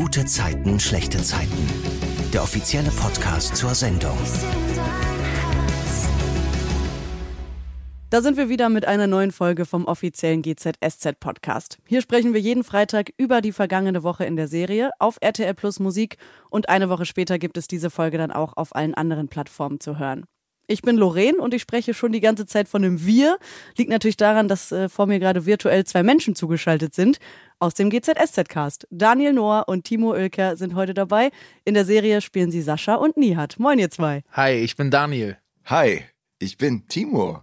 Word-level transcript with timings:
Gute 0.00 0.24
Zeiten, 0.24 0.80
schlechte 0.80 1.22
Zeiten. 1.22 1.68
Der 2.32 2.42
offizielle 2.42 2.88
Podcast 2.88 3.54
zur 3.54 3.74
Sendung. 3.74 4.16
Da 8.08 8.22
sind 8.22 8.38
wir 8.38 8.48
wieder 8.48 8.70
mit 8.70 8.86
einer 8.86 9.06
neuen 9.06 9.30
Folge 9.30 9.66
vom 9.66 9.84
offiziellen 9.84 10.40
GZSZ 10.40 11.20
Podcast. 11.20 11.80
Hier 11.86 12.00
sprechen 12.00 12.32
wir 12.32 12.40
jeden 12.40 12.64
Freitag 12.64 13.10
über 13.18 13.42
die 13.42 13.52
vergangene 13.52 14.02
Woche 14.02 14.24
in 14.24 14.36
der 14.36 14.48
Serie 14.48 14.88
auf 14.98 15.18
RTL 15.20 15.52
Plus 15.52 15.80
Musik 15.80 16.16
und 16.48 16.70
eine 16.70 16.88
Woche 16.88 17.04
später 17.04 17.38
gibt 17.38 17.58
es 17.58 17.68
diese 17.68 17.90
Folge 17.90 18.16
dann 18.16 18.32
auch 18.32 18.56
auf 18.56 18.74
allen 18.74 18.94
anderen 18.94 19.28
Plattformen 19.28 19.80
zu 19.80 19.98
hören. 19.98 20.24
Ich 20.70 20.82
bin 20.82 20.96
Lorraine 20.96 21.38
und 21.38 21.52
ich 21.52 21.62
spreche 21.62 21.94
schon 21.94 22.12
die 22.12 22.20
ganze 22.20 22.46
Zeit 22.46 22.68
von 22.68 22.84
einem 22.84 23.04
Wir. 23.04 23.38
Liegt 23.76 23.90
natürlich 23.90 24.16
daran, 24.16 24.46
dass 24.46 24.70
äh, 24.70 24.88
vor 24.88 25.06
mir 25.06 25.18
gerade 25.18 25.44
virtuell 25.44 25.82
zwei 25.84 26.04
Menschen 26.04 26.36
zugeschaltet 26.36 26.94
sind 26.94 27.18
aus 27.58 27.74
dem 27.74 27.90
GZSZ-Cast. 27.90 28.86
Daniel 28.88 29.32
Noah 29.32 29.64
und 29.66 29.82
Timo 29.82 30.12
Oelker 30.12 30.56
sind 30.56 30.76
heute 30.76 30.94
dabei. 30.94 31.32
In 31.64 31.74
der 31.74 31.84
Serie 31.84 32.20
spielen 32.20 32.52
sie 32.52 32.62
Sascha 32.62 32.94
und 32.94 33.16
Nihat. 33.16 33.58
Moin, 33.58 33.80
ihr 33.80 33.90
zwei. 33.90 34.22
Hi, 34.30 34.52
ich 34.52 34.76
bin 34.76 34.92
Daniel. 34.92 35.38
Hi, 35.64 36.04
ich 36.38 36.56
bin 36.56 36.86
Timur. 36.86 37.42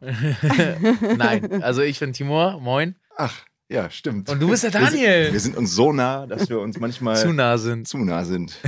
Nein, 1.18 1.62
also 1.64 1.82
ich 1.82 2.00
bin 2.00 2.14
Timur. 2.14 2.62
Moin. 2.62 2.96
Ach, 3.18 3.44
ja, 3.68 3.90
stimmt. 3.90 4.30
Und 4.30 4.40
du 4.42 4.48
bist 4.48 4.64
der 4.64 4.74
Wir 4.74 4.80
Daniel. 4.80 5.24
sind, 5.26 5.34
wir 5.34 5.40
sind 5.42 5.58
uns 5.58 5.74
so 5.76 5.92
nah, 5.92 6.26
dass 6.28 6.50
wir 6.50 6.62
uns 6.62 6.80
manchmal 6.80 7.18
Zu 7.18 7.34
nah 7.34 7.58
sind. 7.58 7.90
zu 7.90 7.98
nah 7.98 8.24
sind. 8.24 8.58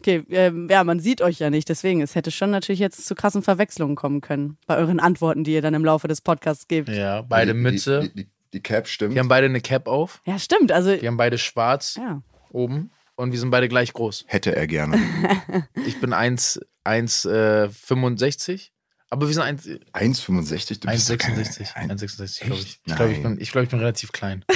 Okay, 0.00 0.24
ähm, 0.30 0.68
ja, 0.70 0.82
man 0.82 0.98
sieht 1.00 1.20
euch 1.22 1.38
ja 1.38 1.50
nicht, 1.50 1.68
deswegen, 1.68 2.00
es 2.00 2.14
hätte 2.14 2.30
schon 2.30 2.50
natürlich 2.50 2.78
jetzt 2.80 3.06
zu 3.06 3.14
krassen 3.14 3.42
Verwechslungen 3.42 3.96
kommen 3.96 4.20
können 4.22 4.56
bei 4.66 4.76
euren 4.76 4.98
Antworten, 4.98 5.44
die 5.44 5.52
ihr 5.52 5.62
dann 5.62 5.74
im 5.74 5.84
Laufe 5.84 6.08
des 6.08 6.20
Podcasts 6.22 6.66
gebt. 6.68 6.88
Ja, 6.88 6.94
Ja, 6.94 7.22
beide 7.22 7.52
die, 7.52 7.58
Mütze. 7.58 8.00
Die, 8.14 8.24
die, 8.24 8.28
die 8.54 8.60
Cap 8.60 8.88
stimmt. 8.88 9.14
Wir 9.14 9.20
haben 9.20 9.28
beide 9.28 9.46
eine 9.46 9.60
Cap 9.60 9.86
auf. 9.86 10.22
stimmt, 10.38 10.72
also, 10.72 10.90
Wir 10.90 11.06
haben 11.08 11.16
beide 11.18 11.36
schwarz 11.38 11.96
ja. 11.96 12.22
oben. 12.50 12.90
Und 13.16 13.32
wir 13.32 13.38
sind 13.38 13.50
beide 13.50 13.68
gleich 13.68 13.92
groß. 13.92 14.24
Hätte 14.28 14.56
er 14.56 14.66
gerne. 14.66 14.98
Ich 15.86 16.00
bin 16.00 16.14
1, 16.14 16.60
1, 16.84 17.26
äh, 17.26 17.68
65. 17.68 18.72
Aber 19.10 19.26
wir 19.26 19.34
sind 19.34 19.42
1, 19.42 19.66
1,65? 19.92 20.80
Du 20.80 20.88
bist 20.88 21.10
doch 21.10 21.18
keine- 21.18 21.42
1,66. 21.42 21.74
ein- 21.74 21.90
1,66, 21.90 22.40
glaube 22.44 22.60
ich. 22.62 22.80
Ich 22.86 22.94
glaube, 22.96 23.12
ich, 23.12 23.18
Nein. 23.20 23.34
bin- 23.34 23.42
ich, 23.42 23.52
glaub, 23.52 23.64
ich 23.64 23.70
bin 23.70 23.78
relativ 23.80 24.12
klein. 24.12 24.44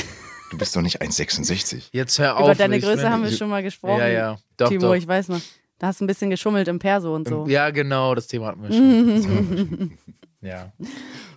Du 0.50 0.58
bist 0.58 0.76
doch 0.76 0.82
nicht 0.82 1.02
1,66. 1.02 1.88
Jetzt 1.92 2.18
hör 2.18 2.36
auf. 2.36 2.44
Über 2.44 2.54
deine 2.54 2.78
Größe 2.78 3.08
haben 3.10 3.24
wir 3.24 3.32
schon 3.32 3.50
mal 3.50 3.62
gesprochen. 3.62 3.98
Ja, 3.98 4.08
ja. 4.08 4.38
Doch, 4.56 4.68
Timo, 4.68 4.88
doch. 4.88 4.94
ich 4.94 5.06
weiß 5.06 5.28
noch. 5.28 5.40
Da 5.78 5.88
hast 5.88 6.00
du 6.00 6.04
ein 6.04 6.06
bisschen 6.06 6.30
geschummelt 6.30 6.68
im 6.68 6.78
Perso 6.78 7.14
und 7.14 7.28
so. 7.28 7.46
Ja, 7.46 7.70
genau, 7.70 8.14
das 8.14 8.28
Thema 8.28 8.46
hatten 8.46 8.62
wir 8.62 8.72
schon. 8.72 9.16
Das 9.16 9.26
hatten 9.26 9.48
wir 9.50 9.76
schon. 9.76 9.98
ja. 10.40 10.72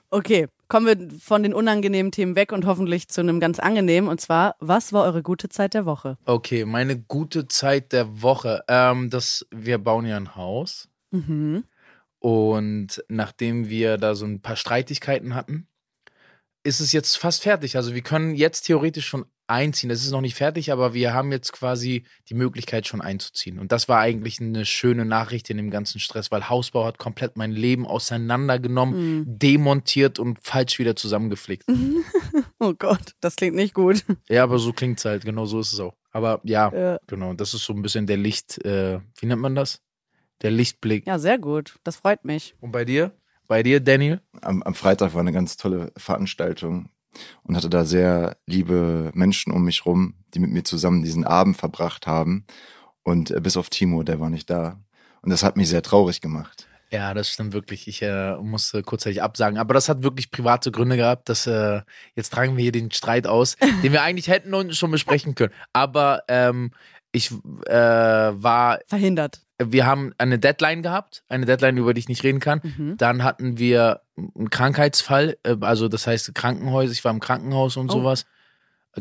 Okay, 0.09 0.47
kommen 0.69 0.85
wir 0.85 1.19
von 1.19 1.44
den 1.44 1.53
unangenehmen 1.53 2.11
Themen 2.11 2.35
weg 2.35 2.52
und 2.52 2.66
hoffentlich 2.66 3.09
zu 3.09 3.22
einem 3.22 3.39
ganz 3.39 3.59
angenehmen. 3.59 4.09
Und 4.09 4.22
zwar, 4.22 4.55
was 4.59 4.94
war 4.94 5.03
eure 5.03 5.22
gute 5.22 5.50
Zeit 5.50 5.73
der 5.73 5.85
Woche? 5.85 6.17
Okay, 6.25 6.66
meine 6.66 6.97
gute 6.97 7.47
Zeit 7.47 7.91
der 7.91 8.22
Woche. 8.22 8.63
Ähm, 8.67 9.09
das, 9.09 9.45
wir 9.52 9.80
bauen 9.80 10.05
ja 10.05 10.16
ein 10.17 10.35
Haus. 10.35 10.88
Mhm. 11.11 11.63
Und 12.19 13.03
nachdem 13.09 13.69
wir 13.69 13.97
da 13.97 14.16
so 14.16 14.25
ein 14.25 14.41
paar 14.41 14.55
Streitigkeiten 14.55 15.35
hatten, 15.35 15.67
ist 16.68 16.80
es 16.82 16.92
jetzt 16.92 17.18
fast 17.18 17.44
fertig. 17.44 17.78
Also 17.78 17.96
wir 17.96 18.02
können 18.02 18.36
jetzt 18.36 18.64
theoretisch 18.64 19.08
schon 19.08 19.26
einziehen. 19.48 19.90
Es 19.90 20.04
ist 20.04 20.12
noch 20.12 20.20
nicht 20.22 20.36
fertig, 20.36 20.74
aber 20.74 20.94
wir 20.94 21.14
haben 21.14 21.32
jetzt 21.32 21.54
quasi 21.54 22.04
die 22.28 22.34
Möglichkeit 22.34 22.86
schon 22.86 23.00
einzuziehen. 23.00 23.59
Und 23.59 23.72
das 23.72 23.88
war 23.88 24.00
eigentlich 24.00 24.42
eine 24.42 24.66
schöne 24.66 25.06
Nachricht 25.06 25.50
in 25.50 25.56
dem 25.56 25.72
ganzen 25.72 26.00
Stress, 26.00 26.30
weil 26.32 26.50
Hausbau 26.50 26.84
hat 26.86 26.98
komplett 26.98 27.38
mein 27.38 27.54
Leben 27.54 27.88
auseinandergenommen, 27.88 29.24
demontiert 29.40 30.20
und 30.20 30.40
falsch 30.44 30.78
wieder 30.80 30.96
zusammengeflickt. 30.96 31.66
Oh 32.59 32.74
Gott, 32.74 33.12
das 33.20 33.36
klingt 33.36 33.56
nicht 33.56 33.76
gut. 33.76 34.04
Ja, 34.30 34.44
aber 34.44 34.58
so 34.58 34.74
klingt's 34.74 35.06
halt. 35.06 35.24
Genau 35.24 35.46
so 35.46 35.59
ist 35.59 35.74
es 35.74 35.80
auch. 35.80 35.96
Aber 36.12 36.42
ja, 36.44 36.72
Ja. 36.76 36.98
genau. 37.06 37.34
Das 37.34 37.54
ist 37.54 37.64
so 37.66 37.74
ein 37.74 37.84
bisschen 37.84 38.08
der 38.08 38.18
Licht, 38.18 38.64
äh, 38.66 39.00
wie 39.20 39.26
nennt 39.28 39.42
man 39.42 39.54
das? 39.54 39.80
Der 40.42 40.50
Lichtblick. 40.50 41.06
Ja, 41.06 41.20
sehr 41.20 41.38
gut. 41.38 41.76
Das 41.84 41.98
freut 41.98 42.26
mich. 42.26 42.56
Und 42.59 42.72
bei 42.72 42.84
dir? 42.84 43.12
Bei 43.47 43.63
dir, 43.63 43.80
Daniel? 43.80 44.22
Am, 44.41 44.62
am 44.63 44.75
Freitag 44.75 45.13
war 45.13 45.22
eine 45.22 45.31
ganz 45.31 45.56
tolle 45.56 45.91
Veranstaltung 45.96 46.90
und 47.44 47.56
hatte 47.56 47.69
da 47.69 47.85
sehr 47.85 48.38
liebe 48.46 49.12
Menschen 49.13 49.53
um 49.53 49.63
mich 49.63 49.85
rum, 49.85 50.16
die 50.34 50.40
mit 50.40 50.52
mir 50.52 50.63
zusammen 50.63 51.03
diesen 51.03 51.24
Abend 51.24 51.58
verbracht 51.58 52.08
haben. 52.08 52.46
Und 53.03 53.31
äh, 53.31 53.40
bis 53.40 53.58
auf 53.58 53.69
Timo, 53.69 54.03
der 54.03 54.19
war 54.19 54.30
nicht 54.30 54.50
da. 54.50 54.80
Und 55.22 55.30
das 55.30 55.44
hat 55.44 55.56
mich 55.56 55.69
sehr 55.69 55.81
traurig 55.81 56.19
gemacht. 56.22 56.68
Ja, 56.90 57.13
das 57.13 57.30
stimmt 57.30 57.53
wirklich. 57.53 57.88
Ich 57.88 58.02
äh, 58.02 58.35
musste 58.38 58.81
kurzzeitig 58.81 59.22
absagen. 59.22 59.58
Aber 59.58 59.74
das 59.74 59.90
hat 59.90 60.03
wirklich 60.03 60.31
private 60.31 60.72
Gründe 60.72 60.96
gehabt, 60.96 61.28
dass 61.28 61.46
äh, 61.46 61.81
jetzt 62.16 62.31
tragen 62.31 62.56
wir 62.56 62.64
hier 62.64 62.72
den 62.72 62.91
Streit 62.91 63.28
aus, 63.28 63.58
den 63.84 63.91
wir 63.91 64.03
eigentlich 64.03 64.29
hätten 64.29 64.53
und 64.53 64.74
schon 64.75 64.91
besprechen 64.91 65.35
können. 65.35 65.53
Aber 65.74 66.24
ähm, 66.29 66.72
ich 67.17 67.31
äh, 67.67 67.73
war, 67.73 68.79
Verhindert. 68.88 69.41
wir 69.61 69.85
haben 69.85 70.13
eine 70.17 70.39
Deadline 70.39 70.81
gehabt, 70.83 71.23
eine 71.28 71.45
Deadline, 71.45 71.78
über 71.78 71.94
die 71.94 72.00
ich 72.00 72.09
nicht 72.09 72.23
reden 72.23 72.39
kann. 72.39 72.61
Mhm. 72.63 72.97
Dann 72.97 73.23
hatten 73.23 73.57
wir 73.57 74.01
einen 74.35 74.50
Krankheitsfall, 74.50 75.38
äh, 75.44 75.55
also 75.61 75.88
das 75.88 76.07
heißt 76.07 76.33
Krankenhäuser, 76.35 76.91
ich 76.94 77.03
war 77.03 77.11
im 77.11 77.19
Krankenhaus 77.19 77.78
und 77.78 77.89
Oh. 77.89 77.94
sowas. 77.94 78.25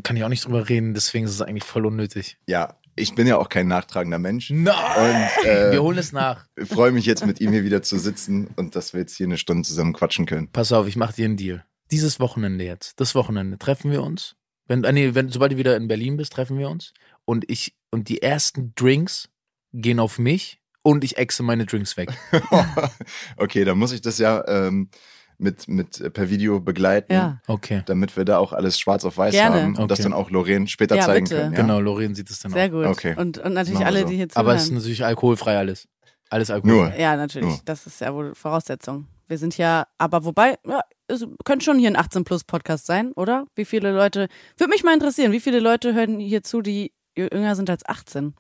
Kann 0.02 0.16
ich 0.16 0.24
auch 0.24 0.28
nicht 0.28 0.44
drüber 0.44 0.68
reden, 0.68 0.92
deswegen 0.92 1.24
ist 1.24 1.30
es 1.32 1.40
eigentlich 1.40 1.64
voll 1.64 1.86
unnötig. 1.86 2.36
Ja, 2.46 2.76
ich 2.96 3.14
bin 3.14 3.26
ja 3.26 3.38
auch 3.38 3.48
kein 3.48 3.66
nachtragender 3.66 4.18
Mensch. 4.18 4.50
Nein! 4.50 4.74
Und 4.96 5.46
äh, 5.46 5.72
Wir 5.72 5.82
holen 5.82 5.96
es 5.98 6.12
nach. 6.12 6.46
Ich 6.56 6.68
freue 6.68 6.92
mich 6.92 7.06
jetzt 7.06 7.24
mit 7.26 7.40
ihm 7.40 7.52
hier 7.52 7.64
wieder 7.64 7.82
zu 7.82 7.98
sitzen 7.98 8.48
und 8.56 8.76
dass 8.76 8.92
wir 8.92 9.00
jetzt 9.00 9.16
hier 9.16 9.26
eine 9.26 9.38
Stunde 9.38 9.62
zusammen 9.66 9.92
quatschen 9.94 10.26
können. 10.26 10.48
Pass 10.52 10.72
auf, 10.72 10.86
ich 10.86 10.96
mache 10.96 11.14
dir 11.14 11.24
einen 11.26 11.36
Deal. 11.38 11.64
Dieses 11.90 12.20
Wochenende 12.20 12.64
jetzt, 12.64 12.98
das 13.00 13.14
Wochenende, 13.14 13.58
treffen 13.58 13.90
wir 13.90 14.02
uns. 14.02 14.34
Wenn, 14.66 14.82
äh, 14.84 14.92
nee, 14.92 15.14
wenn, 15.14 15.30
sobald 15.30 15.52
du 15.52 15.56
wieder 15.56 15.76
in 15.76 15.88
Berlin 15.88 16.16
bist, 16.16 16.32
treffen 16.32 16.58
wir 16.58 16.68
uns. 16.68 16.92
Und 17.24 17.48
ich, 17.50 17.74
und 17.96 18.10
die 18.10 18.20
ersten 18.20 18.74
Drinks 18.76 19.30
gehen 19.72 20.00
auf 20.00 20.18
mich 20.18 20.60
und 20.82 21.02
ich 21.02 21.16
exe 21.16 21.42
meine 21.42 21.64
Drinks 21.64 21.96
weg. 21.96 22.10
okay, 23.38 23.64
dann 23.64 23.78
muss 23.78 23.92
ich 23.92 24.02
das 24.02 24.18
ja 24.18 24.46
ähm, 24.46 24.90
mit, 25.38 25.66
mit 25.66 25.98
äh, 26.02 26.10
per 26.10 26.28
Video 26.28 26.60
begleiten, 26.60 27.10
Ja. 27.14 27.40
Okay. 27.46 27.82
damit 27.86 28.14
wir 28.18 28.26
da 28.26 28.36
auch 28.36 28.52
alles 28.52 28.78
schwarz 28.78 29.06
auf 29.06 29.16
weiß 29.16 29.32
Gerne. 29.32 29.62
haben 29.62 29.76
und 29.76 29.90
das 29.90 30.00
Okay. 30.00 30.10
dann 30.10 30.12
auch 30.12 30.30
Lorraine 30.30 30.66
später 30.68 30.96
Ja, 30.96 31.06
zeigen 31.06 31.24
bitte. 31.24 31.36
können. 31.40 31.54
Ja? 31.54 31.60
Genau, 31.62 31.80
Lorraine 31.80 32.14
sieht 32.14 32.28
es 32.28 32.40
dann 32.40 32.52
Sehr 32.52 32.66
auch. 32.66 32.70
gut. 32.70 32.84
Okay. 32.86 33.14
Und, 33.16 33.38
und 33.38 33.54
natürlich 33.54 33.84
alle, 33.84 34.02
so. 34.02 34.08
die 34.08 34.16
hier 34.16 34.28
zuhören. 34.28 34.46
Aber 34.46 34.54
es 34.56 34.64
ist 34.64 34.72
natürlich 34.72 35.04
alkoholfrei 35.06 35.56
alles. 35.56 35.88
Alles 36.28 36.50
alkoholfrei. 36.50 37.00
Ja, 37.00 37.16
natürlich. 37.16 37.48
Nur. 37.48 37.60
Das 37.64 37.86
ist 37.86 37.98
ja 38.02 38.12
wohl 38.14 38.34
Voraussetzung. 38.34 39.06
Wir 39.26 39.38
sind 39.38 39.56
ja, 39.56 39.86
aber 39.98 40.24
wobei, 40.26 40.56
ja, 40.68 40.80
es 41.08 41.26
könnte 41.44 41.64
schon 41.64 41.78
hier 41.78 41.90
ein 41.90 41.96
18-Plus-Podcast 41.96 42.84
sein, 42.86 43.12
oder? 43.12 43.46
Wie 43.56 43.64
viele 43.64 43.90
Leute, 43.92 44.28
würde 44.56 44.70
mich 44.70 44.84
mal 44.84 44.94
interessieren, 44.94 45.32
wie 45.32 45.40
viele 45.40 45.60
Leute 45.60 45.94
hören 45.94 46.20
hier 46.20 46.42
zu, 46.44 46.62
die 46.62 46.92
jünger 47.16 47.56
sind 47.56 47.70
als 47.70 47.84
18? 47.86 48.34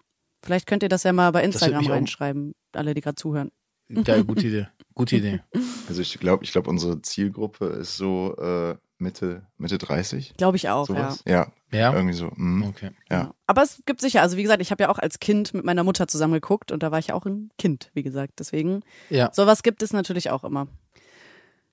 Vielleicht 0.44 0.66
könnt 0.66 0.82
ihr 0.82 0.88
das 0.88 1.02
ja 1.02 1.12
mal 1.12 1.32
bei 1.32 1.42
Instagram 1.42 1.86
reinschreiben, 1.86 2.54
alle, 2.72 2.94
die 2.94 3.00
gerade 3.00 3.16
zuhören. 3.16 3.50
Ja, 3.88 4.20
gute 4.22 4.46
Idee. 4.46 4.68
Gute 4.94 5.16
Idee. 5.16 5.40
Also 5.88 6.02
ich 6.02 6.18
glaube, 6.18 6.42
ich 6.42 6.50
glaube, 6.50 6.68
unsere 6.68 7.00
Zielgruppe 7.00 7.66
ist 7.66 7.96
so 7.96 8.36
äh, 8.38 8.74
Mitte, 8.98 9.46
Mitte 9.56 9.78
30. 9.78 10.34
Glaube 10.36 10.56
ich 10.56 10.68
auch, 10.68 10.88
Sowas. 10.88 11.22
Ja, 11.24 11.52
Ja? 11.72 11.94
irgendwie 11.94 12.12
so. 12.14 12.32
mm. 12.34 12.64
Okay. 12.64 12.90
ja. 13.08 13.16
Ja. 13.16 13.34
Aber 13.46 13.62
es 13.62 13.80
gibt 13.86 14.00
sicher, 14.00 14.20
also 14.20 14.36
wie 14.36 14.42
gesagt, 14.42 14.60
ich 14.60 14.72
habe 14.72 14.82
ja 14.82 14.88
auch 14.88 14.98
als 14.98 15.20
Kind 15.20 15.54
mit 15.54 15.64
meiner 15.64 15.84
Mutter 15.84 16.08
zusammen 16.08 16.32
geguckt 16.32 16.72
und 16.72 16.82
da 16.82 16.90
war 16.90 16.98
ich 16.98 17.06
ja 17.08 17.14
auch 17.14 17.24
ein 17.24 17.50
Kind, 17.56 17.90
wie 17.94 18.02
gesagt. 18.02 18.32
Deswegen, 18.40 18.80
Ja. 19.08 19.30
sowas 19.32 19.62
gibt 19.62 19.80
es 19.84 19.92
natürlich 19.92 20.30
auch 20.30 20.42
immer. 20.42 20.66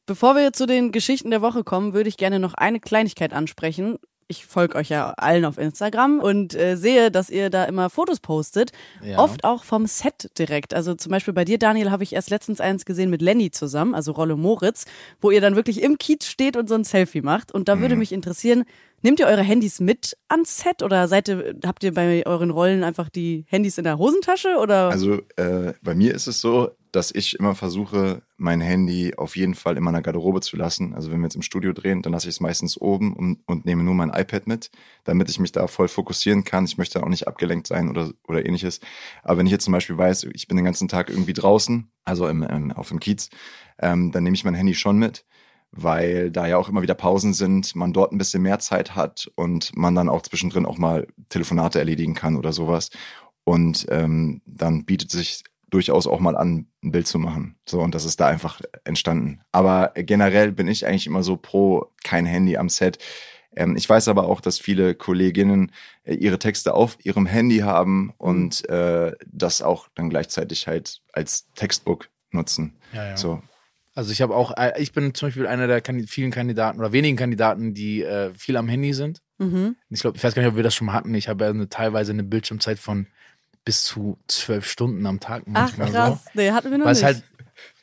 Bevor 0.05 0.35
wir 0.35 0.53
zu 0.53 0.67
den 0.67 0.91
Geschichten 0.91 1.31
der 1.31 1.41
Woche 1.41 1.63
kommen, 1.63 1.93
würde 1.95 2.09
ich 2.09 2.17
gerne 2.17 2.37
noch 2.37 2.53
eine 2.53 2.79
Kleinigkeit 2.79 3.33
ansprechen. 3.33 3.97
Ich 4.28 4.45
folge 4.45 4.75
euch 4.75 4.89
ja 4.89 5.11
allen 5.17 5.45
auf 5.45 5.57
Instagram 5.57 6.19
und 6.19 6.56
äh, 6.56 6.75
sehe, 6.78 7.11
dass 7.11 7.29
ihr 7.29 7.50
da 7.50 7.66
immer 7.66 7.89
Fotos 7.89 8.19
postet. 8.19 8.72
Ja. 9.03 9.19
Oft 9.19 9.44
auch 9.44 9.63
vom 9.63 9.85
Set 9.85 10.31
direkt. 10.39 10.73
Also 10.73 10.95
zum 10.95 11.11
Beispiel 11.11 11.34
bei 11.34 11.45
dir, 11.45 11.57
Daniel, 11.59 11.91
habe 11.91 12.03
ich 12.03 12.13
erst 12.13 12.29
letztens 12.29 12.59
eins 12.62 12.85
gesehen 12.85 13.09
mit 13.09 13.22
Lenny 13.22 13.51
zusammen, 13.51 13.94
also 13.95 14.12
Rolle 14.13 14.35
Moritz, 14.35 14.85
wo 15.22 15.31
ihr 15.31 15.41
dann 15.41 15.56
wirklich 15.56 15.81
im 15.81 15.97
Kiez 15.97 16.25
steht 16.28 16.56
und 16.57 16.69
so 16.69 16.75
ein 16.75 16.83
Selfie 16.83 17.22
macht. 17.22 17.51
Und 17.51 17.67
da 17.67 17.75
Mhm. 17.75 17.81
würde 17.81 17.95
mich 17.95 18.12
interessieren, 18.12 18.63
nehmt 19.01 19.19
ihr 19.19 19.28
eure 19.28 19.41
Handys 19.44 19.79
mit 19.79 20.17
ans 20.29 20.59
Set 20.59 20.81
oder 20.81 21.07
seid 21.07 21.28
ihr, 21.28 21.56
habt 21.66 21.83
ihr 21.83 21.94
bei 21.94 22.25
euren 22.25 22.50
Rollen 22.51 22.83
einfach 22.83 23.09
die 23.09 23.45
Handys 23.47 23.77
in 23.77 23.83
der 23.83 23.97
Hosentasche 23.97 24.57
oder? 24.62 24.89
Also 24.89 25.19
äh, 25.36 25.74
bei 25.81 25.94
mir 25.95 26.13
ist 26.15 26.27
es 26.27 26.39
so, 26.39 26.71
dass 26.92 27.12
ich 27.13 27.38
immer 27.39 27.56
versuche, 27.56 28.21
mein 28.44 28.62
Handy 28.62 29.16
auf 29.16 29.36
jeden 29.36 29.56
Fall 29.56 29.78
in 29.78 29.84
meiner 29.84 30.01
Garderobe 30.01 30.42
zu 30.42 30.57
lassen. 30.57 30.94
Also 30.94 31.12
wenn 31.12 31.19
wir 31.19 31.25
jetzt 31.25 31.36
im 31.36 31.42
Studio 31.42 31.74
drehen, 31.74 32.01
dann 32.01 32.13
lasse 32.13 32.28
ich 32.28 32.36
es 32.36 32.40
meistens 32.42 32.80
oben 32.80 33.13
und, 33.13 33.40
und 33.48 33.66
nehme 33.66 33.84
nur 33.84 33.95
mein 33.95 34.10
iPad 34.10 34.45
mit, 34.45 34.69
damit 35.06 35.30
ich 35.30 35.40
mich 35.40 35.51
da 35.51 35.68
voll 35.68 35.88
fokussieren 35.88 36.44
kann. 36.44 36.66
Ich 36.66 36.78
möchte 36.78 37.01
auch 37.01 37.07
nicht 37.07 37.28
abgelenkt 37.28 37.68
sein 37.68 37.90
oder, 37.90 38.12
oder 38.28 38.45
ähnliches. 38.45 38.81
Aber 39.24 39.40
wenn 39.40 39.45
ich 39.45 39.51
jetzt 39.51 39.63
zum 39.63 39.72
Beispiel 39.72 39.98
weiß, 39.98 40.28
ich 40.34 40.48
bin 40.48 40.57
den 40.57 40.66
ganzen 40.66 40.88
Tag 40.88 41.10
irgendwie 41.10 41.34
draußen, 41.34 41.90
also 42.04 42.28
im, 42.28 42.44
im, 42.44 42.72
auf 42.74 42.90
dem 42.90 43.00
Kiez, 43.00 43.30
ähm, 43.80 44.12
dann 44.12 44.24
nehme 44.24 44.36
ich 44.36 44.44
mein 44.44 44.56
Handy 44.56 44.75
schon 44.75 45.00
mit 45.00 45.25
weil 45.75 46.30
da 46.30 46.45
ja 46.45 46.57
auch 46.57 46.69
immer 46.69 46.84
wieder 46.84 46.94
Pausen 46.94 47.34
sind, 47.34 47.75
man 47.75 47.94
dort 47.94 48.12
ein 48.12 48.19
bisschen 48.19 48.44
mehr 48.44 48.60
Zeit 48.60 48.95
hat 48.95 49.31
und 49.34 49.75
man 49.75 49.95
dann 49.95 50.07
auch 50.07 50.22
zwischendrin 50.22 50.68
auch 50.68 50.78
mal 50.78 51.07
Telefonate 51.30 51.80
erledigen 51.80 52.13
kann 52.13 52.36
oder 52.36 52.54
sowas. 52.54 52.92
Und 53.44 53.88
ähm, 53.90 54.44
dann 54.45 54.86
bietet 54.86 55.10
sich 55.10 55.44
durchaus 55.73 56.05
auch 56.07 56.19
mal 56.19 56.37
an, 56.37 56.67
ein 56.83 56.91
Bild 56.91 57.07
zu 57.07 57.17
machen. 57.17 57.55
So, 57.67 57.81
und 57.81 57.95
das 57.95 58.05
ist 58.05 58.19
da 58.19 58.27
einfach 58.27 58.61
entstanden. 58.83 59.41
Aber 59.51 59.91
generell 59.95 60.51
bin 60.51 60.67
ich 60.67 60.85
eigentlich 60.85 61.07
immer 61.07 61.23
so 61.23 61.35
pro 61.35 61.91
kein 62.03 62.25
Handy 62.25 62.57
am 62.57 62.69
Set. 62.69 62.99
Ähm, 63.55 63.75
ich 63.75 63.89
weiß 63.89 64.07
aber 64.07 64.27
auch, 64.27 64.39
dass 64.39 64.59
viele 64.59 64.95
Kolleginnen 64.95 65.71
äh, 66.03 66.13
ihre 66.13 66.39
Texte 66.39 66.73
auf 66.73 66.97
ihrem 67.03 67.25
Handy 67.25 67.59
haben 67.59 68.13
und 68.17 68.67
äh, 68.69 69.13
das 69.25 69.61
auch 69.61 69.87
dann 69.95 70.09
gleichzeitig 70.09 70.67
halt 70.67 71.01
als 71.11 71.47
Textbook 71.55 72.09
nutzen. 72.31 72.77
Ja, 72.93 73.09
ja. 73.09 73.17
So. 73.17 73.41
Also 73.95 74.11
ich 74.11 74.21
habe 74.21 74.35
auch, 74.35 74.55
äh, 74.57 74.73
ich 74.81 74.91
bin 74.91 75.13
zum 75.13 75.27
Beispiel 75.27 75.47
einer 75.47 75.67
der 75.67 75.81
Kandi- 75.81 76.07
vielen 76.07 76.31
Kandidaten 76.31 76.79
oder 76.79 76.91
wenigen 76.91 77.17
Kandidaten, 77.17 77.73
die 77.73 78.03
äh, 78.03 78.31
viel 78.35 78.57
am 78.57 78.67
Handy 78.67 78.93
sind. 78.93 79.21
Mhm. 79.37 79.75
Ich 79.89 80.01
glaube, 80.01 80.17
ich 80.17 80.23
weiß 80.23 80.33
gar 80.33 80.41
nicht, 80.41 80.51
ob 80.51 80.55
wir 80.55 80.63
das 80.63 80.75
schon 80.75 80.87
mal 80.87 80.93
hatten. 80.93 81.13
Ich 81.13 81.29
habe 81.29 81.45
ja 81.45 81.49
eine, 81.51 81.69
teilweise 81.69 82.11
eine 82.11 82.23
Bildschirmzeit 82.23 82.79
von 82.79 83.07
bis 83.65 83.83
zu 83.83 84.18
zwölf 84.27 84.68
Stunden 84.68 85.06
am 85.06 85.19
Tag 85.19 85.44
Ach 85.48 85.51
manchmal 85.77 85.92
krass, 85.92 86.25
nee, 86.33 86.51
hatten 86.51 86.65
wir 86.71 86.71
so. 86.71 86.77
noch 86.80 86.86
Weil 86.86 86.92
es 86.94 86.98
nicht. 87.00 87.06
halt, 87.06 87.24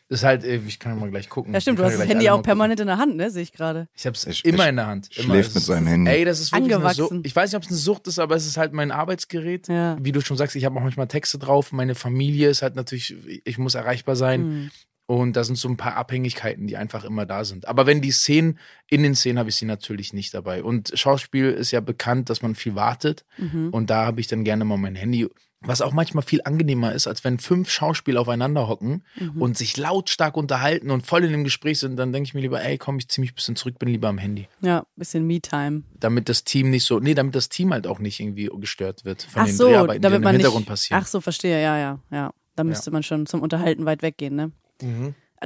ist 0.09 0.25
halt, 0.25 0.45
äh, 0.45 0.57
ich 0.67 0.79
kann 0.81 0.93
ja 0.95 1.01
mal 1.01 1.09
gleich 1.11 1.29
gucken. 1.29 1.55
ja 1.55 1.61
stimmt, 1.61 1.79
du 1.79 1.85
hast 1.85 1.97
das 1.99 2.09
Handy 2.09 2.29
auch 2.31 2.43
permanent 2.43 2.81
in 2.81 2.89
der 2.89 2.99
Hand, 2.99 3.17
ne? 3.17 3.31
Sehe 3.31 3.43
ich 3.45 3.53
gerade. 3.53 3.89
Ich 3.95 4.05
habe 4.07 4.17
es 4.17 4.27
Ich- 4.27 4.45
immer 4.45 4.65
ich- 4.65 4.69
in 4.71 4.77
der 4.77 4.87
Hand. 4.89 5.09
Immer. 5.17 5.35
schläft 5.35 5.55
mit 5.55 5.65
seinem 5.65 5.87
Handy. 5.87 6.11
Ey, 6.11 6.25
das 6.25 6.41
ist 6.41 6.51
wirklich 6.53 6.65
eine 6.75 6.85
Angewachsen. 6.85 7.17
Sucht. 7.17 7.27
Ich 7.27 7.37
weiß 7.37 7.51
nicht, 7.53 7.57
ob 7.57 7.63
es 7.63 7.69
eine 7.69 7.77
Sucht 7.79 8.07
ist, 8.09 8.19
aber 8.19 8.35
es 8.35 8.47
ist 8.47 8.57
halt 8.57 8.73
mein 8.73 8.91
Arbeitsgerät. 8.91 9.69
Ja. 9.69 9.97
Wie 10.01 10.11
du 10.13 10.21
schon 10.21 10.37
sagst, 10.37 10.57
ich 10.57 10.65
habe 10.65 10.77
auch 10.79 10.83
manchmal 10.83 11.07
Texte 11.07 11.39
drauf. 11.39 11.71
Meine 11.73 11.95
Familie 11.95 12.49
ist 12.51 12.63
halt 12.63 12.75
natürlich, 12.75 13.15
ich 13.45 13.59
muss 13.59 13.75
erreichbar 13.77 14.17
sein. 14.17 14.43
Mhm. 14.65 14.71
Und 15.07 15.35
da 15.35 15.43
sind 15.43 15.57
so 15.59 15.69
ein 15.69 15.77
paar 15.77 15.97
Abhängigkeiten, 15.97 16.69
die 16.69 16.77
einfach 16.77 17.03
immer 17.05 17.27
da 17.27 17.45
sind. 17.45 17.67
Aber 17.67 17.85
wenn 17.87 18.01
die 18.01 18.13
Szenen, 18.13 18.59
in 18.89 19.03
den 19.03 19.17
Szenen 19.17 19.41
habe 19.41 19.49
ich 19.49 19.57
sie 19.57 19.65
natürlich 19.65 20.13
nicht 20.13 20.33
dabei. 20.35 20.63
Und 20.63 20.93
Schauspiel 20.95 21.51
ist 21.51 21.73
ja 21.73 21.81
bekannt, 21.81 22.31
dass 22.31 22.43
man 22.43 22.55
viel 22.55 22.77
wartet. 22.77 23.25
Mhm. 23.37 23.71
Und 23.71 23.91
da 23.91 24.07
habe 24.07 24.21
ich 24.21 24.29
dann 24.29 24.45
gerne 24.45 24.65
mal 24.65 24.77
mein 24.79 24.95
Handy. 24.95 25.29
Was 25.63 25.83
auch 25.83 25.93
manchmal 25.93 26.23
viel 26.23 26.41
angenehmer 26.45 26.95
ist, 26.95 27.07
als 27.07 27.23
wenn 27.23 27.39
fünf 27.39 27.69
Schauspieler 27.71 28.23
aufeinander 28.23 28.67
hocken 28.67 29.05
Mhm. 29.19 29.43
und 29.43 29.59
sich 29.59 29.77
lautstark 29.77 30.37
unterhalten 30.39 30.91
und 30.91 31.07
voll 31.07 31.23
in 31.25 31.33
dem 31.33 31.45
Gespräch 31.45 31.79
sind, 31.79 31.97
dann 31.97 32.13
denke 32.15 32.29
ich 32.29 32.35
mir 32.35 32.41
lieber, 32.41 32.63
ey, 32.65 32.79
komm, 32.79 32.97
ich 32.99 33.09
zieh 33.09 33.21
mich 33.21 33.33
ein 33.33 33.35
bisschen 33.35 33.57
zurück, 33.57 33.79
bin 33.79 33.91
lieber 33.91 34.09
am 34.09 34.17
Handy. 34.17 34.49
Ja, 34.63 34.85
bisschen 34.97 35.27
Me-Time. 35.27 35.83
Damit 35.99 36.31
das 36.31 36.45
Team 36.45 36.71
nicht 36.71 36.85
so, 36.85 36.99
nee, 36.99 37.13
damit 37.13 37.35
das 37.35 37.51
Team 37.51 37.73
halt 37.75 37.87
auch 37.87 37.99
nicht 37.99 38.21
irgendwie 38.21 38.49
gestört 38.55 39.05
wird 39.05 39.23
von 39.25 39.43
Ach 39.43 39.47
den 39.47 39.55
so, 39.57 39.67
Dreharbeiten, 39.69 40.01
die 40.01 40.03
damit 40.03 40.15
dann 40.17 40.23
im 40.23 40.25
man 40.25 40.33
Hintergrund 40.37 40.61
nicht. 40.63 40.69
passieren. 40.69 41.03
Ach 41.03 41.07
so, 41.07 41.21
verstehe, 41.21 41.61
ja, 41.63 41.77
ja, 41.79 41.99
ja. 42.11 42.33
Da 42.57 42.65
müsste 42.65 42.91
man 42.91 43.03
schon 43.03 43.27
zum 43.27 43.43
Unterhalten 43.43 43.85
weit 43.85 44.01
weggehen, 44.03 44.35
ne? 44.37 44.53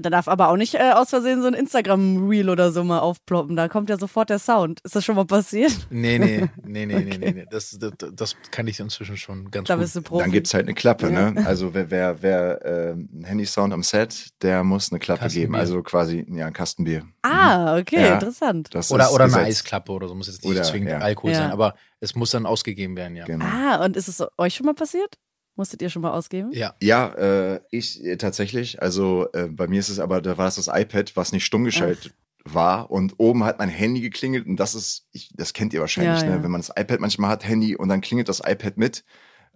Da 0.01 0.11
darf 0.11 0.27
aber 0.27 0.49
auch 0.49 0.57
nicht 0.57 0.75
äh, 0.75 0.91
aus 0.93 1.11
Versehen 1.11 1.41
so 1.41 1.47
ein 1.47 1.55
Instagram-Reel 1.55 2.49
oder 2.51 2.73
so 2.73 2.83
mal 2.83 2.99
aufploppen. 2.99 3.55
Da 3.55 3.69
kommt 3.69 3.89
ja 3.91 3.97
sofort 3.97 4.29
der 4.29 4.41
Sound. 4.41 4.81
Ist 4.83 4.97
das 4.97 5.05
schon 5.05 5.15
mal 5.15 5.25
passiert? 5.25 5.73
Nee, 5.89 6.19
nee, 6.19 6.49
nee, 6.65 6.85
nee, 6.87 6.97
nee, 7.05 7.17
nee, 7.19 7.31
nee. 7.33 7.47
Das, 7.49 7.79
das, 7.79 7.93
das 8.13 8.37
kann 8.51 8.67
ich 8.67 8.81
inzwischen 8.81 9.17
schon 9.17 9.53
ganz 9.53 9.69
Da 9.69 9.75
gut. 9.75 9.83
bist 9.85 9.95
du 9.95 10.03
Profi. 10.03 10.23
Dann 10.25 10.33
gibt's 10.33 10.53
halt 10.53 10.67
eine 10.67 10.75
Klappe, 10.75 11.11
Ja. 11.13 11.31
ne? 11.31 11.47
Also 11.47 11.75
wer, 11.75 11.93
wer, 11.93 12.23
wer 12.23 12.65
äh, 12.65 12.91
einen 12.93 13.23
Handy-Sound 13.25 13.73
am 13.73 13.85
Set, 13.85 14.31
der 14.43 14.65
muss 14.65 14.91
eine 14.91 14.99
Klappe 14.99 15.21
Kastenbier. 15.21 15.47
geben. 15.47 15.55
Also 15.55 15.83
quasi, 15.85 16.27
ja, 16.29 16.47
ein 16.47 16.53
Kastenbier. 16.53 17.05
ah, 17.23 17.79
okay, 17.79 18.03
Ja. 18.03 18.15
interessant. 18.15 18.69
Das 18.73 18.91
Oder, 18.91 19.05
ist 19.05 19.13
oder 19.13 19.25
eine. 19.27 19.37
Eisklappe 19.37 19.93
oder 19.93 20.09
so, 20.09 20.17
muss 20.17 20.27
jetzt 20.27 20.43
nicht 20.43 20.51
Oder, 20.51 20.65
zwingend 20.65 20.91
ja. 20.91 20.99
Alkohol 20.99 21.31
Ja. 21.31 21.39
sein, 21.39 21.51
aber 21.53 21.75
es 22.01 22.17
muss 22.17 22.31
dann 22.33 22.47
ausgegeben 22.47 22.97
werden, 22.97 23.15
ja. 23.17 23.27
Genau. 23.27 23.45
Ah, 23.45 23.85
und 23.85 23.97
ist 23.97 24.09
es 24.09 24.23
euch 24.39 24.57
schon 24.57 24.67
mal 24.67 24.75
passiert? 24.75 25.19
Musstet 25.57 25.83
ihr 25.83 25.91
schon 25.91 26.03
mal 26.03 26.11
ausgeben? 26.13 26.51
Ja. 26.53 26.75
Ja, 26.83 27.13
äh, 27.15 27.61
ich 27.71 28.05
äh, 28.05 28.17
tatsächlich. 28.17 28.83
Also 28.83 29.29
äh, 29.33 29.47
bei 29.49 29.67
mir 29.69 29.79
ist 29.81 29.89
es 29.89 29.99
aber, 30.01 30.21
da 30.21 30.37
war 30.37 30.49
es 30.49 30.57
das 30.57 30.69
iPad, 30.69 31.15
was 31.17 31.33
nicht 31.33 31.45
stumm 31.45 31.65
geschaltet 31.65 32.13
war 32.45 32.91
und 32.91 33.15
oben 33.19 33.45
hat 33.45 33.59
mein 33.59 33.71
Handy 33.71 34.01
geklingelt 34.03 34.47
und 34.47 34.57
das 34.57 34.75
ist, 34.75 35.07
ich, 35.13 35.31
das 35.35 35.55
kennt 35.55 35.73
ihr 35.73 35.81
wahrscheinlich, 35.81 36.21
Ja, 36.21 36.29
ne? 36.29 36.37
ja. 36.37 36.43
wenn 36.43 36.51
man 36.51 36.61
das 36.61 36.71
iPad 36.77 37.01
manchmal 37.01 37.31
hat, 37.31 37.47
Handy 37.49 37.75
und 37.75 37.89
dann 37.89 38.03
klingelt 38.03 38.29
das 38.29 38.41
iPad 38.45 38.77
mit 38.77 39.05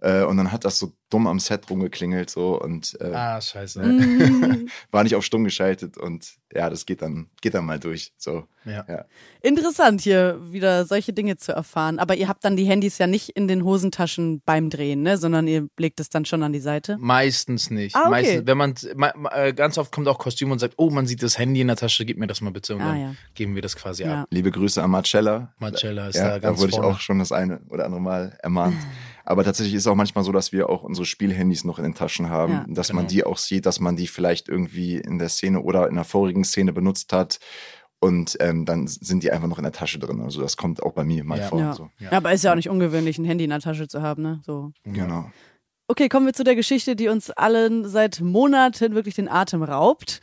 äh, 0.01 0.23
und 0.23 0.37
dann 0.37 0.51
hat 0.51 0.65
das 0.65 0.79
so 0.79 0.93
dumm 1.09 1.25
am 1.27 1.39
Set 1.39 1.69
rumgeklingelt 1.69 2.29
so 2.29 2.61
und 2.61 2.95
äh, 3.01 3.11
Ah, 3.13 3.41
scheiße. 3.41 3.81
Mhm. 3.81 4.69
war 4.91 5.03
nicht 5.03 5.15
auf 5.15 5.25
stumm 5.25 5.43
geschaltet 5.43 5.97
und 5.97 6.35
ja, 6.53 6.69
das 6.69 6.85
geht 6.85 7.01
dann, 7.01 7.29
geht 7.41 7.53
dann 7.55 7.65
mal 7.65 7.79
durch. 7.79 8.13
So. 8.17 8.45
Ja. 8.65 8.85
Ja. 8.87 9.05
Interessant, 9.41 10.01
hier 10.01 10.39
wieder 10.51 10.85
solche 10.85 11.13
Dinge 11.13 11.37
zu 11.37 11.51
erfahren. 11.51 11.97
Aber 11.99 12.15
ihr 12.15 12.27
habt 12.27 12.43
dann 12.45 12.55
die 12.57 12.65
Handys 12.65 12.97
ja 12.99 13.07
nicht 13.07 13.29
in 13.29 13.47
den 13.47 13.63
Hosentaschen 13.63 14.41
beim 14.45 14.69
Drehen, 14.69 15.01
ne? 15.01 15.17
Sondern 15.17 15.47
ihr 15.47 15.67
legt 15.77 15.99
es 15.99 16.09
dann 16.09 16.25
schon 16.25 16.43
an 16.43 16.53
die 16.53 16.59
Seite. 16.59 16.97
Meistens 16.99 17.69
nicht. 17.71 17.95
Ah, 17.95 18.01
okay. 18.01 18.09
Meistens, 18.09 18.47
wenn 18.47 18.57
man 18.57 18.75
ma, 18.95 19.13
ma, 19.15 19.29
äh, 19.35 19.53
ganz 19.53 19.77
oft 19.79 19.91
kommt 19.91 20.07
auch 20.07 20.19
Kostüm 20.19 20.51
und 20.51 20.59
sagt, 20.59 20.75
oh, 20.77 20.89
man 20.91 21.07
sieht 21.07 21.23
das 21.23 21.37
Handy 21.39 21.61
in 21.61 21.67
der 21.67 21.75
Tasche, 21.77 22.05
gib 22.05 22.17
mir 22.17 22.27
das 22.27 22.41
mal 22.41 22.51
bitte 22.51 22.75
und 22.75 22.81
Ah, 22.81 22.85
dann 22.89 23.01
ja. 23.01 23.15
geben 23.33 23.55
wir 23.55 23.61
das 23.63 23.75
quasi 23.75 24.03
Ja. 24.03 24.21
ab. 24.23 24.27
Liebe 24.31 24.51
Grüße 24.51 24.81
an 24.83 24.91
Marcella. 24.91 25.53
Marcella 25.59 26.07
ist 26.09 26.15
Ja, 26.17 26.23
da 26.25 26.29
da 26.33 26.39
ganz 26.39 26.59
wurde 26.59 26.69
ich 26.69 26.75
vorne. 26.75 26.91
auch 26.95 26.99
schon 26.99 27.17
das 27.19 27.31
eine 27.31 27.61
oder 27.69 27.85
andere 27.85 28.01
Mal 28.01 28.37
ermahnt. 28.43 28.75
Aber 29.29 29.43
tatsächlich 29.43 29.75
ist 29.75 29.83
es 29.83 29.87
auch 29.87 29.93
manchmal 29.95 30.23
so, 30.23 30.31
dass 30.31 30.51
wir 30.51 30.69
auch 30.69 30.81
unsere 30.83 31.05
Spielhandys 31.05 31.63
noch 31.63 31.77
in 31.77 31.83
den 31.83 31.93
Taschen 31.93 32.29
haben, 32.29 32.53
Ja, 32.53 32.65
dass 32.67 32.87
genau. 32.87 33.01
man 33.01 33.07
die 33.07 33.23
auch 33.23 33.37
sieht, 33.37 33.67
dass 33.67 33.79
man 33.79 33.95
die 33.95 34.07
vielleicht 34.07 34.49
irgendwie 34.49 34.95
in 34.97 35.19
der 35.19 35.29
Szene 35.29 35.61
oder 35.61 35.87
in 35.87 35.93
der 35.95 36.03
vorigen 36.03 36.43
Szene 36.43 36.73
benutzt 36.73 37.13
hat. 37.13 37.39
Und 37.99 38.37
ähm, 38.39 38.65
dann 38.65 38.87
sind 38.87 39.21
die 39.21 39.31
einfach 39.31 39.47
noch 39.47 39.59
in 39.59 39.63
der 39.65 39.71
Tasche 39.71 39.99
drin. 39.99 40.19
Also 40.21 40.41
das 40.41 40.57
kommt 40.57 40.81
auch 40.81 40.93
bei 40.93 41.03
mir 41.03 41.23
mal 41.23 41.37
Ja. 41.37 41.47
vor. 41.47 41.59
Ja. 41.59 41.73
So. 41.73 41.89
Ja. 41.99 42.11
Aber 42.13 42.33
ist 42.33 42.43
ja 42.43 42.51
auch 42.51 42.55
nicht 42.55 42.69
ungewöhnlich, 42.69 43.19
ein 43.19 43.25
Handy 43.25 43.43
in 43.43 43.49
der 43.51 43.59
Tasche 43.59 43.87
zu 43.87 44.01
haben, 44.01 44.23
ne? 44.23 44.41
So. 44.45 44.71
Genau. 44.83 45.29
Okay, 45.87 46.09
kommen 46.09 46.25
wir 46.25 46.33
zu 46.33 46.43
der 46.43 46.55
Geschichte, 46.55 46.95
die 46.95 47.07
uns 47.07 47.29
allen 47.29 47.87
seit 47.87 48.21
Monaten 48.21 48.95
wirklich 48.95 49.13
den 49.15 49.29
Atem 49.29 49.61
raubt. 49.61 50.21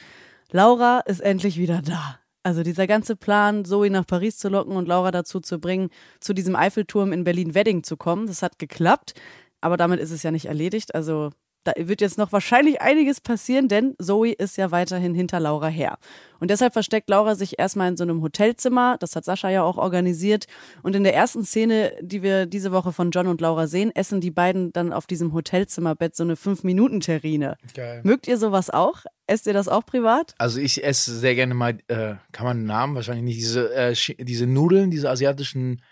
Laura 0.50 1.00
ist 1.06 1.20
endlich 1.20 1.59
wieder 1.59 1.81
da. 1.81 2.19
Also 2.46 2.62
dieser 2.62 2.87
ganze 2.87 3.16
Plan, 3.16 3.64
Zoe 3.64 3.90
nach 3.90 4.06
Paris 4.06 4.38
zu 4.38 4.48
locken 4.48 4.76
und 4.76 4.87
Laura 4.87 5.10
dazu 5.10 5.40
zu 5.40 5.58
bringen, 5.58 5.90
zu 6.20 6.32
diesem 6.32 6.54
Eiffelturm 6.54 7.12
in 7.12 7.25
Berlin-Wedding 7.25 7.82
zu 7.82 7.96
kommen, 7.96 8.28
das 8.28 8.40
hat 8.40 8.60
geklappt. 8.60 9.14
Aber 9.60 9.76
damit 9.76 9.98
ist 9.98 10.12
es 10.12 10.22
ja 10.22 10.31
nicht 10.31 10.46
erledigt. 10.46 10.94
Also 10.94 11.31
da 11.66 11.72
wird 11.76 12.00
jetzt 12.00 12.18
noch 12.18 12.32
wahrscheinlich 12.32 12.80
einiges 12.80 13.20
passieren, 13.20 13.68
denn 13.68 13.94
Zoe 14.00 14.32
ist 14.32 14.56
ja 14.56 14.70
weiterhin 14.70 15.14
hinter 15.14 15.40
Laura 15.40 15.68
her. 15.68 15.98
Und 16.38 16.50
deshalb 16.50 16.72
versteckt 16.74 17.08
Laura 17.08 17.34
sich 17.34 17.58
erstmal 17.58 17.88
in 17.88 17.96
so 17.96 18.04
einem 18.04 18.22
Hotelzimmer. 18.22 18.96
Das 19.00 19.16
hat 19.16 19.24
Sascha 19.24 19.50
ja 19.50 19.62
auch 19.62 19.78
organisiert. 19.78 20.46
Und 20.82 20.94
in 20.94 21.02
der 21.02 21.14
ersten 21.14 21.44
Szene, 21.44 21.92
die 22.00 22.22
wir 22.22 22.46
diese 22.46 22.72
Woche 22.72 22.92
von 22.92 23.10
John 23.10 23.26
und 23.26 23.40
Laura 23.40 23.66
sehen, 23.66 23.90
essen 23.94 24.20
die 24.20 24.30
beiden 24.30 24.72
dann 24.72 24.92
auf 24.92 25.06
diesem 25.06 25.32
Hotelzimmerbett 25.32 26.14
so 26.14 26.24
eine 26.24 26.34
5-Minuten-Terrine. 26.34 27.56
Geil. 27.74 28.00
Mögt 28.04 28.28
ihr 28.28 28.38
sowas 28.38 28.70
auch? 28.70 29.04
Esst 29.26 29.46
ihr 29.46 29.54
das 29.54 29.66
auch 29.66 29.84
privat? 29.84 30.34
Also 30.38 30.60
ich 30.60 30.84
esse 30.84 31.16
sehr 31.16 31.34
gerne 31.34 31.54
mal, 31.54 31.78
äh, 31.88 32.14
kann 32.32 32.46
man 32.46 32.58
einen 32.58 32.66
Namen 32.66 32.94
wahrscheinlich 32.94 33.24
nicht, 33.24 33.38
diese, 33.38 33.74
äh, 33.74 33.94
diese 34.18 34.46
Nudeln, 34.46 34.90
diese 34.90 35.10
asiatischen 35.10 35.82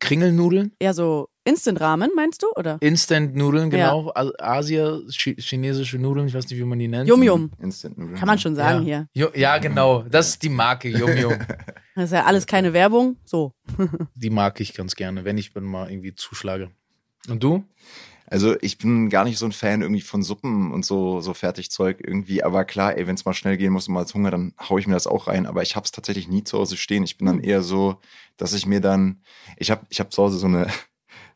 Kringelnudeln. 0.00 0.72
Eher 0.78 0.94
so 0.94 1.28
Instant-Ramen, 1.48 2.10
meinst 2.14 2.42
du? 2.42 2.46
Oder? 2.56 2.76
Instant-Nudeln, 2.80 3.70
Ja. 3.70 3.90
genau. 3.90 4.12
A- 4.14 4.30
Asia, 4.38 4.98
chi 5.10 5.34
chinesische 5.38 5.98
Nudeln, 5.98 6.28
ich 6.28 6.34
weiß 6.34 6.48
nicht, 6.48 6.58
wie 6.58 6.64
man 6.64 6.78
die 6.78 6.88
nennt. 6.88 7.08
Yum 7.08 7.22
Yum. 7.22 7.50
Instant 7.60 7.96
Nudeln. 7.98 8.16
Kann 8.18 8.26
man 8.26 8.38
schon 8.38 8.54
sagen 8.54 8.86
ja. 8.86 9.06
hier. 9.12 9.24
Jo, 9.24 9.28
ja, 9.34 9.58
genau. 9.58 10.02
Das 10.02 10.28
ist 10.28 10.42
die 10.42 10.48
Marke, 10.50 10.88
Yum 10.88 11.16
Yum. 11.16 11.34
Das 11.94 12.04
ist 12.04 12.12
ja 12.12 12.26
alles 12.26 12.46
keine 12.46 12.72
Werbung. 12.74 13.16
So. 13.24 13.54
die 14.14 14.30
mag 14.30 14.60
ich 14.60 14.72
ganz 14.74 14.94
gerne, 14.94 15.24
wenn 15.24 15.36
ich 15.36 15.52
dann 15.52 15.64
mal 15.64 15.90
irgendwie 15.90 16.14
zuschlage. 16.14 16.70
Und 17.28 17.42
du? 17.42 17.64
Also 18.26 18.54
ich 18.60 18.78
bin 18.78 19.08
gar 19.08 19.24
nicht 19.24 19.36
so 19.38 19.46
ein 19.46 19.52
Fan 19.52 19.80
irgendwie 19.82 20.02
von 20.02 20.22
Suppen 20.22 20.70
und 20.70 20.84
so 20.84 21.20
so 21.20 21.34
Fertigzeug 21.34 21.98
irgendwie. 22.06 22.44
Aber 22.44 22.64
klar, 22.64 22.96
ey, 22.96 23.06
wenn 23.08 23.14
es 23.16 23.24
mal 23.24 23.32
schnell 23.34 23.56
gehen 23.56 23.72
muss 23.72 23.88
und 23.88 23.94
mal 23.94 24.00
als 24.00 24.14
Hunger, 24.14 24.30
dann 24.30 24.52
hau 24.60 24.78
ich 24.78 24.86
mir 24.86 24.92
das 24.94 25.06
auch 25.08 25.26
rein. 25.26 25.46
Aber 25.46 25.62
ich 25.62 25.74
hab's 25.76 25.90
tatsächlich 25.90 26.28
nie 26.28 26.44
zu 26.44 26.58
Hause 26.58 26.76
stehen. 26.76 27.02
Ich 27.04 27.16
bin 27.18 27.26
dann 27.26 27.40
eher 27.40 27.62
so, 27.62 27.96
dass 28.36 28.52
ich 28.52 28.64
mir 28.66 28.80
dann, 28.80 29.22
ich 29.56 29.70
habe 29.72 29.86
ich 29.88 29.98
hab 29.98 30.12
zu 30.12 30.22
Hause 30.22 30.38
so 30.38 30.46
eine 30.46 30.68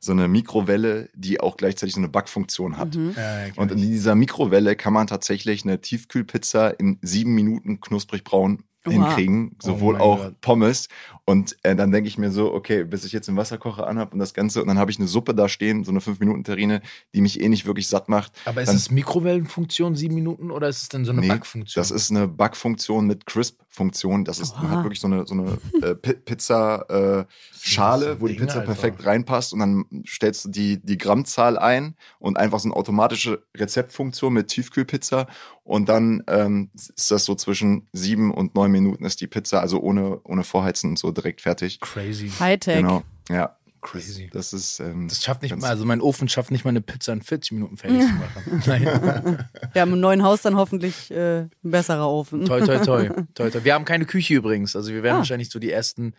so 0.05 0.11
eine 0.11 0.27
Mikrowelle, 0.27 1.11
die 1.15 1.41
auch 1.41 1.57
gleichzeitig 1.57 1.95
so 1.95 2.01
eine 2.01 2.09
Backfunktion 2.09 2.77
hat. 2.77 2.97
Mhm. 2.97 3.15
Und 3.55 3.71
in 3.71 3.79
dieser 3.79 4.17
Mikrowelle 4.17 4.75
kann 4.75 4.93
man 4.93 5.07
tatsächlich 5.07 5.63
eine 5.63 5.81
Tiefkühlpizza 5.81 6.69
in 6.71 6.99
sieben 7.03 7.35
Minuten 7.35 7.81
knusprig 7.81 8.25
braun 8.25 8.65
Oha. 8.85 8.93
hinkriegen, 8.93 9.57
sowohl 9.61 9.95
mein 9.95 10.03
auch 10.03 10.19
Gott. 10.19 10.41
Pommes. 10.41 10.89
Und 11.25 11.57
äh, 11.63 11.77
dann 11.77 11.93
denke 11.93 12.09
ich 12.09 12.19
mir 12.19 12.33
so, 12.33 12.53
okay, 12.53 12.83
bis 12.83 13.05
ich 13.05 13.13
jetzt 13.13 13.29
den 13.29 13.37
Wasserkocher 13.37 13.87
anhab 13.87 14.13
und 14.13 14.19
das 14.19 14.35
Ganze, 14.35 14.61
und 14.61 14.67
dann 14.67 14.79
habe 14.79 14.91
ich 14.91 14.99
eine 14.99 15.07
Suppe 15.07 15.35
da 15.37 15.49
stehen, 15.49 15.85
so 15.85 15.93
eine 15.93 16.01
5-Minuten-Terrine, 16.01 16.83
die 17.15 17.21
mich 17.21 17.41
eh 17.41 17.49
nicht 17.49 17.65
wirklich 17.65 17.87
satt 17.87 18.09
macht. 18.09 18.33
Aber 18.45 18.61
ist 18.61 18.67
Dann- 18.69 18.75
es 18.77 18.91
Mikrowellenfunktion, 18.91 19.95
sieben 19.95 20.17
Minuten, 20.17 20.51
oder 20.51 20.69
ist 20.69 20.83
es 20.83 20.89
denn 20.89 21.05
so 21.05 21.13
eine 21.13 21.21
Nee, 21.21 21.29
Backfunktion? 21.29 21.81
Das 21.81 21.93
ist 21.93 22.11
eine 22.11 22.27
Backfunktion 22.27 23.07
mit 23.07 23.25
Crisp-Funktion. 23.27 24.25
Das 24.25 24.41
ist, 24.41 24.57
man 24.61 24.71
hat 24.71 24.85
wirklich 24.85 24.99
so 25.01 25.07
eine, 25.07 25.25
so 25.27 25.35
eine 25.35 25.59
äh, 25.81 25.95
Pi- 25.95 26.15
Pizza-Schale, 26.15 27.27
äh, 27.29 27.59
Schale, 27.65 28.21
wo 28.21 28.27
die 28.27 28.35
Ding, 28.37 28.47
Pizza 28.47 28.59
Alter. 28.61 28.67
perfekt 28.73 29.07
reinpasst 29.07 29.53
und 29.53 29.61
dann 29.61 29.85
stellst 30.07 30.47
du 30.47 30.49
die, 30.49 30.81
die 30.85 30.99
Grammzahl 30.99 31.57
ein 31.57 31.95
und 32.19 32.37
einfach 32.37 32.59
so 32.59 32.69
eine 32.69 32.75
automatische 32.77 33.45
Rezeptfunktion 33.57 34.33
mit 34.33 34.49
Tiefkühlpizza 34.49 35.29
und 35.65 35.89
dann 35.89 36.23
ähm, 36.27 36.71
ist 36.75 37.11
das 37.11 37.25
so 37.25 37.35
zwischen 37.35 37.87
sieben 37.93 38.33
und 38.33 38.55
neun 38.55 38.71
Minuten 38.73 39.05
ist 39.05 39.21
die 39.21 39.27
Pizza, 39.29 39.61
also 39.61 39.81
ohne, 39.81 40.21
ohne 40.25 40.43
Vorheizen 40.45 40.91
und 40.91 40.99
so 40.99 41.11
direkt 41.13 41.41
fertig. 41.41 41.81
crazy. 41.81 42.29
Hightech. 42.41 42.77
Genau, 42.79 43.03
ja. 43.29 43.57
Crazy. 43.85 44.31
Das 44.33 44.53
ist, 44.53 44.79
ähm, 44.79 45.09
Das 45.09 45.25
schafft 45.25 45.43
nicht 45.43 45.57
mal, 45.57 45.67
also 45.69 45.85
mein 45.85 46.01
Ofen 46.01 46.29
schafft 46.29 46.53
nicht 46.53 46.65
mal 46.65 46.71
eine 46.71 46.81
Pizza 46.81 47.13
in 47.13 47.21
40 47.21 47.51
Minuten 47.51 47.77
fertig 47.77 48.01
zu 48.03 48.13
machen. 48.13 48.63
Nein. 48.67 49.45
Ja, 49.75 49.83
im 49.83 49.99
neuen 49.99 50.23
Haus 50.23 50.41
dann 50.43 50.55
hoffentlich 50.55 51.11
äh, 51.11 51.41
ein 51.41 51.51
besserer 51.65 52.09
Ofen. 52.09 52.45
Toi, 52.45 52.61
toi, 52.61 52.79
toi, 52.79 53.09
toi, 53.35 53.51
toi. 53.51 53.65
Wir 53.65 53.75
haben 53.75 53.85
keine 53.85 54.05
Küche 54.05 54.35
übrigens. 54.35 54.77
Also 54.77 54.93
wir 54.93 55.03
werden 55.03 55.17
Ah. 55.17 55.19
wahrscheinlich 55.19 55.51
so 55.51 55.59
die 55.59 55.73
ersten 55.73 56.15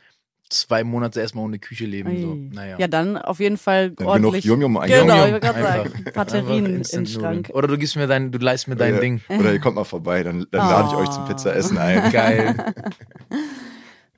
zwei 0.53 0.83
Monate 0.83 1.19
erstmal 1.19 1.45
ohne 1.45 1.59
Küche 1.59 1.85
leben. 1.85 2.21
So. 2.21 2.37
Naja. 2.55 2.77
Ja, 2.79 2.87
dann 2.87 3.17
auf 3.17 3.39
jeden 3.39 3.57
Fall 3.57 3.91
Dann 3.91 4.07
ordentlich. 4.07 4.43
genug 4.43 4.61
Yum 4.61 4.75
Yum. 4.75 4.81
Genau, 4.85 5.25
ich 5.25 5.31
wollte 5.33 6.11
gerade 6.11 6.31
sagen, 6.31 6.47
den 6.47 6.65
Instant-Nudeln. 6.77 7.21
Schrank. 7.45 7.49
Oder 7.53 7.67
du 7.67 7.77
gibst 7.77 7.95
mir 7.95 8.07
dein, 8.07 8.31
du 8.31 8.37
leist 8.39 8.67
mir 8.67 8.75
dein 8.75 8.93
oder, 8.93 9.01
Ding. 9.01 9.21
Oder 9.29 9.53
ihr 9.53 9.59
kommt 9.59 9.75
mal 9.75 9.83
vorbei, 9.83 10.23
dann, 10.23 10.45
dann 10.51 10.69
lade 10.69 10.89
ich 10.91 10.95
euch 10.95 11.09
zum 11.09 11.23
Oh. 11.23 11.27
Pizzaessen 11.27 11.77
ein. 11.77 12.11
Geil. 12.11 12.55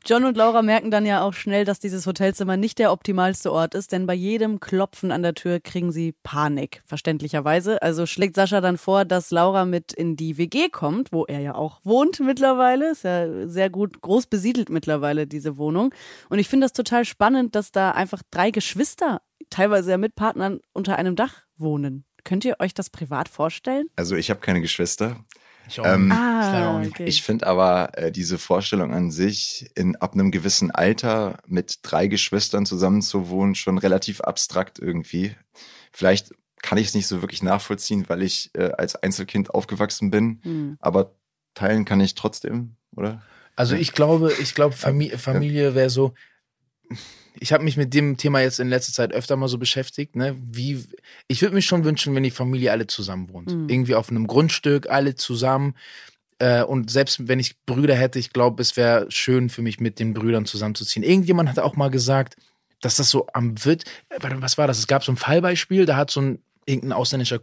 John 0.07 0.23
und 0.23 0.37
Laura 0.37 0.61
merken 0.61 0.91
dann 0.91 1.03
ja 1.07 1.23
auch 1.23 1.33
schnell, 1.33 1.65
dass 1.65 1.79
dieses 1.79 2.05
Hotelzimmer 2.05 2.57
nicht 2.57 2.77
der 2.77 2.91
optimalste 2.91 3.51
Ort 3.51 3.73
ist, 3.73 3.91
denn 3.91 4.05
bei 4.05 4.13
jedem 4.13 4.59
Klopfen 4.59 5.11
an 5.11 5.23
der 5.23 5.33
Tür 5.33 5.59
kriegen 5.59 5.91
sie 5.91 6.13
Panik, 6.21 6.83
verständlicherweise. 6.85 7.81
Also 7.81 8.05
schlägt 8.05 8.35
Sascha 8.35 8.61
dann 8.61 8.77
vor, 8.77 9.03
dass 9.03 9.31
Laura 9.31 9.65
mit 9.65 9.93
in 9.93 10.15
die 10.15 10.37
WG 10.37 10.69
kommt, 10.69 11.11
wo 11.11 11.25
er 11.25 11.39
ja 11.39 11.55
auch 11.55 11.79
wohnt 11.83 12.19
mittlerweile. 12.19 12.91
Ist 12.91 13.03
ja 13.03 13.47
sehr 13.47 13.71
gut 13.71 13.99
groß 14.01 14.27
besiedelt 14.27 14.69
mittlerweile, 14.69 15.25
diese 15.25 15.57
Wohnung. 15.57 15.91
Und 16.29 16.37
ich 16.37 16.49
finde 16.49 16.65
das 16.65 16.73
total 16.73 17.03
spannend, 17.03 17.55
dass 17.55 17.71
da 17.71 17.89
einfach 17.89 18.21
drei 18.29 18.51
Geschwister, 18.51 19.23
teilweise 19.49 19.89
ja 19.89 19.97
mit 19.97 20.13
Partnern, 20.13 20.59
unter 20.71 20.97
einem 20.97 21.15
Dach 21.15 21.41
wohnen. 21.57 22.05
Könnt 22.23 22.45
ihr 22.45 22.57
euch 22.59 22.75
das 22.75 22.91
privat 22.91 23.27
vorstellen? 23.27 23.87
Also 23.95 24.15
ich 24.15 24.29
habe 24.29 24.39
keine 24.39 24.61
Geschwister. 24.61 25.25
Ich 25.67 25.79
Ähm. 25.83 26.11
Ah, 26.11 26.81
okay. 26.85 27.05
Ich 27.05 27.23
finde 27.23 27.47
aber 27.47 27.97
äh, 27.97 28.11
diese 28.11 28.37
Vorstellung 28.37 28.93
an 28.93 29.11
sich, 29.11 29.69
in, 29.75 29.95
ab 29.95 30.13
einem 30.13 30.31
gewissen 30.31 30.71
Alter 30.71 31.37
mit 31.47 31.79
drei 31.81 32.07
Geschwistern 32.07 32.65
zusammenzuwohnen, 32.65 33.55
schon 33.55 33.77
relativ 33.77 34.21
abstrakt 34.21 34.79
irgendwie. 34.79 35.35
Vielleicht 35.91 36.33
kann 36.61 36.77
ich 36.77 36.87
es 36.87 36.93
nicht 36.95 37.07
so 37.07 37.21
wirklich 37.21 37.43
nachvollziehen, 37.43 38.05
weil 38.07 38.23
ich 38.23 38.49
äh, 38.53 38.71
als 38.77 38.95
Einzelkind 38.95 39.53
aufgewachsen 39.53 40.11
bin, 40.11 40.39
Hm. 40.43 40.77
aber 40.79 41.15
teilen 41.53 41.85
kann 41.85 41.99
ich 42.01 42.15
trotzdem, 42.15 42.75
oder? 42.95 43.21
Also 43.55 43.75
ich 43.75 43.93
glaube, 43.93 44.33
ich 44.41 44.53
glaube, 44.55 44.75
Familie, 44.75 45.17
Familie 45.17 45.75
wäre 45.75 45.89
so. 45.89 46.13
Ich 47.39 47.53
habe 47.53 47.63
mich 47.63 47.77
mit 47.77 47.93
dem 47.93 48.17
Thema 48.17 48.41
jetzt 48.41 48.59
in 48.59 48.69
letzter 48.69 48.93
Zeit 48.93 49.13
öfter 49.13 49.35
mal 49.35 49.47
so 49.47 49.57
beschäftigt, 49.57 50.15
ne? 50.15 50.35
Wie 50.39 50.83
ich 51.27 51.41
würde 51.41 51.55
mir 51.55 51.61
schon 51.61 51.83
wünschen, 51.83 52.15
wenn 52.15 52.23
die 52.23 52.31
Familie 52.31 52.71
alle 52.71 52.87
zusammen 52.87 53.29
wohnt. 53.29 53.53
Mhm. 53.53 53.69
Irgendwie 53.69 53.95
auf 53.95 54.09
einem 54.09 54.27
Grundstück, 54.27 54.89
alle 54.89 55.15
zusammen. 55.15 55.75
Äh, 56.39 56.63
und 56.63 56.91
selbst 56.91 57.27
wenn 57.27 57.39
ich 57.39 57.57
Brüder 57.65 57.95
hätte, 57.95 58.19
ich 58.19 58.33
glaube, 58.33 58.61
es 58.61 58.75
wäre 58.77 59.05
schön 59.09 59.49
für 59.49 59.61
mich, 59.61 59.79
mit 59.79 59.99
den 59.99 60.13
Brüdern 60.13 60.45
zusammenzuziehen. 60.45 61.03
Irgendjemand 61.03 61.49
hat 61.49 61.59
auch 61.59 61.75
mal 61.75 61.89
gesagt, 61.89 62.37
dass 62.81 62.95
das 62.95 63.09
so 63.09 63.27
am 63.33 63.63
wird. 63.65 63.83
äh, 64.09 64.19
was 64.21 64.57
war 64.57 64.67
das? 64.67 64.79
Es 64.79 64.87
gab 64.87 65.03
so 65.03 65.11
ein 65.11 65.17
Fallbeispiel, 65.17 65.85
da 65.85 65.95
hat 65.95 66.11
so 66.11 66.21
ein 66.21 66.39
irgendein 66.65 66.93
ausländischer 66.93 67.41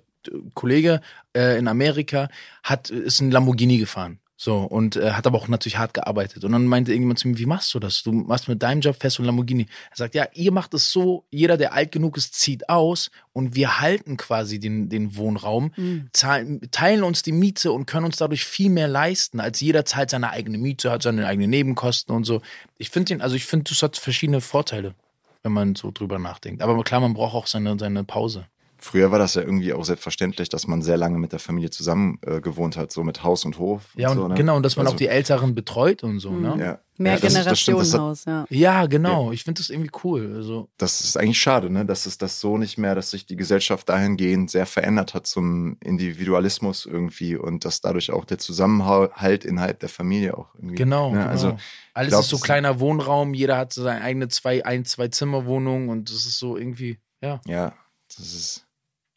Kollege 0.54 1.00
äh, 1.36 1.58
in 1.58 1.68
Amerika 1.68 2.28
hat 2.62 2.90
ist 2.90 3.20
ein 3.20 3.30
Lamborghini 3.30 3.78
gefahren. 3.78 4.18
So, 4.44 4.56
und 4.56 4.96
äh, 4.96 5.12
hat 5.12 5.24
aber 5.28 5.38
auch 5.38 5.46
natürlich 5.46 5.78
hart 5.78 5.94
gearbeitet. 5.94 6.42
Und 6.42 6.50
dann 6.50 6.66
meinte 6.66 6.90
irgendjemand 6.90 7.20
zu 7.20 7.28
mir, 7.28 7.38
wie 7.38 7.46
machst 7.46 7.72
du 7.74 7.78
das? 7.78 8.02
Du 8.02 8.10
machst 8.10 8.48
mit 8.48 8.60
deinem 8.60 8.80
Job 8.80 8.96
fest 8.98 9.20
und 9.20 9.26
Lamborghini. 9.26 9.68
Er 9.92 9.96
sagt, 9.96 10.16
ja, 10.16 10.26
ihr 10.34 10.50
macht 10.50 10.74
es 10.74 10.90
so, 10.90 11.22
jeder, 11.30 11.56
der 11.56 11.74
alt 11.74 11.92
genug 11.92 12.16
ist, 12.16 12.34
zieht 12.34 12.68
aus 12.68 13.12
und 13.32 13.54
wir 13.54 13.78
halten 13.78 14.16
quasi 14.16 14.58
den, 14.58 14.88
den 14.88 15.14
Wohnraum, 15.16 15.70
Mhm. 15.76 16.08
zahlen, 16.12 16.60
teilen 16.72 17.04
uns 17.04 17.22
die 17.22 17.30
Miete 17.30 17.70
und 17.70 17.86
können 17.86 18.06
uns 18.06 18.16
dadurch 18.16 18.44
viel 18.44 18.68
mehr 18.68 18.88
leisten, 18.88 19.38
als 19.38 19.60
jeder 19.60 19.84
zahlt 19.84 20.10
seine 20.10 20.30
eigene 20.30 20.58
Miete, 20.58 20.90
hat 20.90 21.04
seine 21.04 21.24
eigenen 21.28 21.50
Nebenkosten 21.50 22.12
und 22.12 22.24
so. 22.24 22.42
Ich 22.78 22.90
finde 22.90 23.14
den, 23.14 23.20
also 23.22 23.36
ich 23.36 23.44
finde, 23.44 23.70
das 23.70 23.80
hat 23.80 23.96
verschiedene 23.96 24.40
Vorteile, 24.40 24.96
wenn 25.44 25.52
man 25.52 25.76
so 25.76 25.92
drüber 25.92 26.18
nachdenkt. 26.18 26.62
Aber 26.62 26.82
klar, 26.82 27.00
man 27.00 27.14
braucht 27.14 27.36
auch 27.36 27.46
seine, 27.46 27.78
seine 27.78 28.02
Pause. 28.02 28.46
Früher 28.82 29.12
war 29.12 29.20
das 29.20 29.34
ja 29.34 29.42
irgendwie 29.42 29.72
auch 29.72 29.84
selbstverständlich, 29.84 30.48
dass 30.48 30.66
man 30.66 30.82
sehr 30.82 30.96
lange 30.96 31.16
mit 31.16 31.30
der 31.30 31.38
Familie 31.38 31.70
zusammen 31.70 32.18
äh, 32.26 32.40
gewohnt 32.40 32.76
hat, 32.76 32.90
so 32.90 33.04
mit 33.04 33.22
Haus 33.22 33.44
und 33.44 33.58
Hof. 33.60 33.82
Ja, 33.94 34.10
und 34.10 34.16
so, 34.16 34.26
ne? 34.26 34.34
genau, 34.34 34.56
und 34.56 34.64
dass 34.64 34.76
man 34.76 34.86
Also, 34.86 34.94
auch 34.94 34.98
die 34.98 35.06
Älteren 35.06 35.54
betreut 35.54 36.02
und 36.02 36.18
so, 36.18 36.32
ne? 36.32 36.56
ja. 36.58 36.80
Mehr 36.98 37.14
ja, 37.14 37.20
Generationenhaus, 37.20 38.24
ja. 38.26 38.44
Ja, 38.50 38.86
genau. 38.86 39.32
Ich 39.32 39.44
finde 39.44 39.60
das 39.60 39.70
irgendwie 39.70 39.90
cool. 40.04 40.34
Also, 40.36 40.68
das 40.78 41.00
ist 41.00 41.16
eigentlich 41.16 41.40
schade, 41.40 41.70
ne? 41.70 41.86
dass 41.86 42.06
es 42.06 42.18
das 42.18 42.40
so 42.40 42.58
nicht 42.58 42.76
mehr, 42.76 42.94
dass 42.94 43.10
sich 43.12 43.24
die 43.24 43.36
Gesellschaft 43.36 43.88
dahingehend 43.88 44.50
sehr 44.50 44.66
verändert 44.66 45.14
hat 45.14 45.26
zum 45.26 45.76
Individualismus 45.80 46.84
irgendwie 46.84 47.36
und 47.36 47.64
dass 47.64 47.80
dadurch 47.80 48.10
auch 48.10 48.24
der 48.24 48.38
Zusammenhalt 48.38 49.44
innerhalb 49.44 49.80
der 49.80 49.88
Familie 49.88 50.36
auch 50.36 50.54
irgendwie. 50.56 50.74
genau. 50.74 51.12
Ne? 51.12 51.18
genau. 51.18 51.30
Also 51.30 51.56
Alles 51.94 52.10
glaub, 52.10 52.22
ist 52.22 52.28
so 52.28 52.38
kleiner 52.38 52.80
Wohnraum, 52.80 53.32
jeder 53.32 53.56
hat 53.56 53.72
so 53.72 53.82
seine 53.82 54.02
eigene 54.02 54.28
zwei, 54.28 54.64
ein, 54.66 54.84
zwei 54.84 55.08
Zimmerwohnung 55.08 55.88
und 55.88 56.10
das 56.10 56.26
ist 56.26 56.38
so 56.38 56.56
irgendwie, 56.56 56.98
ja. 57.22 57.40
ja, 57.46 57.74
das 58.16 58.26
ist. 58.34 58.66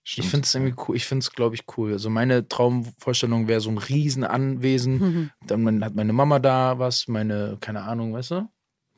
Ich 0.07 0.11
stimmt. 0.11 0.27
finde 0.27 0.43
es 0.45 0.53
irgendwie 0.55 0.75
cool. 0.87 0.95
Ich 0.95 1.05
finde 1.07 1.23
es, 1.23 1.31
glaube 1.31 1.55
ich, 1.55 1.63
cool. 1.77 1.93
Also 1.93 2.11
meine 2.11 2.47
Traumvorstellung 2.47 3.47
wäre 3.47 3.59
so 3.59 3.71
ein 3.71 3.79
Riesenanwesen. 3.79 4.97
Mhm. 4.99 5.31
Dann 5.47 5.83
hat 5.83 5.95
meine 5.95 6.13
Mama 6.13 6.37
da 6.37 6.77
was, 6.77 7.07
meine, 7.07 7.57
keine 7.59 7.81
Ahnung, 7.81 8.13
weißt 8.13 8.31
du? 8.31 8.47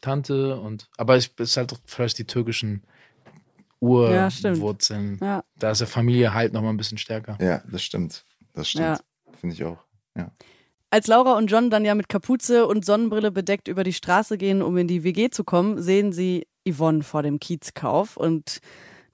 Tante 0.02 0.60
und. 0.60 0.90
Aber 0.98 1.16
es 1.16 1.28
ist 1.38 1.56
halt 1.56 1.74
vielleicht 1.86 2.18
die 2.20 2.26
türkischen 2.28 2.84
Ja. 3.82 4.28
Urwurzeln. 4.44 5.18
Ja. 5.22 5.44
da 5.58 5.72
ist 5.72 5.80
der 5.80 5.88
Familie 5.88 6.34
halt 6.34 6.52
nochmal 6.52 6.74
ein 6.74 6.78
bisschen 6.78 6.98
stärker. 6.98 7.38
Ja, 7.42 7.62
das 7.72 7.84
stimmt. 7.84 8.26
Das 8.54 8.70
stimmt. 8.70 8.86
Ja. 8.86 9.00
Finde 9.40 9.56
ich 9.56 9.64
auch. 9.64 9.78
Als 10.90 11.08
Laura 11.08 11.38
und 11.38 11.48
John 11.48 11.70
dann 11.70 11.86
ja 11.86 11.96
mit 11.96 12.10
Kapuze 12.10 12.66
und 12.66 12.84
Sonnenbrille 12.86 13.30
bedeckt 13.32 13.68
über 13.68 13.84
die 13.84 13.94
Straße 13.94 14.38
gehen, 14.38 14.62
um 14.62 14.78
in 14.78 14.88
die 14.88 15.04
WG 15.04 15.30
zu 15.30 15.44
kommen, 15.44 15.82
sehen 15.82 16.12
sie 16.12 16.48
Yvonne 16.68 17.04
vor 17.04 17.24
dem 17.24 17.40
Kiezkauf. 17.40 18.18
Und 18.18 18.60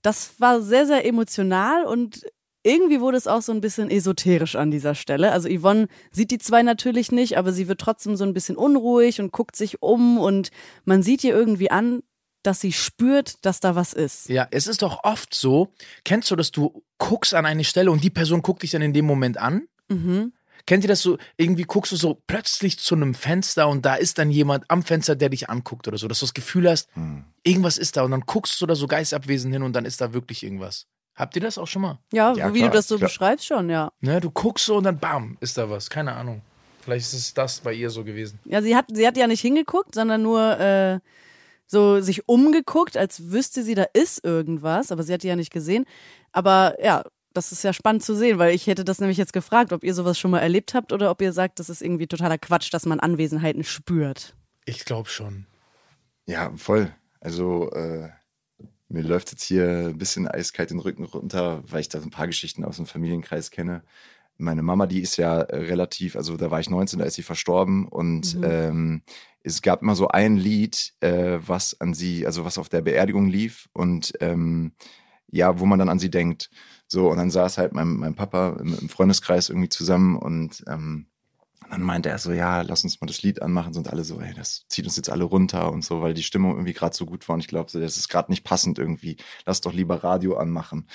das 0.04 0.40
war 0.40 0.62
sehr, 0.62 0.86
sehr 0.86 1.06
emotional 1.06 1.86
und 1.86 2.24
irgendwie 2.64 3.02
wurde 3.02 3.18
es 3.18 3.28
auch 3.28 3.42
so 3.42 3.52
ein 3.52 3.62
bisschen 3.62 3.90
esoterisch 3.90 4.56
an 4.56 4.72
dieser 4.72 4.96
Stelle. 4.96 5.32
Also 5.32 5.50
Yvonne 5.50 5.88
sieht 6.12 6.32
die 6.32 6.38
zwei 6.38 6.64
natürlich 6.64 7.12
nicht, 7.12 7.38
aber 7.38 7.52
sie 7.52 7.68
wird 7.68 7.82
trotzdem 7.82 8.16
so 8.16 8.24
ein 8.24 8.34
bisschen 8.34 8.56
unruhig 8.56 9.20
und 9.20 9.32
guckt 9.32 9.56
sich 9.56 9.82
um 9.82 10.18
und 10.18 10.52
man 10.86 11.04
sieht 11.04 11.24
ihr 11.24 11.34
irgendwie 11.36 11.72
an, 11.72 12.04
dass 12.42 12.62
sie 12.62 12.72
spürt, 12.72 13.46
dass 13.46 13.60
da 13.60 13.76
was 13.76 13.94
ist. 13.94 14.30
Ja, 14.30 14.48
es 14.52 14.68
ist 14.68 14.82
doch 14.82 15.04
oft 15.04 15.34
so, 15.34 15.74
kennst 16.04 16.32
du, 16.32 16.36
dass 16.36 16.52
du 16.52 16.84
guckst 16.98 17.34
an 17.34 17.46
eine 17.46 17.64
Stelle 17.64 17.92
und 17.92 18.04
die 18.04 18.10
Person 18.10 18.42
guckt 18.42 18.64
dich 18.64 18.72
dann 18.72 18.82
in 18.82 18.94
dem 18.94 19.06
Moment 19.06 19.38
an? 19.38 19.68
Mhm. 19.90 20.34
Kennt 20.65 20.84
ihr 20.84 20.88
das 20.88 21.01
so? 21.01 21.17
Irgendwie 21.38 21.63
guckst 21.63 21.91
du 21.91 21.96
so 21.98 22.22
plötzlich 22.27 22.79
zu 22.79 22.96
einem 22.96 23.13
Fenster 23.13 23.67
und 23.67 23.86
da 23.86 23.96
ist 23.96 24.17
dann 24.17 24.32
jemand 24.32 24.63
am 24.70 24.82
Fenster, 24.84 25.15
der 25.15 25.29
dich 25.29 25.50
anguckt 25.50 25.88
oder 25.88 25.98
so, 25.98 26.08
dass 26.08 26.20
du 26.20 26.25
das 26.25 26.34
Gefühl 26.34 26.70
hast, 26.70 26.88
Hm. 26.93 27.25
irgendwas 27.43 27.77
ist 27.77 27.98
da 27.98 28.03
und 28.03 28.12
dann 28.12 28.22
guckst 28.22 28.60
du 28.62 28.65
da 28.65 28.75
so 28.75 28.88
geistabwesend 28.88 29.53
hin 29.53 29.63
und 29.63 29.74
dann 29.74 29.84
ist 29.86 30.00
da 30.01 30.13
wirklich 30.13 30.43
irgendwas. 30.43 30.86
Habt 31.15 31.36
ihr 31.36 31.41
das 31.41 31.58
auch 31.58 31.67
schon 31.67 31.82
mal? 31.84 32.00
Ja, 32.12 32.34
Ja, 32.34 32.53
wie 32.53 32.60
klar, 32.60 32.72
du 32.72 32.77
das 32.77 32.88
so 32.88 32.98
klar. 32.98 33.08
beschreibst 33.10 33.46
schon, 33.46 33.70
ja. 33.70 33.91
Ne, 34.00 34.20
du 34.22 34.32
guckst 34.32 34.65
so 34.65 34.77
und 34.77 34.86
dann 34.86 34.98
bam, 35.00 35.38
ist 35.41 35.58
da 35.58 35.70
was. 35.70 35.89
Keine 35.89 36.13
Ahnung. 36.13 36.41
Vielleicht 36.82 37.05
ist 37.08 37.13
es 37.13 37.34
das 37.34 37.60
bei 37.60 37.74
ihr 37.74 37.89
so 37.89 38.03
gewesen. 38.03 38.39
Ja, 38.46 38.62
sie 38.62 38.75
hat, 38.75 38.86
sie 38.91 39.05
hat 39.05 39.15
ja 39.15 39.27
nicht 39.27 39.41
hingeguckt, 39.41 39.93
sondern 39.96 40.22
nur 40.24 40.60
äh, 40.60 41.00
so 41.67 42.01
sich 42.01 42.27
umgeguckt, 42.27 42.98
als 42.98 43.32
wüsste 43.32 43.63
sie, 43.63 43.75
da 43.75 43.86
ist 43.93 44.24
irgendwas, 44.25 44.91
aber 44.91 45.03
sie 45.03 45.13
hat 45.13 45.24
die 45.24 45.27
ja 45.27 45.36
nicht 45.36 45.51
gesehen. 45.53 45.86
Aber 46.32 46.75
ja, 46.84 47.03
das 47.34 47.52
ist 47.52 47.63
ja 47.63 47.74
spannend 47.74 48.04
zu 48.04 48.16
sehen, 48.16 48.38
weil 48.40 48.54
ich 48.56 48.68
hätte 48.68 48.86
das 48.86 49.00
nämlich 49.00 49.18
jetzt 49.18 49.34
gefragt, 49.34 49.74
ob 49.74 49.84
ihr 49.84 49.94
sowas 49.94 50.18
schon 50.20 50.32
mal 50.32 50.40
erlebt 50.40 50.74
habt 50.74 50.92
oder 50.94 51.12
ob 51.12 51.22
ihr 51.22 51.34
sagt, 51.34 51.60
das 51.60 51.70
ist 51.70 51.82
irgendwie 51.82 52.08
totaler 52.08 52.38
Quatsch, 52.38 52.74
dass 52.74 52.86
man 52.86 53.00
Anwesenheiten 53.00 53.63
spürt. 53.63 54.36
Ich 54.66 54.86
glaube 54.86 55.10
schon. 55.10 55.46
Ja, 56.25 56.52
voll. 56.56 56.94
Also 57.20 57.72
äh, 57.72 58.10
mir 58.90 59.02
läuft 59.04 59.32
jetzt 59.32 59.44
hier 59.44 59.90
ein 59.90 59.98
bisschen 59.98 60.28
eiskalt 60.28 60.70
den 60.70 60.80
Rücken 60.80 61.06
runter, 61.06 61.63
weil 61.68 61.82
ich 61.82 61.90
da 61.90 62.00
so 62.00 62.08
ein 62.08 62.12
paar 62.12 62.28
Geschichten 62.28 62.63
aus 62.63 62.78
dem 62.78 62.86
Familienkreis 62.86 63.52
kenne. 63.52 63.84
Meine 64.38 64.63
Mama, 64.63 64.88
die 64.88 65.02
ist 65.02 65.18
ja 65.18 65.42
äh, 65.42 65.58
relativ, 65.58 66.16
also 66.16 66.38
da 66.38 66.52
war 66.52 66.60
ich 66.60 66.70
19, 66.70 67.00
da 67.00 67.06
ist 67.06 67.16
sie 67.16 67.24
verstorben 67.24 67.88
und 67.88 68.36
Mhm. 68.36 68.44
ähm, 68.44 69.02
es 69.42 69.62
gab 69.62 69.82
immer 69.82 69.96
so 69.96 70.08
ein 70.08 70.38
Lied, 70.38 70.94
äh, 71.02 71.40
was 71.46 71.80
an 71.82 71.94
sie, 71.94 72.25
also 72.25 72.46
was 72.46 72.58
auf 72.58 72.70
der 72.70 72.82
Beerdigung 72.82 73.28
lief 73.28 73.68
und 73.74 74.13
ähm, 74.22 74.72
ja, 75.30 75.60
wo 75.60 75.66
man 75.66 75.80
dann 75.80 75.90
an 75.90 76.00
sie 76.00 76.10
denkt. 76.12 76.50
So, 76.94 77.10
und 77.10 77.18
dann 77.18 77.32
saß 77.32 77.58
halt 77.58 77.74
mein, 77.74 77.88
mein 77.96 78.14
Papa 78.14 78.56
im, 78.60 78.78
im 78.78 78.88
Freundeskreis 78.88 79.50
irgendwie 79.50 79.70
zusammen 79.70 80.16
und 80.16 80.64
ähm, 80.68 81.08
dann 81.72 81.82
meinte 81.82 82.10
er 82.10 82.20
so, 82.20 82.32
ja, 82.32 82.62
lass 82.62 82.84
uns 82.84 83.02
mal 83.02 83.08
das 83.08 83.24
Lied 83.24 83.42
anmachen. 83.42 83.74
Sind 83.74 83.90
alle 83.90 84.04
so, 84.04 84.22
ey, 84.22 84.32
das 84.36 84.68
zieht 84.68 84.86
uns 84.86 84.96
jetzt 84.96 85.10
alle 85.10 85.24
runter 85.24 85.72
und 85.72 85.84
so, 85.84 86.04
weil 86.04 86.14
die 86.14 86.22
Stimmung 86.22 86.52
irgendwie 86.52 86.74
gerade 86.74 86.96
so 86.96 87.08
gut 87.08 87.28
war. 87.28 87.34
Und 87.34 87.40
ich 87.40 87.48
glaube, 87.48 87.72
so, 87.72 87.80
das 87.80 87.98
ist 87.98 88.10
gerade 88.10 88.32
nicht 88.32 88.44
passend 88.44 88.78
irgendwie. 88.78 89.18
Lass 89.48 89.60
doch 89.60 89.74
lieber 89.74 90.04
Radio 90.04 90.38
anmachen. 90.38 90.86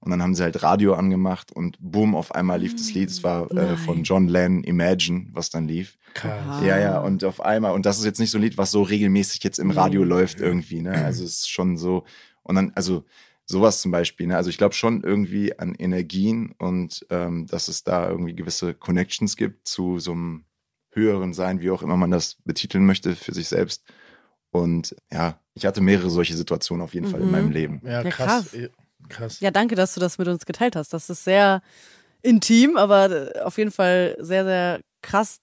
Und 0.00 0.10
dann 0.10 0.20
haben 0.20 0.34
sie 0.34 0.42
halt 0.42 0.60
Radio 0.64 0.94
angemacht 0.94 1.52
und 1.52 1.76
boom, 1.78 2.16
auf 2.16 2.34
einmal 2.34 2.60
lief 2.60 2.74
das 2.74 2.92
Lied. 2.92 3.10
Es 3.10 3.22
war 3.22 3.48
äh, 3.52 3.54
Nein. 3.54 3.76
von 3.76 4.02
John 4.02 4.26
Lennon, 4.26 4.64
Imagine, 4.64 5.28
was 5.30 5.50
dann 5.50 5.68
lief. 5.68 5.98
Krass. 6.14 6.64
Ja, 6.64 6.80
ja, 6.80 6.98
und 6.98 7.22
auf 7.22 7.40
einmal, 7.40 7.74
und 7.74 7.86
das 7.86 7.98
ist 7.98 8.04
jetzt 8.04 8.18
nicht 8.18 8.32
so 8.32 8.38
ein 8.38 8.42
Lied, 8.42 8.58
was 8.58 8.72
so 8.72 8.82
regelmäßig 8.82 9.44
jetzt 9.44 9.60
im 9.60 9.70
Radio 9.70 10.02
läuft 10.02 10.40
irgendwie, 10.40 10.82
ne? 10.82 11.04
Also 11.04 11.22
es 11.22 11.42
ist 11.42 11.50
schon 11.50 11.76
so, 11.76 12.04
und 12.42 12.56
dann, 12.56 12.72
also 12.74 13.04
sowas 13.46 13.80
zum 13.80 13.90
Beispiel, 13.90 14.26
ne? 14.26 14.36
Also 14.36 14.50
ich 14.50 14.58
glaube 14.58 14.74
schon 14.74 15.02
irgendwie 15.02 15.58
an 15.58 15.74
Energien 15.74 16.54
und 16.58 17.06
ähm, 17.10 17.46
dass 17.46 17.68
es 17.68 17.84
da 17.84 18.08
irgendwie 18.08 18.34
gewisse 18.34 18.74
Connections 18.74 19.36
gibt 19.36 19.68
zu 19.68 19.98
so 19.98 20.12
einem 20.12 20.44
höheren 20.92 21.34
Sein, 21.34 21.60
wie 21.60 21.70
auch 21.70 21.82
immer 21.82 21.96
man 21.96 22.10
das 22.10 22.36
betiteln 22.44 22.86
möchte 22.86 23.16
für 23.16 23.34
sich 23.34 23.48
selbst. 23.48 23.84
Und 24.50 24.94
ja, 25.12 25.40
ich 25.54 25.66
hatte 25.66 25.80
mehrere 25.80 26.10
solche 26.10 26.36
Situationen 26.36 26.84
auf 26.84 26.94
jeden 26.94 27.06
Fall 27.06 27.20
in 27.20 27.26
Mhm. 27.26 27.32
meinem 27.32 27.50
Leben. 27.50 27.80
Ja, 27.84 28.02
Ja, 28.02 28.10
krass. 28.10 28.50
krass. 28.52 28.70
Krass. 29.08 29.40
Ja, 29.40 29.50
danke, 29.50 29.74
dass 29.74 29.94
du 29.94 30.00
das 30.00 30.16
mit 30.16 30.28
uns 30.28 30.46
geteilt 30.46 30.76
hast. 30.76 30.92
Das 30.94 31.10
ist 31.10 31.24
sehr 31.24 31.60
intim, 32.22 32.76
aber 32.76 33.32
auf 33.44 33.58
jeden 33.58 33.70
Fall 33.70 34.16
sehr, 34.18 34.44
sehr 34.44 34.80
krass. 35.02 35.40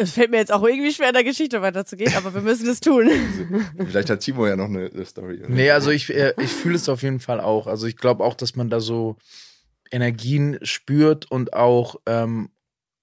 Es 0.00 0.12
fällt 0.12 0.30
mir 0.30 0.36
jetzt 0.36 0.52
auch 0.52 0.62
irgendwie 0.62 0.92
schwer, 0.92 1.08
in 1.08 1.14
der 1.14 1.24
Geschichte 1.24 1.60
weiterzugehen, 1.60 2.14
aber 2.16 2.32
wir 2.32 2.40
müssen 2.40 2.68
es 2.68 2.78
tun. 2.78 3.10
Vielleicht 3.78 4.08
hat 4.08 4.20
Timo 4.20 4.46
ja 4.46 4.54
noch 4.54 4.66
eine, 4.66 4.86
eine 4.86 5.04
Story. 5.04 5.40
oder? 5.40 5.48
Nee, 5.48 5.70
also 5.72 5.90
ich, 5.90 6.14
äh, 6.14 6.34
ich 6.40 6.50
fühle 6.50 6.76
es 6.76 6.88
auf 6.88 7.02
jeden 7.02 7.18
Fall 7.18 7.40
auch. 7.40 7.66
Also 7.66 7.88
ich 7.88 7.96
glaube 7.96 8.22
auch, 8.22 8.34
dass 8.34 8.54
man 8.54 8.70
da 8.70 8.78
so 8.78 9.16
Energien 9.90 10.58
spürt 10.62 11.28
und 11.30 11.52
auch, 11.52 11.96
ähm, 12.06 12.50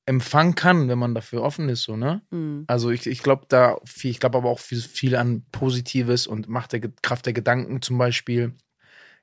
empfangen 0.05 0.55
kann, 0.55 0.87
wenn 0.87 0.99
man 0.99 1.15
dafür 1.15 1.41
offen 1.41 1.67
ist, 1.67 1.83
so, 1.83 1.97
ne? 1.97 2.21
Mhm. 2.29 2.65
Also 2.67 2.91
ich, 2.91 3.07
ich 3.07 3.23
glaube 3.23 3.45
da 3.49 3.77
viel, 3.85 4.11
ich 4.11 4.19
glaube 4.19 4.37
aber 4.37 4.49
auch 4.49 4.59
viel, 4.59 4.79
viel 4.79 5.15
an 5.15 5.43
Positives 5.51 6.27
und 6.27 6.47
Macht 6.47 6.73
der 6.73 6.81
Kraft 7.01 7.25
der 7.25 7.33
Gedanken 7.33 7.81
zum 7.81 7.97
Beispiel. 7.97 8.53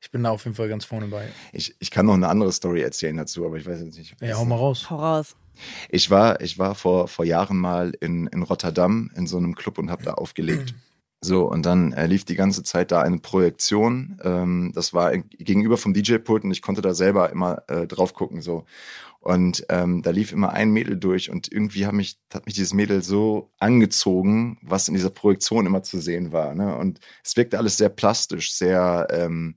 Ich 0.02 0.10
bin 0.10 0.24
da 0.24 0.30
auf 0.30 0.44
jeden 0.44 0.56
Fall 0.56 0.68
ganz 0.68 0.84
vorne 0.84 1.06
bei. 1.06 1.28
Ich, 1.52 1.76
ich 1.78 1.90
kann 1.92 2.06
noch 2.06 2.14
eine 2.14 2.28
andere 2.28 2.50
Story 2.52 2.82
erzählen 2.82 3.16
dazu, 3.16 3.46
aber 3.46 3.56
ich 3.56 3.64
weiß 3.64 3.80
jetzt 3.80 3.96
nicht. 3.96 4.16
Ja, 4.20 4.36
hau 4.36 4.44
mal 4.44 4.56
raus. 4.56 4.90
Hau 4.90 4.96
raus. 4.96 5.36
Ich 5.90 6.10
war, 6.10 6.40
ich 6.40 6.58
war 6.58 6.74
vor, 6.74 7.06
vor 7.06 7.24
Jahren 7.24 7.56
mal 7.56 7.92
in, 8.00 8.26
in 8.26 8.42
Rotterdam 8.42 9.10
in 9.14 9.28
so 9.28 9.36
einem 9.36 9.54
Club 9.54 9.78
und 9.78 9.90
habe 9.90 10.02
da 10.02 10.14
aufgelegt. 10.14 10.74
So, 11.24 11.48
und 11.48 11.64
dann 11.64 11.92
äh, 11.92 12.08
lief 12.08 12.24
die 12.24 12.34
ganze 12.34 12.64
Zeit 12.64 12.90
da 12.90 13.00
eine 13.00 13.18
Projektion. 13.18 14.18
Ähm, 14.24 14.72
das 14.74 14.92
war 14.92 15.12
in- 15.12 15.28
gegenüber 15.30 15.78
vom 15.78 15.94
DJ-Pult 15.94 16.42
und 16.42 16.50
ich 16.50 16.62
konnte 16.62 16.82
da 16.82 16.94
selber 16.94 17.30
immer 17.30 17.62
äh, 17.68 17.86
drauf 17.86 18.12
gucken. 18.12 18.42
So. 18.42 18.64
Und 19.20 19.64
ähm, 19.68 20.02
da 20.02 20.10
lief 20.10 20.32
immer 20.32 20.50
ein 20.50 20.72
Mädel 20.72 20.96
durch 20.96 21.30
und 21.30 21.52
irgendwie 21.52 21.86
hat 21.86 21.92
mich, 21.92 22.18
hat 22.34 22.46
mich 22.46 22.56
dieses 22.56 22.74
Mädel 22.74 23.04
so 23.04 23.52
angezogen, 23.60 24.58
was 24.62 24.88
in 24.88 24.94
dieser 24.94 25.10
Projektion 25.10 25.64
immer 25.64 25.84
zu 25.84 26.00
sehen 26.00 26.32
war. 26.32 26.56
Ne? 26.56 26.76
Und 26.76 26.98
es 27.22 27.36
wirkte 27.36 27.56
alles 27.58 27.76
sehr 27.76 27.88
plastisch, 27.88 28.52
sehr, 28.52 29.06
ähm, 29.12 29.54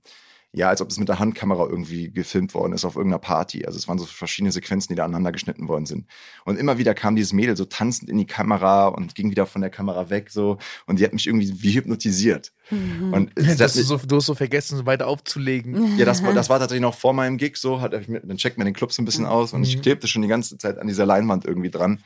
ja, 0.57 0.69
als 0.69 0.79
ob 0.81 0.89
es 0.89 0.97
mit 0.97 1.09
der 1.09 1.19
Handkamera 1.19 1.65
irgendwie 1.67 2.11
gefilmt 2.11 2.53
worden 2.53 2.71
ist 2.71 2.85
auf 2.85 2.95
irgendeiner 2.95 3.19
Party. 3.19 3.65
Also 3.65 3.77
es 3.77 3.87
waren 3.89 3.99
so 3.99 4.05
verschiedene 4.05 4.53
Sequenzen, 4.53 4.87
die 4.93 4.95
da 4.95 5.03
aneinander 5.03 5.33
geschnitten 5.33 5.67
worden 5.67 5.85
sind. 5.85 6.07
Und 6.45 6.57
immer 6.57 6.77
wieder 6.77 6.93
kam 6.93 7.15
dieses 7.17 7.33
Mädel 7.33 7.57
so 7.57 7.65
tanzend 7.65 8.09
in 8.09 8.17
die 8.17 8.25
Kamera 8.25 8.87
und 8.87 9.15
ging 9.15 9.29
wieder 9.31 9.45
von 9.45 9.59
der 9.61 9.69
Kamera 9.69 10.09
weg 10.09 10.29
so. 10.31 10.57
Und 10.85 10.99
die 10.99 11.03
hat 11.03 11.11
mich 11.11 11.27
irgendwie 11.27 11.61
wie 11.61 11.73
hypnotisiert. 11.75 12.53
Und 12.71 13.31
es 13.35 13.47
hat 13.49 13.59
Das 13.59 13.71
ist 13.75 13.89
mich- 13.91 14.01
so, 14.01 14.07
du 14.07 14.15
hast 14.15 14.25
so 14.27 14.33
vergessen, 14.35 14.77
so 14.77 14.85
weiter 14.85 15.07
aufzulegen. 15.07 15.97
ja, 15.97 16.05
das 16.05 16.23
war, 16.23 16.33
das 16.33 16.49
war 16.49 16.57
tatsächlich 16.59 16.81
noch 16.81 16.95
vor 16.95 17.13
meinem 17.13 17.37
Gig 17.37 17.57
so. 17.57 17.81
Hat, 17.81 17.93
ich 17.93 18.07
mir, 18.07 18.21
dann 18.21 18.37
checkt 18.37 18.57
man 18.57 18.65
den 18.65 18.73
Club 18.73 18.91
so 18.93 19.01
ein 19.01 19.05
bisschen 19.05 19.25
aus 19.25 19.51
und 19.53 19.63
ich 19.63 19.75
Mhm. 19.77 19.81
klebte 19.81 20.07
schon 20.07 20.21
die 20.21 20.27
ganze 20.29 20.57
Zeit 20.57 20.77
an 20.77 20.87
dieser 20.87 21.05
Leinwand 21.05 21.43
irgendwie 21.45 21.69
dran. 21.69 22.01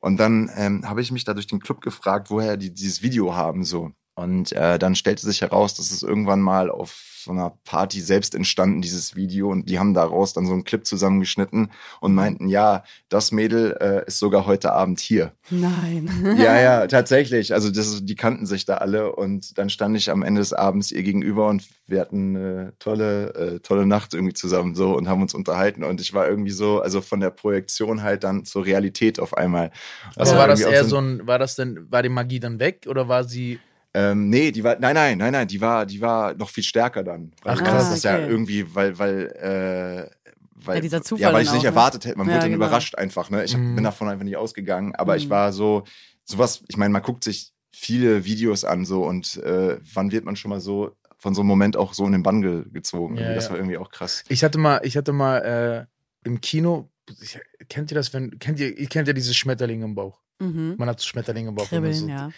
Und 0.00 0.16
dann 0.18 0.50
ähm, 0.56 0.88
habe 0.88 1.02
ich 1.02 1.12
mich 1.12 1.24
da 1.24 1.34
durch 1.34 1.46
den 1.46 1.60
Club 1.60 1.82
gefragt, 1.82 2.30
woher 2.30 2.56
die 2.56 2.72
dieses 2.72 3.02
Video 3.02 3.34
haben 3.36 3.64
so. 3.64 3.92
Und 4.20 4.52
äh, 4.52 4.78
dann 4.78 4.94
stellte 4.94 5.24
sich 5.24 5.40
heraus, 5.40 5.74
dass 5.74 5.90
es 5.90 6.02
irgendwann 6.02 6.40
mal 6.40 6.70
auf 6.70 7.06
so 7.24 7.30
einer 7.32 7.58
Party 7.64 8.00
selbst 8.00 8.34
entstanden, 8.34 8.82
dieses 8.82 9.14
Video. 9.16 9.50
Und 9.50 9.68
die 9.68 9.78
haben 9.78 9.94
daraus 9.94 10.32
dann 10.32 10.46
so 10.46 10.52
einen 10.52 10.64
Clip 10.64 10.86
zusammengeschnitten 10.86 11.70
und 12.00 12.14
meinten, 12.14 12.48
ja, 12.48 12.82
das 13.08 13.32
Mädel 13.32 13.76
äh, 13.80 14.06
ist 14.06 14.18
sogar 14.18 14.46
heute 14.46 14.72
Abend 14.72 15.00
hier. 15.00 15.32
Nein. 15.50 16.36
Ja, 16.38 16.60
ja, 16.60 16.86
tatsächlich. 16.86 17.54
Also 17.54 17.70
das, 17.70 18.04
die 18.04 18.14
kannten 18.14 18.46
sich 18.46 18.64
da 18.64 18.76
alle 18.76 19.14
und 19.14 19.56
dann 19.58 19.70
stand 19.70 19.96
ich 19.96 20.10
am 20.10 20.22
Ende 20.22 20.40
des 20.40 20.52
Abends 20.52 20.92
ihr 20.92 21.02
gegenüber 21.02 21.48
und 21.48 21.64
wir 21.86 22.00
hatten 22.00 22.36
eine 22.36 22.72
tolle, 22.78 23.34
äh, 23.34 23.60
tolle 23.60 23.86
Nacht 23.86 24.14
irgendwie 24.14 24.34
zusammen 24.34 24.74
so 24.74 24.96
und 24.96 25.08
haben 25.08 25.22
uns 25.22 25.34
unterhalten 25.34 25.82
und 25.82 26.00
ich 26.00 26.14
war 26.14 26.28
irgendwie 26.28 26.52
so, 26.52 26.80
also 26.80 27.00
von 27.00 27.20
der 27.20 27.30
Projektion 27.30 28.02
halt 28.02 28.24
dann 28.24 28.44
zur 28.44 28.64
Realität 28.64 29.18
auf 29.18 29.36
einmal. 29.36 29.70
Also 30.16 30.32
war 30.32 30.40
war 30.40 30.48
das 30.48 30.60
eher 30.60 30.84
so 30.84 30.98
ein, 30.98 31.26
war 31.26 31.38
das 31.38 31.56
denn, 31.56 31.90
war 31.90 32.02
die 32.02 32.08
Magie 32.08 32.40
dann 32.40 32.58
weg 32.58 32.86
oder 32.88 33.08
war 33.08 33.24
sie. 33.24 33.58
Ähm, 33.92 34.28
nee, 34.28 34.52
die 34.52 34.62
war, 34.62 34.76
nein, 34.78 34.94
nein, 34.94 35.18
nein, 35.18 35.32
nein, 35.32 35.48
die 35.48 35.60
war, 35.60 35.84
die 35.84 36.00
war 36.00 36.34
noch 36.34 36.48
viel 36.50 36.62
stärker 36.62 37.02
dann. 37.02 37.32
Ach, 37.44 37.58
krass. 37.62 37.88
Das 37.88 37.96
ist 37.98 38.04
ja 38.04 38.14
okay. 38.16 38.26
irgendwie, 38.28 38.74
weil, 38.74 38.98
weil, 38.98 39.26
äh, 39.26 40.10
weil, 40.54 40.76
Ja, 40.76 40.80
dieser 40.80 41.02
Zufall 41.02 41.22
ja, 41.22 41.32
weil 41.32 41.42
ich 41.42 41.50
nicht 41.50 41.58
auch, 41.60 41.62
ne? 41.64 41.68
erwartet 41.70 42.04
hätte. 42.04 42.18
Man 42.18 42.28
Ja, 42.28 42.34
wurde 42.34 42.42
dann 42.42 42.52
genau. 42.52 42.66
überrascht 42.66 42.94
einfach. 42.94 43.30
Ne? 43.30 43.44
Ich 43.44 43.54
hab, 43.54 43.60
Mhm. 43.60 43.74
bin 43.74 43.84
davon 43.84 44.08
einfach 44.08 44.24
nicht 44.24 44.36
ausgegangen. 44.36 44.94
Aber 44.94 45.16
ich 45.16 45.26
Mhm. 45.26 45.30
war 45.30 45.52
so, 45.52 45.82
sowas. 46.24 46.62
Ich 46.68 46.76
meine, 46.76 46.92
man 46.92 47.02
guckt 47.02 47.24
sich 47.24 47.52
viele 47.72 48.24
Videos 48.24 48.64
an 48.64 48.84
so 48.84 49.04
und 49.04 49.36
äh, 49.38 49.78
wann 49.94 50.12
wird 50.12 50.24
man 50.24 50.36
schon 50.36 50.50
mal 50.50 50.60
so 50.60 50.94
von 51.18 51.34
so 51.34 51.40
einem 51.40 51.48
Moment 51.48 51.76
auch 51.76 51.92
so 51.94 52.06
in 52.06 52.12
den 52.12 52.22
Bann 52.22 52.42
ge 52.42 52.64
gezogen? 52.72 53.16
Ja, 53.16 53.34
das 53.34 53.44
ja. 53.46 53.50
war 53.50 53.56
irgendwie 53.58 53.78
auch 53.78 53.90
krass. 53.90 54.22
Ich 54.28 54.44
hatte 54.44 54.58
mal, 54.58 54.80
ich 54.84 54.96
hatte 54.96 55.12
mal 55.12 55.86
äh, 56.24 56.28
im 56.28 56.40
Kino, 56.40 56.90
ich, 57.20 57.38
kennt 57.68 57.90
ihr 57.90 57.96
das, 57.96 58.12
wenn, 58.14 58.38
kennt 58.38 58.60
ihr, 58.60 58.76
ihr 58.78 58.86
kennt 58.86 59.08
ja 59.08 59.14
dieses 59.14 59.36
Schmetterling 59.36 59.82
im 59.82 59.94
Bauch. 59.94 60.20
Mhm. 60.38 60.74
Man 60.78 60.88
hat 60.88 61.00
so 61.00 61.06
Schmetterlinge 61.08 61.48
im 61.48 61.54
Bauch. 61.56 61.68
Kribbeln, 61.68 61.92
so, 61.94 62.08
ja. 62.08 62.30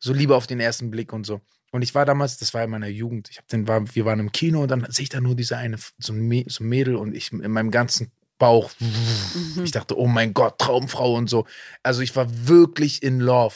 So 0.00 0.12
Liebe 0.12 0.34
auf 0.34 0.46
den 0.48 0.58
ersten 0.60 0.90
Blick 0.90 1.12
und 1.12 1.24
so. 1.24 1.40
Und 1.70 1.82
ich 1.82 1.94
war 1.94 2.04
damals, 2.04 2.36
das 2.38 2.52
war 2.52 2.64
in 2.64 2.70
meiner 2.70 2.88
Jugend, 2.88 3.30
ich 3.30 3.38
hab 3.38 3.46
den, 3.46 3.68
war, 3.68 3.94
wir 3.94 4.04
waren 4.04 4.18
im 4.18 4.32
Kino 4.32 4.62
und 4.62 4.70
dann 4.70 4.84
sehe 4.90 5.04
ich 5.04 5.08
da 5.08 5.20
nur 5.20 5.36
diese 5.36 5.56
eine, 5.56 5.76
so 5.98 6.12
ein, 6.12 6.28
Mä- 6.28 6.50
so 6.50 6.64
ein 6.64 6.68
Mädel 6.68 6.96
und 6.96 7.14
ich 7.14 7.30
in 7.32 7.52
meinem 7.52 7.70
ganzen 7.70 8.10
Bauch, 8.38 8.72
Mhm. 8.80 9.62
ich 9.64 9.70
dachte, 9.70 9.96
oh 9.98 10.06
mein 10.06 10.32
Gott, 10.34 10.58
Traumfrau 10.58 11.14
und 11.14 11.28
so. 11.30 11.46
Also 11.82 12.00
ich 12.00 12.16
war 12.16 12.26
wirklich 12.48 13.02
in 13.02 13.20
Love. 13.20 13.54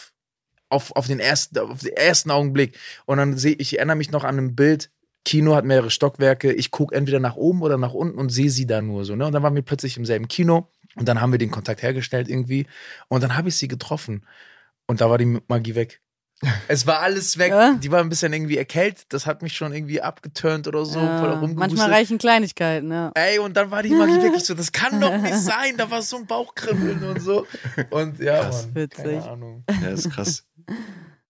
Auf, 0.71 0.91
auf 0.97 1.07
den 1.07 1.21
ersten, 1.21 1.59
auf 1.59 1.81
den 1.81 1.93
ersten 1.93 2.31
Augenblick. 2.33 2.77
Und 3.07 3.19
dann 3.19 3.37
sehe 3.37 3.53
ich, 3.55 3.77
erinnere 3.79 3.97
mich 3.97 4.11
noch 4.11 4.25
an 4.25 4.39
ein 4.39 4.57
Bild, 4.57 4.91
Kino 5.25 5.55
hat 5.55 5.65
mehrere 5.65 5.91
Stockwerke, 5.91 6.53
ich 6.53 6.71
gucke 6.71 6.95
entweder 6.95 7.21
nach 7.21 7.37
oben 7.37 7.63
oder 7.63 7.79
nach 7.79 7.95
unten 7.95 8.19
und 8.19 8.31
sehe 8.31 8.51
sie 8.51 8.67
da 8.67 8.83
nur 8.83 9.05
so. 9.05 9.15
Ne? 9.15 9.27
Und 9.27 9.33
dann 9.33 9.43
waren 9.43 9.55
wir 9.55 9.63
plötzlich 9.63 9.97
im 9.97 10.05
selben 10.05 10.27
Kino 10.27 10.69
und 10.97 11.07
dann 11.09 11.21
haben 11.21 11.33
wir 11.33 11.39
den 11.39 11.51
Kontakt 11.53 11.83
hergestellt 11.83 12.29
irgendwie. 12.29 12.67
Und 13.09 13.23
dann 13.23 13.37
habe 13.37 13.49
ich 13.51 13.57
sie 13.57 13.69
getroffen. 13.69 14.27
Und 14.87 15.01
da 15.01 15.09
war 15.09 15.17
die 15.19 15.39
Magie 15.49 15.75
weg. 15.77 16.01
Es 16.69 16.87
war 16.87 17.01
alles 17.01 17.39
weg. 17.39 17.51
Ja? 17.51 17.75
Die 17.75 17.91
war 17.91 18.01
ein 18.01 18.09
bisschen 18.09 18.33
irgendwie 18.33 18.57
erkältet. 18.59 19.07
Das 19.11 19.27
hat 19.27 19.43
mich 19.43 19.55
schon 19.57 19.73
irgendwie 19.73 20.01
abgeturnt 20.01 20.67
oder 20.67 20.85
so. 20.85 20.99
Ja, 20.99 21.41
manchmal 21.55 21.91
reichen 21.91 22.19
Kleinigkeiten, 22.19 22.91
ja. 22.91 23.13
Ey, 23.15 23.39
und 23.39 23.57
dann 23.57 23.71
war 23.71 23.83
die 23.83 23.91
Magie 23.91 24.15
wirklich 24.23 24.45
so, 24.45 24.55
das 24.55 24.73
kann 24.73 25.01
doch 25.01 25.17
nicht 25.17 25.37
sein. 25.37 25.77
Da 25.77 25.91
war 25.91 26.03
so 26.03 26.17
ein 26.17 26.27
Bauchkribbeln 26.27 27.03
und 27.05 27.21
so. 27.21 27.47
Und 27.91 28.19
ja, 28.19 28.41
Krass. 28.43 28.67
Mann, 28.67 28.75
Witzig. 28.75 29.05
keine 29.05 29.31
Ahnung. 29.31 29.65
Ja, 29.71 29.91
das 29.91 30.07
ist 30.07 30.13
krass. 30.13 30.45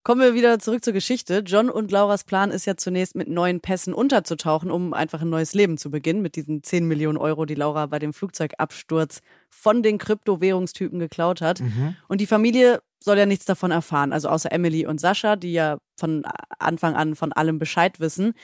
Kommen 0.04 0.22
wir 0.22 0.32
wieder 0.32 0.58
zurück 0.58 0.82
zur 0.82 0.94
Geschichte. 0.94 1.42
John 1.44 1.68
und 1.68 1.90
Lauras 1.90 2.24
Plan 2.24 2.50
ist 2.50 2.64
ja 2.64 2.76
zunächst 2.76 3.14
mit 3.14 3.28
neuen 3.28 3.60
Pässen 3.60 3.92
unterzutauchen, 3.92 4.70
um 4.70 4.94
einfach 4.94 5.20
ein 5.20 5.28
neues 5.28 5.52
Leben 5.52 5.76
zu 5.76 5.90
beginnen, 5.90 6.22
mit 6.22 6.34
diesen 6.34 6.62
10 6.62 6.86
Millionen 6.86 7.18
Euro, 7.18 7.44
die 7.44 7.54
Laura 7.54 7.84
bei 7.86 7.98
dem 7.98 8.14
Flugzeugabsturz 8.14 9.20
von 9.50 9.82
den 9.82 9.98
Kryptowährungstypen 9.98 10.98
geklaut 10.98 11.42
hat. 11.42 11.60
Mhm. 11.60 11.96
Und 12.08 12.22
die 12.22 12.26
Familie 12.26 12.80
soll 13.02 13.18
ja 13.18 13.26
nichts 13.26 13.44
davon 13.44 13.70
erfahren, 13.70 14.12
also 14.12 14.28
außer 14.28 14.52
Emily 14.52 14.86
und 14.86 15.00
Sascha, 15.00 15.36
die 15.36 15.52
ja 15.52 15.78
von 15.96 16.24
Anfang 16.58 16.94
an 16.94 17.14
von 17.14 17.32
allem 17.32 17.58
Bescheid 17.58 18.00
wissen. 18.00 18.34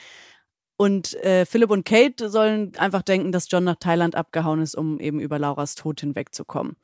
Und 0.77 1.13
äh, 1.23 1.45
Philipp 1.45 1.71
und 1.71 1.85
Kate 1.85 2.29
sollen 2.29 2.75
einfach 2.77 3.01
denken, 3.01 3.31
dass 3.31 3.49
John 3.49 3.63
nach 3.63 3.77
Thailand 3.79 4.15
abgehauen 4.15 4.61
ist, 4.61 4.75
um 4.75 4.99
eben 4.99 5.19
über 5.19 5.39
Lauras 5.39 5.75
Tod 5.75 6.01
hinwegzukommen. 6.01 6.75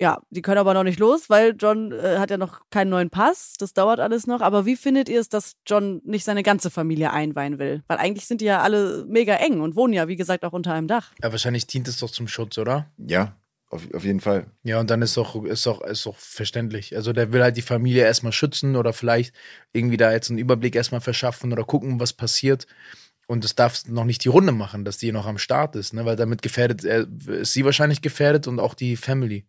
Ja, 0.00 0.22
die 0.30 0.40
können 0.40 0.56
aber 0.56 0.72
noch 0.72 0.84
nicht 0.84 0.98
los, 0.98 1.28
weil 1.28 1.54
John 1.58 1.92
äh, 1.92 2.16
hat 2.18 2.30
ja 2.30 2.38
noch 2.38 2.62
keinen 2.70 2.88
neuen 2.88 3.10
Pass. 3.10 3.54
Das 3.58 3.74
dauert 3.74 4.00
alles 4.00 4.26
noch. 4.26 4.40
Aber 4.40 4.64
wie 4.64 4.76
findet 4.76 5.10
ihr 5.10 5.20
es, 5.20 5.28
dass 5.28 5.56
John 5.66 6.00
nicht 6.04 6.24
seine 6.24 6.42
ganze 6.42 6.70
Familie 6.70 7.12
einweihen 7.12 7.58
will? 7.58 7.82
Weil 7.86 7.98
eigentlich 7.98 8.26
sind 8.26 8.40
die 8.40 8.46
ja 8.46 8.62
alle 8.62 9.04
mega 9.06 9.34
eng 9.34 9.60
und 9.60 9.76
wohnen 9.76 9.92
ja, 9.92 10.08
wie 10.08 10.16
gesagt, 10.16 10.44
auch 10.46 10.54
unter 10.54 10.72
einem 10.72 10.86
Dach. 10.86 11.12
Ja, 11.22 11.30
wahrscheinlich 11.30 11.66
dient 11.66 11.86
es 11.86 11.98
doch 11.98 12.10
zum 12.10 12.28
Schutz, 12.28 12.56
oder? 12.56 12.86
Ja, 12.96 13.36
auf, 13.70 13.82
auf 13.94 14.04
jeden 14.04 14.20
Fall. 14.20 14.46
Ja, 14.64 14.80
und 14.80 14.90
dann 14.90 15.00
ist 15.00 15.16
doch, 15.16 15.42
ist 15.44 15.64
doch, 15.64 15.80
ist 15.82 16.04
doch 16.04 16.16
verständlich. 16.16 16.96
Also 16.96 17.12
der 17.12 17.32
will 17.32 17.42
halt 17.42 17.56
die 17.56 17.62
Familie 17.62 18.02
erstmal 18.02 18.32
schützen 18.32 18.74
oder 18.76 18.92
vielleicht 18.92 19.34
irgendwie 19.72 19.96
da 19.96 20.12
jetzt 20.12 20.28
einen 20.28 20.38
Überblick 20.38 20.74
erstmal 20.74 21.00
verschaffen 21.00 21.52
oder 21.52 21.64
gucken, 21.64 22.00
was 22.00 22.12
passiert. 22.12 22.66
Und 23.28 23.44
es 23.44 23.54
darf 23.54 23.86
noch 23.86 24.04
nicht 24.04 24.24
die 24.24 24.28
Runde 24.28 24.50
machen, 24.50 24.84
dass 24.84 24.98
die 24.98 25.12
noch 25.12 25.26
am 25.26 25.38
Start 25.38 25.76
ist, 25.76 25.94
ne? 25.94 26.04
Weil 26.04 26.16
damit 26.16 26.42
gefährdet, 26.42 26.84
er, 26.84 27.06
ist 27.28 27.52
sie 27.52 27.64
wahrscheinlich 27.64 28.02
gefährdet 28.02 28.48
und 28.48 28.58
auch 28.58 28.74
die 28.74 28.96
Family. 28.96 29.46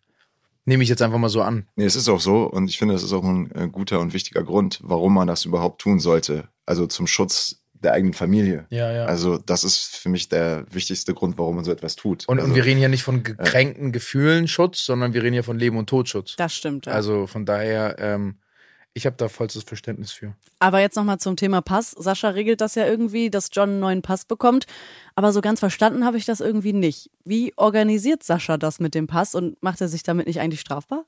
Nehme 0.66 0.84
ich 0.84 0.90
jetzt 0.90 1.02
einfach 1.02 1.18
mal 1.18 1.30
so 1.30 1.42
an. 1.42 1.68
Nee, 1.76 1.86
es 1.86 1.96
ist 1.96 2.08
auch 2.08 2.20
so 2.20 2.44
und 2.44 2.70
ich 2.70 2.78
finde, 2.78 2.94
das 2.94 3.02
ist 3.02 3.14
auch 3.14 3.24
ein 3.24 3.50
äh, 3.56 3.68
guter 3.72 4.00
und 4.00 4.14
wichtiger 4.14 4.44
Grund, 4.44 4.80
warum 4.84 5.16
man 5.16 5.28
das 5.28 5.46
überhaupt 5.46 5.82
tun 5.82 6.00
sollte. 6.00 6.48
Also 6.68 6.86
zum 6.86 7.08
Schutz 7.08 7.61
der 7.84 7.94
eigenen 7.94 8.14
Familie. 8.14 8.66
Ja, 8.70 8.92
ja. 8.92 9.06
Also 9.06 9.38
das 9.38 9.64
ist 9.64 9.98
für 9.98 10.10
mich 10.10 10.30
der 10.30 10.66
wichtigste 10.72 11.14
Grund, 11.14 11.38
warum 11.38 11.56
man 11.56 11.66
so 11.66 11.72
etwas 11.72 11.96
tut. 11.96 12.28
und, 12.28 12.40
also, 12.40 12.50
und 12.50 12.56
wir 12.56 12.66
reden 12.66 12.80
hier 12.80 12.90
nicht 12.90 13.04
von 13.04 13.24
gekränkten 13.24 13.92
Gefühlen 13.92 14.48
Schutz, 14.48 14.86
sondern 14.86 15.14
wir 15.14 15.24
reden 15.24 15.34
hier 15.34 15.44
von 15.44 15.58
Leben 15.58 15.78
und 15.78 15.90
Todschutz. 15.90 16.36
Das 16.38 16.54
stimmt. 16.54 16.86
Ja. 16.86 16.94
Also 16.94 17.28
von 17.28 17.46
daher, 17.46 17.96
ähm, 18.00 18.38
ich 18.94 19.06
habe 19.06 19.16
da 19.18 19.30
vollstes 19.30 19.64
Verständnis 19.64 20.12
für. 20.12 20.36
Aber 20.60 20.80
jetzt 20.80 20.96
nochmal 20.96 21.18
zum 21.18 21.38
Thema 21.38 21.62
Pass. 21.62 21.92
Sascha 21.92 22.30
regelt 22.30 22.62
das 22.62 22.76
ja 22.76 22.86
irgendwie, 22.86 23.30
dass 23.30 23.50
John 23.52 23.70
einen 23.70 23.80
neuen 23.80 24.02
Pass 24.02 24.26
bekommt. 24.26 24.66
Aber 25.16 25.32
so 25.32 25.42
ganz 25.42 25.60
verstanden 25.60 26.06
habe 26.06 26.18
ich 26.18 26.26
das 26.26 26.42
irgendwie 26.42 26.74
nicht. 26.74 27.10
Wie 27.24 27.54
organisiert 27.56 28.24
Sascha 28.24 28.58
das 28.58 28.80
mit 28.80 28.94
dem 28.94 29.08
Pass 29.08 29.34
und 29.34 29.62
macht 29.64 29.82
er 29.82 29.88
sich 29.88 30.04
damit 30.04 30.28
nicht 30.28 30.40
eigentlich 30.40 30.60
strafbar? 30.60 31.06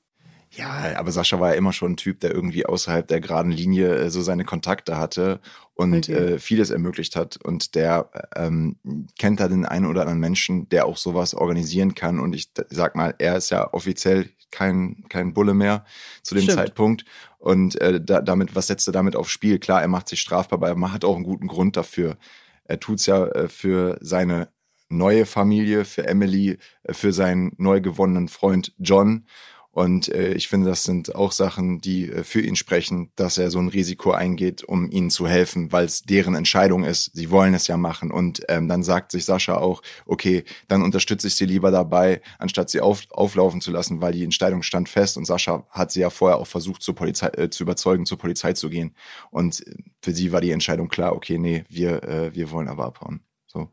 Ja, 0.56 0.96
aber 0.98 1.10
Sascha 1.10 1.40
war 1.40 1.50
ja 1.50 1.54
immer 1.56 1.72
schon 1.72 1.92
ein 1.92 1.96
Typ, 1.96 2.20
der 2.20 2.32
irgendwie 2.32 2.66
außerhalb 2.66 3.06
der 3.06 3.20
geraden 3.20 3.50
Linie 3.50 3.94
äh, 3.96 4.10
so 4.10 4.22
seine 4.22 4.44
Kontakte 4.44 4.96
hatte 4.96 5.40
und 5.74 6.08
Okay. 6.08 6.34
äh, 6.34 6.38
vieles 6.38 6.70
ermöglicht 6.70 7.16
hat. 7.16 7.36
Und 7.42 7.74
der 7.74 8.10
ähm, 8.36 8.76
kennt 9.18 9.40
da 9.40 9.48
den 9.48 9.66
einen 9.66 9.86
oder 9.86 10.02
anderen 10.02 10.20
Menschen, 10.20 10.68
der 10.68 10.86
auch 10.86 10.96
sowas 10.96 11.34
organisieren 11.34 11.94
kann. 11.94 12.20
Und 12.20 12.34
ich 12.34 12.50
sag 12.70 12.94
mal, 12.94 13.14
er 13.18 13.36
ist 13.36 13.50
ja 13.50 13.72
offiziell 13.72 14.30
kein, 14.50 15.04
kein 15.08 15.34
Bulle 15.34 15.54
mehr 15.54 15.84
zu 16.22 16.34
dem 16.34 16.44
Stimmt. 16.44 16.58
Zeitpunkt. 16.58 17.04
Und 17.38 17.80
äh, 17.80 18.00
da, 18.00 18.20
damit, 18.20 18.54
was 18.54 18.68
setzt 18.68 18.86
er 18.88 18.92
damit 18.92 19.16
aufs 19.16 19.30
Spiel? 19.32 19.58
Klar, 19.58 19.82
er 19.82 19.88
macht 19.88 20.08
sich 20.08 20.20
strafbar, 20.20 20.58
aber 20.62 20.68
er 20.68 20.92
hat 20.92 21.04
auch 21.04 21.16
einen 21.16 21.24
guten 21.24 21.48
Grund 21.48 21.76
dafür. 21.76 22.16
Er 22.64 22.78
tut's 22.80 23.06
ja 23.06 23.26
äh, 23.26 23.48
für 23.48 23.98
seine 24.00 24.48
neue 24.88 25.26
Familie, 25.26 25.84
für 25.84 26.06
Emily, 26.06 26.58
äh, 26.84 26.92
für 26.94 27.12
seinen 27.12 27.52
neu 27.58 27.80
gewonnenen 27.80 28.28
Freund 28.28 28.72
John. 28.78 29.26
Und 29.74 30.08
äh, 30.08 30.34
ich 30.34 30.46
finde, 30.46 30.68
das 30.68 30.84
sind 30.84 31.16
auch 31.16 31.32
Sachen, 31.32 31.80
die 31.80 32.08
äh, 32.08 32.22
für 32.22 32.40
ihn 32.40 32.54
sprechen, 32.54 33.10
dass 33.16 33.38
er 33.38 33.50
so 33.50 33.58
ein 33.58 33.66
Risiko 33.66 34.12
eingeht, 34.12 34.62
um 34.62 34.88
ihnen 34.88 35.10
zu 35.10 35.26
helfen, 35.26 35.72
weil 35.72 35.86
es 35.86 36.02
deren 36.02 36.36
Entscheidung 36.36 36.84
ist. 36.84 37.10
Sie 37.12 37.28
wollen 37.32 37.54
es 37.54 37.66
ja 37.66 37.76
machen. 37.76 38.12
Und 38.12 38.42
ähm, 38.48 38.68
dann 38.68 38.84
sagt 38.84 39.10
sich 39.10 39.24
Sascha 39.24 39.56
auch, 39.56 39.82
okay, 40.06 40.44
dann 40.68 40.82
unterstütze 40.82 41.26
ich 41.26 41.34
sie 41.34 41.46
lieber 41.46 41.72
dabei, 41.72 42.22
anstatt 42.38 42.70
sie 42.70 42.80
auf, 42.80 43.02
auflaufen 43.10 43.60
zu 43.60 43.72
lassen, 43.72 44.00
weil 44.00 44.12
die 44.12 44.22
Entscheidung 44.22 44.62
stand 44.62 44.88
fest. 44.88 45.16
Und 45.16 45.24
Sascha 45.24 45.66
hat 45.70 45.90
sie 45.90 46.00
ja 46.00 46.10
vorher 46.10 46.38
auch 46.38 46.46
versucht, 46.46 46.80
zur 46.80 46.94
Polizei 46.94 47.26
äh, 47.30 47.50
zu 47.50 47.64
überzeugen, 47.64 48.06
zur 48.06 48.18
Polizei 48.18 48.52
zu 48.52 48.70
gehen. 48.70 48.94
Und 49.32 49.64
für 50.02 50.12
sie 50.12 50.30
war 50.30 50.40
die 50.40 50.52
Entscheidung 50.52 50.86
klar, 50.86 51.16
okay, 51.16 51.36
nee, 51.36 51.64
wir, 51.68 52.04
äh, 52.04 52.32
wir 52.32 52.52
wollen 52.52 52.68
aber 52.68 52.84
abhauen. 52.84 53.22
So. 53.48 53.70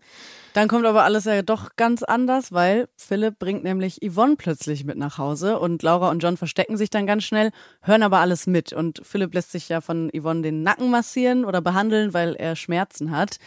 Dann 0.54 0.68
kommt 0.68 0.86
aber 0.86 1.04
alles 1.04 1.26
ja 1.26 1.42
doch 1.44 1.78
ganz 1.78 2.04
anders, 2.04 2.52
weil 2.52 2.90
Philipp 2.98 3.40
bringt 3.40 3.64
nämlich 3.64 4.00
Yvonne 4.04 4.36
plötzlich 4.36 4.84
mit 4.84 4.98
nach 4.98 5.18
Hause 5.18 5.60
und 5.60 5.82
Laura 5.82 6.10
und 6.10 6.22
John 6.22 6.36
verstecken 6.36 6.76
sich 6.76 6.90
dann 6.90 7.08
ganz 7.08 7.24
schnell, 7.24 7.52
hören 7.82 8.04
aber 8.04 8.20
alles 8.20 8.48
mit 8.48 8.74
und 8.74 9.02
Philipp 9.04 9.34
lässt 9.34 9.52
sich 9.52 9.70
ja 9.70 9.80
von 9.80 10.12
Yvonne 10.14 10.42
den 10.42 10.62
Nacken 10.64 10.92
massieren 10.92 11.46
oder 11.46 11.62
behandeln, 11.62 12.14
weil 12.14 12.36
er 12.36 12.58
Schmerzen 12.58 13.12
hat. 13.12 13.38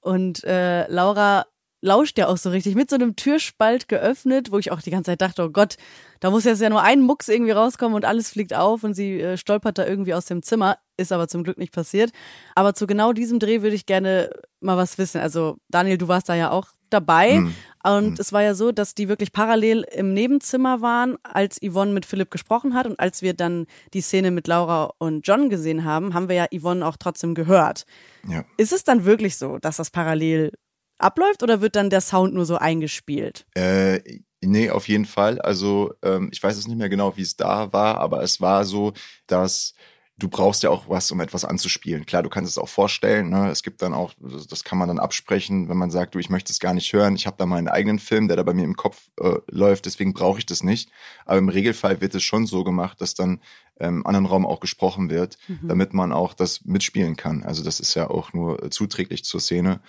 Und 0.00 0.44
äh, 0.44 0.90
Laura 0.90 1.46
lauscht 1.86 2.18
ja 2.18 2.26
auch 2.26 2.36
so 2.36 2.50
richtig 2.50 2.74
mit 2.74 2.90
so 2.90 2.96
einem 2.96 3.16
Türspalt 3.16 3.88
geöffnet, 3.88 4.50
wo 4.50 4.58
ich 4.58 4.72
auch 4.72 4.82
die 4.82 4.90
ganze 4.90 5.12
Zeit 5.12 5.22
dachte, 5.22 5.44
oh 5.44 5.50
Gott, 5.50 5.76
da 6.20 6.30
muss 6.30 6.44
jetzt 6.44 6.60
ja 6.60 6.68
nur 6.68 6.82
ein 6.82 7.00
Mucks 7.00 7.28
irgendwie 7.28 7.52
rauskommen 7.52 7.94
und 7.94 8.04
alles 8.04 8.28
fliegt 8.28 8.54
auf 8.54 8.84
und 8.84 8.94
sie 8.94 9.20
äh, 9.20 9.36
stolpert 9.36 9.78
da 9.78 9.86
irgendwie 9.86 10.12
aus 10.12 10.26
dem 10.26 10.42
Zimmer. 10.42 10.78
Ist 10.98 11.12
aber 11.12 11.28
zum 11.28 11.44
Glück 11.44 11.58
nicht 11.58 11.72
passiert. 11.72 12.10
Aber 12.54 12.74
zu 12.74 12.86
genau 12.86 13.12
diesem 13.12 13.38
Dreh 13.38 13.62
würde 13.62 13.76
ich 13.76 13.86
gerne 13.86 14.30
mal 14.60 14.76
was 14.76 14.98
wissen. 14.98 15.20
Also, 15.20 15.58
Daniel, 15.68 15.98
du 15.98 16.08
warst 16.08 16.28
da 16.28 16.34
ja 16.34 16.50
auch 16.50 16.68
dabei. 16.90 17.40
Mhm. 17.40 17.54
Und 17.84 18.10
mhm. 18.10 18.16
es 18.18 18.32
war 18.32 18.42
ja 18.42 18.54
so, 18.54 18.72
dass 18.72 18.94
die 18.94 19.08
wirklich 19.08 19.32
parallel 19.32 19.86
im 19.92 20.12
Nebenzimmer 20.12 20.80
waren, 20.80 21.16
als 21.22 21.60
Yvonne 21.62 21.92
mit 21.92 22.06
Philipp 22.06 22.30
gesprochen 22.30 22.74
hat. 22.74 22.86
Und 22.86 22.98
als 22.98 23.22
wir 23.22 23.34
dann 23.34 23.66
die 23.94 24.00
Szene 24.00 24.30
mit 24.30 24.48
Laura 24.48 24.90
und 24.98 25.26
John 25.26 25.50
gesehen 25.50 25.84
haben, 25.84 26.14
haben 26.14 26.28
wir 26.28 26.36
ja 26.36 26.46
Yvonne 26.52 26.84
auch 26.84 26.96
trotzdem 26.96 27.34
gehört. 27.34 27.84
Ja. 28.26 28.44
Ist 28.56 28.72
es 28.72 28.82
dann 28.82 29.04
wirklich 29.04 29.36
so, 29.36 29.58
dass 29.58 29.76
das 29.76 29.90
parallel 29.90 30.52
abläuft 30.98 31.42
oder 31.42 31.60
wird 31.60 31.76
dann 31.76 31.90
der 31.90 32.00
Sound 32.00 32.34
nur 32.34 32.46
so 32.46 32.56
eingespielt? 32.56 33.46
Äh, 33.54 34.00
nee, 34.42 34.70
auf 34.70 34.88
jeden 34.88 35.06
Fall. 35.06 35.40
Also 35.40 35.94
ähm, 36.02 36.28
ich 36.32 36.42
weiß 36.42 36.56
es 36.56 36.66
nicht 36.66 36.78
mehr 36.78 36.88
genau, 36.88 37.16
wie 37.16 37.22
es 37.22 37.36
da 37.36 37.72
war, 37.72 37.98
aber 37.98 38.22
es 38.22 38.40
war 38.40 38.64
so, 38.64 38.92
dass 39.26 39.74
du 40.18 40.28
brauchst 40.28 40.62
ja 40.62 40.70
auch 40.70 40.88
was, 40.88 41.10
um 41.10 41.20
etwas 41.20 41.44
anzuspielen. 41.44 42.06
Klar, 42.06 42.22
du 42.22 42.30
kannst 42.30 42.50
es 42.50 42.58
auch 42.58 42.68
vorstellen. 42.68 43.28
Ne? 43.28 43.50
Es 43.50 43.62
gibt 43.62 43.82
dann 43.82 43.92
auch, 43.92 44.14
das 44.48 44.64
kann 44.64 44.78
man 44.78 44.88
dann 44.88 44.98
absprechen, 44.98 45.68
wenn 45.68 45.76
man 45.76 45.90
sagt, 45.90 46.14
du, 46.14 46.18
ich 46.18 46.30
möchte 46.30 46.52
es 46.52 46.58
gar 46.58 46.72
nicht 46.72 46.92
hören. 46.92 47.16
Ich 47.16 47.26
habe 47.26 47.36
da 47.36 47.44
meinen 47.44 47.68
eigenen 47.68 47.98
Film, 47.98 48.28
der 48.28 48.36
da 48.36 48.42
bei 48.42 48.54
mir 48.54 48.64
im 48.64 48.76
Kopf 48.76 49.10
äh, 49.20 49.36
läuft, 49.50 49.84
deswegen 49.84 50.14
brauche 50.14 50.38
ich 50.38 50.46
das 50.46 50.62
nicht. 50.62 50.90
Aber 51.26 51.38
im 51.38 51.50
Regelfall 51.50 52.00
wird 52.00 52.14
es 52.14 52.22
schon 52.22 52.46
so 52.46 52.64
gemacht, 52.64 53.00
dass 53.00 53.14
dann 53.14 53.40
ähm, 53.78 53.98
im 53.98 54.06
anderen 54.06 54.26
Raum 54.26 54.46
auch 54.46 54.60
gesprochen 54.60 55.10
wird, 55.10 55.36
mhm. 55.48 55.68
damit 55.68 55.92
man 55.92 56.12
auch 56.12 56.32
das 56.32 56.64
mitspielen 56.64 57.16
kann. 57.16 57.42
Also 57.42 57.62
das 57.62 57.78
ist 57.78 57.94
ja 57.94 58.08
auch 58.08 58.32
nur 58.32 58.62
äh, 58.62 58.70
zuträglich 58.70 59.24
zur 59.24 59.40
Szene. 59.40 59.80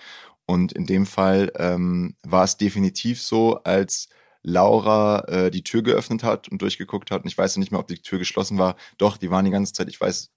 Und 0.48 0.72
in 0.72 0.86
dem 0.86 1.04
Fall 1.04 1.52
ähm, 1.56 2.16
war 2.22 2.44
es 2.44 2.56
definitiv 2.56 3.20
so, 3.20 3.62
als 3.64 4.08
Laura 4.42 5.24
äh, 5.28 5.50
die 5.50 5.62
Tür 5.62 5.82
geöffnet 5.82 6.24
hat 6.24 6.48
und 6.48 6.62
durchgeguckt 6.62 7.10
hat. 7.10 7.22
Und 7.22 7.28
ich 7.28 7.36
weiß 7.36 7.56
ja 7.56 7.60
nicht 7.60 7.70
mehr, 7.70 7.80
ob 7.80 7.86
die 7.86 8.00
Tür 8.00 8.18
geschlossen 8.18 8.56
war. 8.56 8.74
Doch, 8.96 9.18
die 9.18 9.30
waren 9.30 9.44
die 9.44 9.50
ganze 9.50 9.74
Zeit. 9.74 9.90
Ich 9.90 10.00
weiß, 10.00 10.30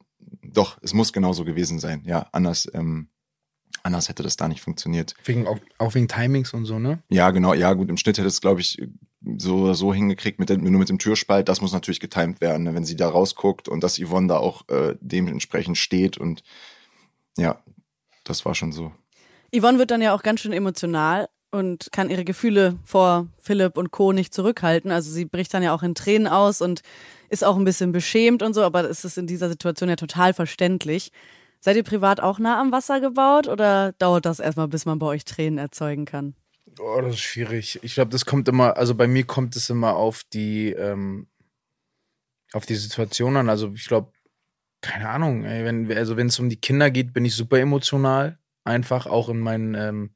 doch, 0.44 0.78
es 0.82 0.94
muss 0.94 1.14
genauso 1.14 1.46
gewesen 1.46 1.80
sein. 1.80 2.04
Ja, 2.06 2.28
anders, 2.34 2.70
ähm, 2.74 3.08
anders 3.84 4.10
hätte 4.10 4.22
das 4.22 4.36
da 4.36 4.50
nicht 4.50 4.60
funktioniert. 4.60 5.16
Wegen, 5.24 5.48
auch, 5.48 5.60
auch 5.78 5.96
wegen 5.96 6.10
Timings 6.10 6.54
und 6.54 6.66
so, 6.66 6.78
ne? 6.78 7.02
Ja, 7.10 7.32
genau. 7.32 7.54
Ja, 7.54 7.72
gut, 7.72 7.90
im 7.90 7.96
Schnitt 7.96 8.18
hätte 8.18 8.28
es, 8.28 8.42
glaube 8.42 8.60
ich, 8.60 8.86
so 9.38 9.74
so 9.74 9.94
hingekriegt 9.94 10.40
mit 10.40 10.50
dem, 10.50 10.62
nur 10.62 10.78
mit 10.80 10.90
dem 10.90 11.00
Türspalt. 11.00 11.48
Das 11.48 11.62
muss 11.62 11.72
natürlich 11.72 12.02
getimt 12.02 12.42
werden, 12.42 12.64
ne? 12.64 12.76
wenn 12.76 12.84
sie 12.84 12.98
da 12.98 13.08
rausguckt 13.08 13.70
und 13.70 13.82
dass 13.82 13.98
Yvonne 13.98 14.28
da 14.28 14.38
auch 14.38 14.68
äh, 14.68 14.96
dementsprechend 15.00 15.78
steht. 15.78 16.18
Und 16.18 16.44
ja, 17.38 17.64
das 18.26 18.44
war 18.44 18.56
schon 18.56 18.74
so. 18.74 18.92
Yvonne 19.54 19.80
wird 19.80 19.92
dann 19.92 20.02
ja 20.02 20.14
auch 20.14 20.24
ganz 20.24 20.40
schön 20.40 20.54
emotional 20.54 21.28
und 21.52 21.90
kann 21.92 22.10
ihre 22.10 22.24
Gefühle 22.24 22.80
vor 22.86 23.28
Philipp 23.40 23.78
und 23.78 23.92
Co. 23.92 24.14
nicht 24.14 24.34
zurückhalten. 24.34 24.92
Also 24.92 25.12
sie 25.12 25.26
bricht 25.26 25.54
dann 25.54 25.64
ja 25.64 25.74
auch 25.74 25.84
in 25.84 25.96
Tränen 25.96 26.28
aus 26.28 26.62
und 26.62 26.82
ist 27.30 27.44
auch 27.44 27.58
ein 27.58 27.66
bisschen 27.66 27.92
beschämt 27.92 28.44
und 28.44 28.54
so, 28.54 28.64
aber 28.64 28.90
es 28.90 29.04
ist 29.04 29.18
in 29.18 29.28
dieser 29.28 29.50
Situation 29.50 29.90
ja 29.90 29.98
total 29.98 30.34
verständlich. 30.34 31.12
Seid 31.60 31.76
ihr 31.76 31.84
privat 31.84 32.22
auch 32.22 32.40
nah 32.40 32.60
am 32.60 32.72
Wasser 32.72 33.02
gebaut 33.02 33.48
oder 33.48 33.92
dauert 33.94 34.26
das 34.26 34.40
erstmal, 34.40 34.68
bis 34.68 34.86
man 34.86 35.00
bei 35.00 35.08
euch 35.08 35.26
Tränen 35.26 35.60
erzeugen 35.60 36.06
kann? 36.06 36.34
Oh, 36.80 37.02
das 37.02 37.16
ist 37.16 37.20
schwierig. 37.20 37.80
Ich 37.84 37.96
glaube, 37.96 38.10
das 38.10 38.26
kommt 38.26 38.48
immer, 38.48 38.78
also 38.78 38.96
bei 38.96 39.08
mir 39.08 39.26
kommt 39.26 39.56
es 39.58 39.70
immer 39.70 39.96
auf 39.96 40.24
die, 40.34 40.72
ähm, 40.72 41.28
auf 42.54 42.66
die 42.66 42.76
Situation 42.76 43.36
an. 43.36 43.50
Also 43.50 43.72
ich 43.76 43.88
glaube, 43.88 44.14
keine 44.80 45.10
Ahnung, 45.10 45.44
ey, 45.44 45.66
wenn, 45.66 45.92
also 45.92 46.16
wenn 46.16 46.28
es 46.28 46.40
um 46.40 46.50
die 46.50 46.60
Kinder 46.60 46.90
geht, 46.90 47.14
bin 47.14 47.26
ich 47.26 47.36
super 47.36 47.60
emotional 47.60 48.41
einfach 48.64 49.08
auch 49.08 49.30
in 49.30 49.40
meinen 49.40 49.76
ähm, 49.76 50.12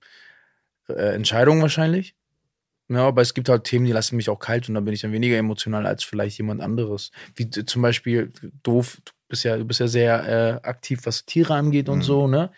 äh, 0.87 1.15
Entscheidungen 1.15 1.61
wahrscheinlich. 1.61 2.15
Ja, 2.87 3.07
aber 3.07 3.21
es 3.23 3.33
gibt 3.33 3.49
halt 3.49 3.63
Themen, 3.63 3.85
die 3.85 3.91
lassen 3.91 4.15
mich 4.15 4.29
auch 4.29 4.37
kalt 4.37 4.69
und 4.69 4.75
da 4.75 4.79
bin 4.79 4.93
ich 4.93 5.01
dann 5.01 5.11
weniger 5.11 5.37
emotional 5.37 5.87
als 5.87 6.03
vielleicht 6.03 6.37
jemand 6.37 6.61
anderes. 6.61 7.11
Wie 7.35 7.49
zum 7.49 7.81
Beispiel, 7.81 8.31
doof, 8.61 9.01
du 9.03 9.11
bist 9.27 9.43
ja, 9.43 9.57
du 9.57 9.65
bist 9.65 9.79
ja 9.79 9.87
sehr 9.87 10.61
äh, 10.63 10.67
aktiv, 10.67 11.01
was 11.05 11.25
Tiere 11.25 11.55
angeht 11.55 11.89
und 11.89 11.99
mhm. 11.99 12.03
so, 12.03 12.27
ne? 12.27 12.51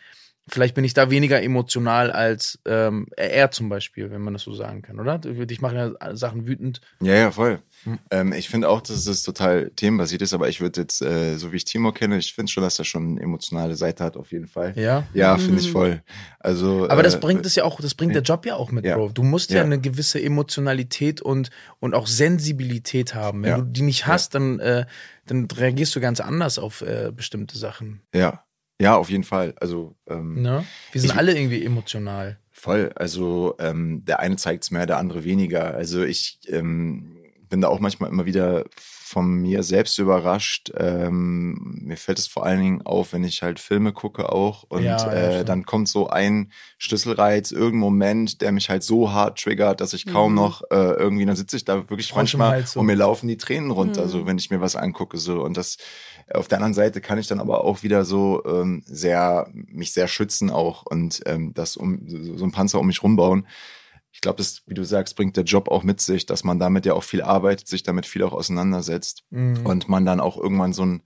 Vielleicht 0.50 0.76
bin 0.76 0.86
ich 0.86 0.94
da 0.94 1.10
weniger 1.10 1.42
emotional 1.42 2.12
als 2.12 2.60
ähm, 2.66 3.08
er 3.18 3.52
zum 3.52 3.68
Beispiel, 3.68 4.12
wenn 4.12 4.22
man 4.22 4.34
das 4.34 4.44
so 4.44 4.54
sagen 4.54 4.82
kann, 4.82 5.00
oder? 5.00 5.18
Dich 5.18 5.60
machen 5.60 5.78
ja 5.78 6.16
Sachen 6.16 6.48
wütend. 6.48 6.80
Ja, 7.02 7.16
ja, 7.16 7.32
voll. 7.32 7.60
Hm. 7.84 8.00
Ähm, 8.12 8.34
ich 8.34 8.48
finde 8.48 8.70
auch, 8.70 8.80
dass 8.80 9.06
es 9.06 9.24
total 9.24 9.72
themenbasiert 9.72 10.22
ist, 10.22 10.34
aber 10.34 10.48
ich 10.48 10.62
würde 10.62 10.82
jetzt, 10.82 11.02
äh, 11.02 11.36
so 11.36 11.52
wie 11.52 11.58
ich 11.58 11.66
Timo 11.66 11.92
kenne, 11.92 12.18
ich 12.18 12.34
finde 12.34 12.50
schon, 12.52 12.64
dass 12.64 12.80
er 12.80 12.86
schon 12.86 13.12
eine 13.12 13.22
emotionale 13.22 13.76
Seite 13.76 14.06
hat, 14.06 14.16
auf 14.16 14.32
jeden 14.32 14.48
Fall. 14.48 14.74
Ja. 14.78 15.06
Ja, 15.14 15.38
finde 15.38 15.60
ich 15.60 15.72
voll. 15.72 16.02
Also. 16.40 16.90
Aber 16.90 17.04
das 17.04 17.16
äh, 17.16 17.20
bringt 17.20 17.46
es 17.46 17.56
ja 17.56 17.66
auch, 17.66 17.82
das 17.82 17.94
bringt 17.94 18.16
der 18.16 18.22
Job 18.22 18.46
ja 18.46 18.56
auch 18.56 18.72
mit, 18.72 18.86
ja. 18.86 18.96
Bro. 18.96 19.10
Du 19.10 19.24
musst 19.24 19.52
ja. 19.52 19.58
ja. 19.58 19.64
eine 19.64 19.82
gewisse 19.82 20.22
Emotionalität 20.22 21.22
und, 21.22 21.50
und 21.80 21.94
auch 21.94 22.08
Sensibilität 22.08 23.16
haben. 23.16 23.44
Wenn 23.44 23.50
ja. 23.50 23.58
du 23.58 23.66
die 23.66 23.82
nicht 23.82 24.08
hast, 24.08 24.34
dann, 24.34 24.60
äh, 24.60 24.86
dann 25.26 25.46
reagierst 25.46 25.94
du 25.96 26.00
ganz 26.00 26.22
anders 26.22 26.58
auf 26.58 26.82
äh, 26.82 27.12
bestimmte 27.14 27.58
Sachen. 27.58 28.02
Ja. 28.14 28.44
Ja, 28.80 28.96
auf 28.96 29.10
jeden 29.10 29.24
Fall. 29.24 29.56
Also 29.60 29.96
ähm, 30.08 30.42
ne? 30.42 30.66
wir 30.92 31.02
sind 31.02 31.12
ich, 31.12 31.18
alle 31.18 31.36
irgendwie 31.36 31.64
emotional. 31.64 32.38
Voll. 32.52 32.92
Also 32.96 33.56
ähm, 33.60 34.04
der 34.06 34.20
eine 34.20 34.36
zeigt 34.36 34.64
es 34.64 34.72
mehr, 34.72 34.86
der 34.86 34.98
andere 34.98 35.24
weniger. 35.24 35.74
Also 35.74 36.04
ich 36.04 36.40
ähm, 36.48 37.17
bin 37.50 37.62
da 37.62 37.68
auch 37.68 37.80
manchmal 37.80 38.10
immer 38.10 38.26
wieder 38.26 38.66
von 39.08 39.36
mir 39.36 39.64
selbst 39.64 39.98
überrascht. 40.00 40.72
Ähm, 40.76 41.80
mir 41.82 41.96
fällt 41.96 42.20
es 42.20 42.28
vor 42.28 42.46
allen 42.46 42.60
Dingen 42.60 42.82
auf, 42.82 43.14
wenn 43.14 43.24
ich 43.24 43.42
halt 43.42 43.60
Filme 43.60 43.94
gucke 43.94 44.30
auch 44.30 44.64
und 44.64 44.84
ja, 44.84 45.12
äh, 45.12 45.46
dann 45.46 45.66
kommt 45.66 45.88
so 45.88 46.10
ein 46.10 46.52
Schlüsselreiz, 46.78 47.52
irgendein 47.52 47.80
Moment, 47.80 48.42
der 48.42 48.52
mich 48.52 48.70
halt 48.70 48.84
so 48.84 49.14
hart 49.14 49.40
triggert, 49.42 49.80
dass 49.80 49.94
ich 49.94 50.06
kaum 50.08 50.32
mhm. 50.32 50.38
noch 50.38 50.62
äh, 50.72 50.76
irgendwie, 50.76 51.26
dann 51.26 51.38
sitze 51.38 51.56
ich 51.56 51.64
da 51.64 51.90
wirklich 51.90 52.10
Trotzdem 52.10 52.18
manchmal 52.18 52.52
halt 52.52 52.68
so. 52.68 52.82
und 52.82 52.86
mir 52.86 52.96
laufen 52.96 53.28
die 53.28 53.38
Tränen 53.38 53.72
runter, 53.72 54.06
mhm. 54.06 54.10
so 54.10 54.26
wenn 54.26 54.38
ich 54.38 54.52
mir 54.52 54.60
was 54.60 54.76
angucke 54.76 55.18
so 55.18 55.42
und 55.42 55.56
das 55.56 55.78
auf 56.34 56.50
der 56.50 56.58
anderen 56.58 56.74
Seite 56.74 57.00
kann 57.00 57.18
ich 57.18 57.28
dann 57.28 57.40
aber 57.40 57.64
auch 57.64 57.84
wieder 57.84 58.04
so 58.04 58.44
ähm, 58.46 58.84
sehr 58.86 59.48
mich 59.54 59.94
sehr 59.94 60.10
schützen 60.10 60.50
auch 60.50 60.86
und 60.86 61.22
ähm, 61.26 61.54
das 61.54 61.78
um 61.78 62.02
so 62.06 62.44
ein 62.44 62.52
Panzer 62.52 62.80
um 62.80 62.88
mich 62.88 63.02
rumbauen 63.02 63.48
ich 64.12 64.22
glaube, 64.22 64.38
das, 64.38 64.64
wie 64.66 64.74
du 64.74 64.84
sagst, 64.84 65.16
bringt 65.16 65.38
der 65.38 65.44
Job 65.44 65.70
auch 65.70 65.84
mit 65.84 66.02
sich, 66.02 66.26
dass 66.26 66.44
man 66.44 66.60
damit 66.60 66.86
ja 66.86 66.94
auch 66.94 67.04
viel 67.04 67.22
arbeitet, 67.22 67.68
sich 67.68 67.84
damit 67.84 68.06
viel 68.06 68.24
auch 68.24 68.34
auseinandersetzt 68.34 69.24
mhm. 69.30 69.66
und 69.66 69.90
man 69.90 70.06
dann 70.06 70.20
auch 70.20 70.38
irgendwann 70.38 70.74
so 70.74 70.86
ein 70.86 71.04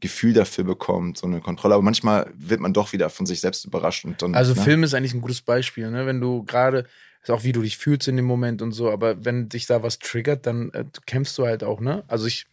Gefühl 0.00 0.32
dafür 0.32 0.64
bekommt, 0.64 1.18
so 1.18 1.26
eine 1.26 1.40
Kontrolle. 1.40 1.74
Aber 1.74 1.82
manchmal 1.82 2.30
wird 2.34 2.60
man 2.60 2.72
doch 2.72 2.92
wieder 2.92 3.10
von 3.10 3.26
sich 3.26 3.40
selbst 3.40 3.64
überrascht. 3.64 4.04
Und 4.04 4.20
dann, 4.22 4.34
also 4.34 4.54
ne? 4.54 4.62
Film 4.62 4.82
ist 4.82 4.94
eigentlich 4.94 5.14
ein 5.14 5.20
gutes 5.20 5.42
Beispiel, 5.42 5.90
ne? 5.90 6.06
Wenn 6.06 6.20
du 6.20 6.42
gerade, 6.44 6.86
ist 7.22 7.30
auch 7.30 7.44
wie 7.44 7.52
du 7.52 7.62
dich 7.62 7.76
fühlst 7.76 8.08
in 8.08 8.16
dem 8.16 8.24
Moment 8.24 8.62
und 8.62 8.72
so, 8.72 8.90
aber 8.90 9.24
wenn 9.24 9.48
dich 9.48 9.66
da 9.66 9.82
was 9.82 9.98
triggert, 9.98 10.46
dann 10.46 10.70
äh, 10.72 10.84
kämpfst 11.06 11.36
du 11.38 11.46
halt 11.46 11.62
auch, 11.62 11.80
ne? 11.80 12.02
Also 12.08 12.26
ich, 12.26 12.46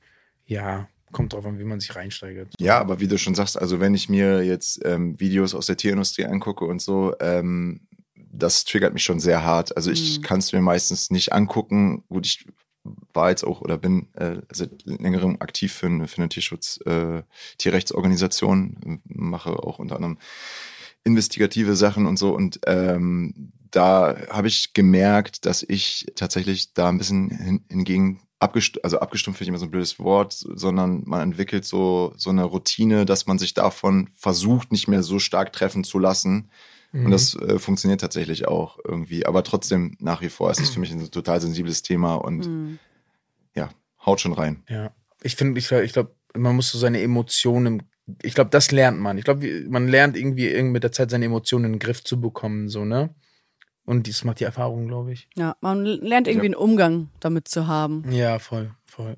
ja, 0.46 0.88
kommt 1.12 1.34
drauf 1.34 1.46
an, 1.46 1.58
wie 1.58 1.64
man 1.64 1.80
sich 1.80 1.96
reinsteigert. 1.96 2.54
Ja, 2.60 2.80
aber 2.80 3.00
wie 3.00 3.08
du 3.08 3.18
schon 3.18 3.36
sagst, 3.36 3.58
also 3.58 3.80
wenn 3.80 3.96
ich 3.96 4.10
mir 4.10 4.44
jetzt 4.44 4.82
ähm, 4.86 5.20
Videos 5.20 5.56
aus 5.56 5.68
der 5.68 5.78
Tierindustrie 5.78 6.26
angucke 6.26 6.66
und 6.66 6.82
so, 6.82 7.14
ähm, 7.20 7.87
das 8.32 8.66
triggert 8.66 8.94
mich 8.94 9.04
schon 9.04 9.20
sehr 9.20 9.44
hart. 9.44 9.76
Also 9.76 9.92
ich 9.92 10.20
mhm. 10.20 10.22
kann 10.24 10.40
es 10.40 10.54
mir 10.54 10.62
meistens 10.62 11.10
nicht 11.12 11.34
angucken. 11.34 12.04
Gut, 12.10 12.26
ich 12.26 12.46
war 13.13 13.30
jetzt 13.30 13.44
auch 13.44 13.62
oder 13.62 13.78
bin 13.78 14.08
äh, 14.13 14.38
seit 14.52 14.86
längerem 14.86 15.38
aktiv 15.40 15.74
für, 15.74 15.88
eine, 15.88 16.08
für 16.08 16.20
eine 16.20 16.30
Tierschutz, 16.30 16.80
äh, 16.86 17.24
Tierrechtsorganisation, 17.58 19.02
mache 19.06 19.52
auch 19.52 19.80
unter 19.80 19.96
anderem 19.96 20.18
investigative 21.04 21.76
Sachen 21.76 22.06
und 22.06 22.18
so. 22.18 22.34
Und 22.36 22.60
ähm, 22.66 23.52
da 23.72 24.16
habe 24.30 24.48
ich 24.48 24.74
gemerkt, 24.74 25.46
dass 25.46 25.63
ich 25.63 26.06
tatsächlich 26.16 26.74
da 26.74 26.90
ein 26.90 26.98
bisschen 26.98 27.30
hin, 27.30 27.66
hingegen 27.70 28.22
abgestumpft, 28.40 28.84
also 28.84 29.00
abgestumpft 29.00 29.40
finde 29.40 29.46
ich 29.46 29.50
immer 29.50 29.60
so 29.60 29.66
ein 29.66 29.72
blödes 29.72 30.00
Wort, 30.00 30.34
sondern 30.34 31.04
man 31.06 31.22
entwickelt 31.22 31.66
so, 31.66 32.13
so 32.18 32.30
eine 32.30 32.44
Routine, 32.44 33.06
dass 33.06 33.26
man 33.26 33.40
sich 33.40 33.54
davon 33.54 34.10
versucht, 34.16 34.72
nicht 34.72 34.88
mehr 34.88 35.02
so 35.02 35.20
stark 35.20 35.54
treffen 35.54 35.84
zu 35.84 35.98
lassen, 35.98 36.50
Mhm. 36.91 37.06
Und 37.06 37.12
das 37.12 37.36
äh, 37.36 37.60
funktioniert 37.60 38.02
tatsächlich 38.02 38.47
auch 38.47 38.80
irgendwie. 38.84 39.26
Aber 39.26 39.43
trotzdem, 39.43 39.95
nach 40.00 40.21
wie 40.21 40.30
vor 40.30 40.52
ist 40.52 40.60
es 40.60 40.69
für 40.69 40.80
mich 40.80 40.91
ein 40.91 41.12
total 41.12 41.41
sensibles 41.41 41.82
Thema 41.82 42.15
und 42.15 42.47
mhm. 42.47 42.80
ja, 43.56 43.69
haut 44.06 44.21
schon 44.21 44.34
rein. 44.34 44.63
Ja. 44.69 44.91
Ich 45.21 45.36
finde, 45.36 45.60
ich, 45.60 45.71
ich 45.71 45.93
glaube, 45.93 46.15
man 46.36 46.56
muss 46.56 46.71
so 46.71 46.78
seine 46.78 47.02
Emotionen, 47.02 47.84
ich 48.21 48.34
glaube, 48.34 48.50
das 48.52 48.71
lernt 48.71 49.00
man. 49.00 49.17
Ich 49.17 49.26
glaube, 49.26 49.65
man 49.67 49.88
lernt 49.88 50.15
irgendwie 50.15 50.62
mit 50.63 50.84
der 50.84 50.91
Zeit 50.91 51.10
seine 51.10 51.26
Emotionen 51.26 51.65
in 51.65 51.71
den 51.73 51.80
Griff 51.80 52.04
zu 52.04 52.21
bekommen, 52.21 52.69
so, 52.69 52.86
ne? 52.86 53.13
Und 53.86 54.08
das 54.10 54.26
macht 54.26 54.41
die 54.41 54.43
Erfahrung, 54.43 54.88
glaube 54.88 55.13
ich. 55.13 55.30
Ja, 55.36 55.56
man 55.62 55.86
lernt 55.86 56.28
irgendwie 56.28 56.47
einen 56.47 56.56
Umgang 56.56 57.10
damit 57.21 57.47
zu 57.47 57.67
haben. 57.67 58.04
Ja, 58.12 58.38
voll, 58.38 58.71
voll. 58.86 59.15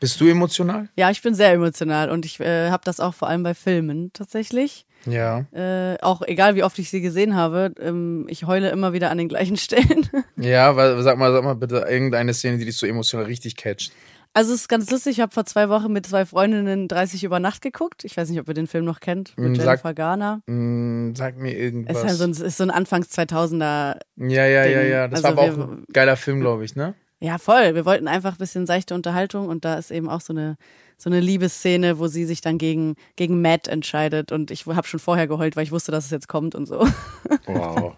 Bist 0.00 0.20
du 0.20 0.26
emotional? 0.26 0.88
Ja, 0.96 1.10
ich 1.10 1.22
bin 1.22 1.34
sehr 1.34 1.52
emotional 1.52 2.10
und 2.10 2.24
ich 2.24 2.40
äh, 2.40 2.70
habe 2.70 2.82
das 2.84 2.98
auch 2.98 3.14
vor 3.14 3.28
allem 3.28 3.42
bei 3.42 3.54
Filmen 3.54 4.10
tatsächlich. 4.12 4.86
Ja. 5.06 5.44
Äh, 5.52 5.96
auch 6.02 6.22
egal, 6.22 6.54
wie 6.56 6.62
oft 6.62 6.78
ich 6.78 6.90
sie 6.90 7.00
gesehen 7.00 7.34
habe, 7.36 7.72
ähm, 7.80 8.26
ich 8.28 8.46
heule 8.46 8.70
immer 8.70 8.92
wieder 8.92 9.10
an 9.10 9.18
den 9.18 9.28
gleichen 9.28 9.56
Stellen. 9.58 10.08
Ja, 10.36 10.76
weil, 10.76 11.02
sag 11.02 11.18
mal, 11.18 11.32
sag 11.32 11.44
mal 11.44 11.54
bitte 11.54 11.84
irgendeine 11.88 12.32
Szene, 12.34 12.58
die 12.58 12.64
dich 12.64 12.76
so 12.76 12.86
emotional 12.86 13.26
richtig 13.26 13.56
catcht. 13.56 13.92
Also 14.36 14.52
es 14.52 14.62
ist 14.62 14.68
ganz 14.68 14.90
lustig, 14.90 15.12
ich 15.18 15.20
habe 15.20 15.30
vor 15.32 15.44
zwei 15.44 15.68
Wochen 15.68 15.92
mit 15.92 16.06
zwei 16.06 16.26
Freundinnen 16.26 16.88
30 16.88 17.22
über 17.22 17.38
Nacht 17.38 17.62
geguckt. 17.62 18.04
Ich 18.04 18.16
weiß 18.16 18.28
nicht, 18.30 18.40
ob 18.40 18.48
ihr 18.48 18.54
den 18.54 18.66
Film 18.66 18.84
noch 18.84 18.98
kennt, 18.98 19.32
mit 19.38 19.50
Mm, 19.52 19.54
Jennifer 19.54 19.76
sag- 19.78 19.94
Garner. 19.96 20.40
Mm, 20.46 21.14
sag 21.14 21.36
mir 21.38 21.56
irgendwas. 21.56 21.98
Es 21.98 22.02
ist, 22.02 22.08
halt 22.08 22.18
so 22.18 22.24
ein, 22.42 22.46
ist 22.48 22.56
so 22.56 22.64
ein 22.64 22.70
Anfangs 22.70 23.10
2000er. 23.16 23.98
ja, 24.16 24.46
ja, 24.46 24.64
ja, 24.66 24.80
Ding. 24.80 24.90
ja. 24.90 25.06
Das 25.08 25.22
Also 25.24 25.36
war 25.36 25.44
aber 25.44 25.54
auch 25.64 25.68
ein 25.68 25.84
geiler 25.92 26.16
Film, 26.16 26.40
glaube 26.40 26.64
ich, 26.64 26.74
ne? 26.74 26.94
Ja, 27.20 27.38
voll. 27.38 27.74
Wir 27.74 27.84
wollten 27.84 28.08
einfach 28.08 28.32
ein 28.32 28.38
bisschen 28.38 28.66
seichte 28.66 28.94
Unterhaltung 28.94 29.48
und 29.48 29.64
da 29.64 29.74
ist 29.74 29.90
eben 29.90 30.08
auch 30.08 30.20
so 30.20 30.32
eine 30.32 30.56
so 30.96 31.10
eine 31.10 31.20
Liebesszene, 31.20 31.98
wo 31.98 32.06
sie 32.06 32.24
sich 32.24 32.40
dann 32.40 32.58
gegen 32.58 32.94
gegen 33.16 33.40
Matt 33.42 33.66
entscheidet 33.68 34.30
und 34.30 34.50
ich 34.50 34.66
habe 34.66 34.86
schon 34.86 35.00
vorher 35.00 35.26
geheult, 35.26 35.56
weil 35.56 35.64
ich 35.64 35.72
wusste, 35.72 35.90
dass 35.90 36.04
es 36.04 36.10
jetzt 36.10 36.28
kommt 36.28 36.54
und 36.54 36.66
so. 36.66 36.86
Wow. 37.46 37.94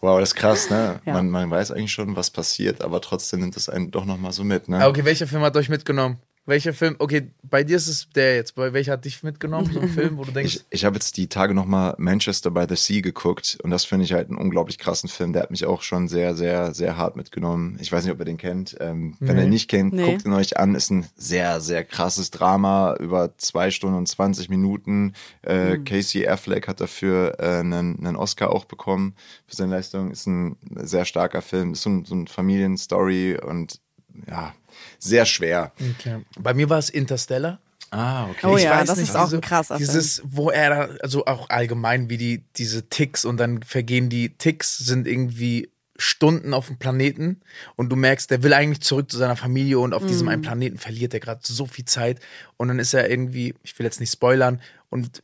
Wow, 0.00 0.20
das 0.20 0.30
ist 0.30 0.34
krass, 0.36 0.70
ne? 0.70 1.00
Ja. 1.06 1.14
Man, 1.14 1.30
man 1.30 1.50
weiß 1.50 1.72
eigentlich 1.72 1.92
schon, 1.92 2.14
was 2.14 2.30
passiert, 2.30 2.82
aber 2.82 3.00
trotzdem 3.00 3.40
nimmt 3.40 3.56
es 3.56 3.68
einen 3.68 3.90
doch 3.90 4.04
nochmal 4.04 4.32
so 4.32 4.44
mit, 4.44 4.68
ne? 4.68 4.78
Ah, 4.78 4.86
Okay, 4.88 5.04
welcher 5.04 5.26
Film 5.26 5.42
hat 5.42 5.56
euch 5.56 5.68
mitgenommen? 5.68 6.18
Welcher 6.48 6.72
Film? 6.72 6.96
Okay, 6.98 7.30
bei 7.42 7.62
dir 7.62 7.76
ist 7.76 7.88
es 7.88 8.08
der 8.08 8.36
jetzt. 8.36 8.54
Bei 8.54 8.72
welcher 8.72 8.92
hat 8.92 9.04
dich 9.04 9.22
mitgenommen? 9.22 9.70
So 9.70 9.80
ein 9.80 9.88
Film, 9.90 10.16
wo 10.16 10.24
du 10.24 10.32
denkst, 10.32 10.56
Ich, 10.56 10.64
ich 10.70 10.84
habe 10.86 10.96
jetzt 10.96 11.18
die 11.18 11.28
Tage 11.28 11.52
nochmal 11.52 11.94
Manchester 11.98 12.50
by 12.50 12.64
the 12.66 12.74
Sea 12.74 13.02
geguckt 13.02 13.58
und 13.62 13.70
das 13.70 13.84
finde 13.84 14.06
ich 14.06 14.14
halt 14.14 14.28
einen 14.30 14.38
unglaublich 14.38 14.78
krassen 14.78 15.10
Film. 15.10 15.34
Der 15.34 15.42
hat 15.42 15.50
mich 15.50 15.66
auch 15.66 15.82
schon 15.82 16.08
sehr, 16.08 16.34
sehr, 16.34 16.72
sehr 16.72 16.96
hart 16.96 17.16
mitgenommen. 17.16 17.76
Ich 17.82 17.92
weiß 17.92 18.02
nicht, 18.04 18.14
ob 18.14 18.18
ihr 18.18 18.24
den 18.24 18.38
kennt. 18.38 18.76
Ähm, 18.80 19.14
Wenn 19.20 19.36
Nee. 19.36 19.42
ihr 19.42 19.44
ihn 19.44 19.50
nicht 19.50 19.68
kennt, 19.68 19.92
Nee. 19.92 20.10
guckt 20.10 20.24
ihn 20.24 20.32
euch 20.32 20.56
an. 20.56 20.74
Ist 20.74 20.90
ein 20.90 21.06
sehr, 21.16 21.60
sehr 21.60 21.84
krasses 21.84 22.30
Drama 22.30 22.96
über 22.98 23.36
zwei 23.36 23.70
Stunden 23.70 23.98
und 23.98 24.08
20 24.08 24.48
Minuten. 24.48 25.12
Äh, 25.42 25.76
Casey 25.84 26.26
Affleck 26.26 26.66
hat 26.66 26.80
dafür 26.80 27.36
äh, 27.40 27.58
einen, 27.60 27.98
einen 27.98 28.16
Oscar 28.16 28.50
auch 28.52 28.64
bekommen 28.64 29.14
für 29.46 29.54
seine 29.54 29.72
Leistung. 29.72 30.10
Ist 30.10 30.26
ein 30.26 30.56
sehr 30.76 31.04
starker 31.04 31.42
Film. 31.42 31.74
Ist 31.74 31.82
so 31.82 31.90
ein, 31.90 32.04
so 32.06 32.14
ein 32.14 32.26
Familienstory 32.26 33.38
und 33.38 33.80
ja, 34.26 34.54
sehr 34.98 35.24
schwer. 35.26 35.72
okay. 35.98 36.24
bei 36.38 36.54
mir 36.54 36.68
war 36.70 36.78
es 36.78 36.90
Interstellar. 36.90 37.60
Ah, 37.90 38.26
okay. 38.28 38.46
Oh 38.46 38.56
Ich 38.56 38.64
ja, 38.64 38.72
weiß 38.72 38.88
das 38.88 38.98
nicht, 38.98 39.08
ist 39.08 39.16
auch 39.16 39.32
ein 39.32 39.40
krasser 39.40 39.78
Dieses, 39.78 40.22
wo 40.24 40.50
er 40.50 40.70
da, 40.70 40.88
also 41.02 41.24
auch 41.24 41.48
allgemein, 41.48 42.10
wie 42.10 42.18
die, 42.18 42.44
diese 42.56 42.88
Ticks 42.88 43.24
und 43.24 43.38
dann 43.38 43.62
vergehen 43.62 44.10
die 44.10 44.30
Ticks, 44.36 44.76
sind 44.76 45.08
irgendwie 45.08 45.70
Stunden 45.96 46.54
auf 46.54 46.66
dem 46.68 46.78
Planeten 46.78 47.40
und 47.74 47.88
du 47.88 47.96
merkst, 47.96 48.30
der 48.30 48.42
will 48.42 48.52
eigentlich 48.52 48.82
zurück 48.82 49.10
zu 49.10 49.16
seiner 49.18 49.36
Familie 49.36 49.80
und 49.80 49.94
auf 49.94 50.06
diesem 50.06 50.26
Mhm. 50.26 50.32
einen 50.32 50.42
Planeten 50.42 50.78
verliert 50.78 51.12
er 51.14 51.20
gerade 51.20 51.40
so 51.42 51.66
viel 51.66 51.86
Zeit 51.86 52.20
und 52.58 52.68
dann 52.68 52.78
ist 52.78 52.92
er 52.92 53.08
irgendwie, 53.10 53.54
ich 53.62 53.78
will 53.78 53.84
jetzt 53.86 54.00
nicht 54.00 54.12
spoilern 54.12 54.60
und 54.90 55.22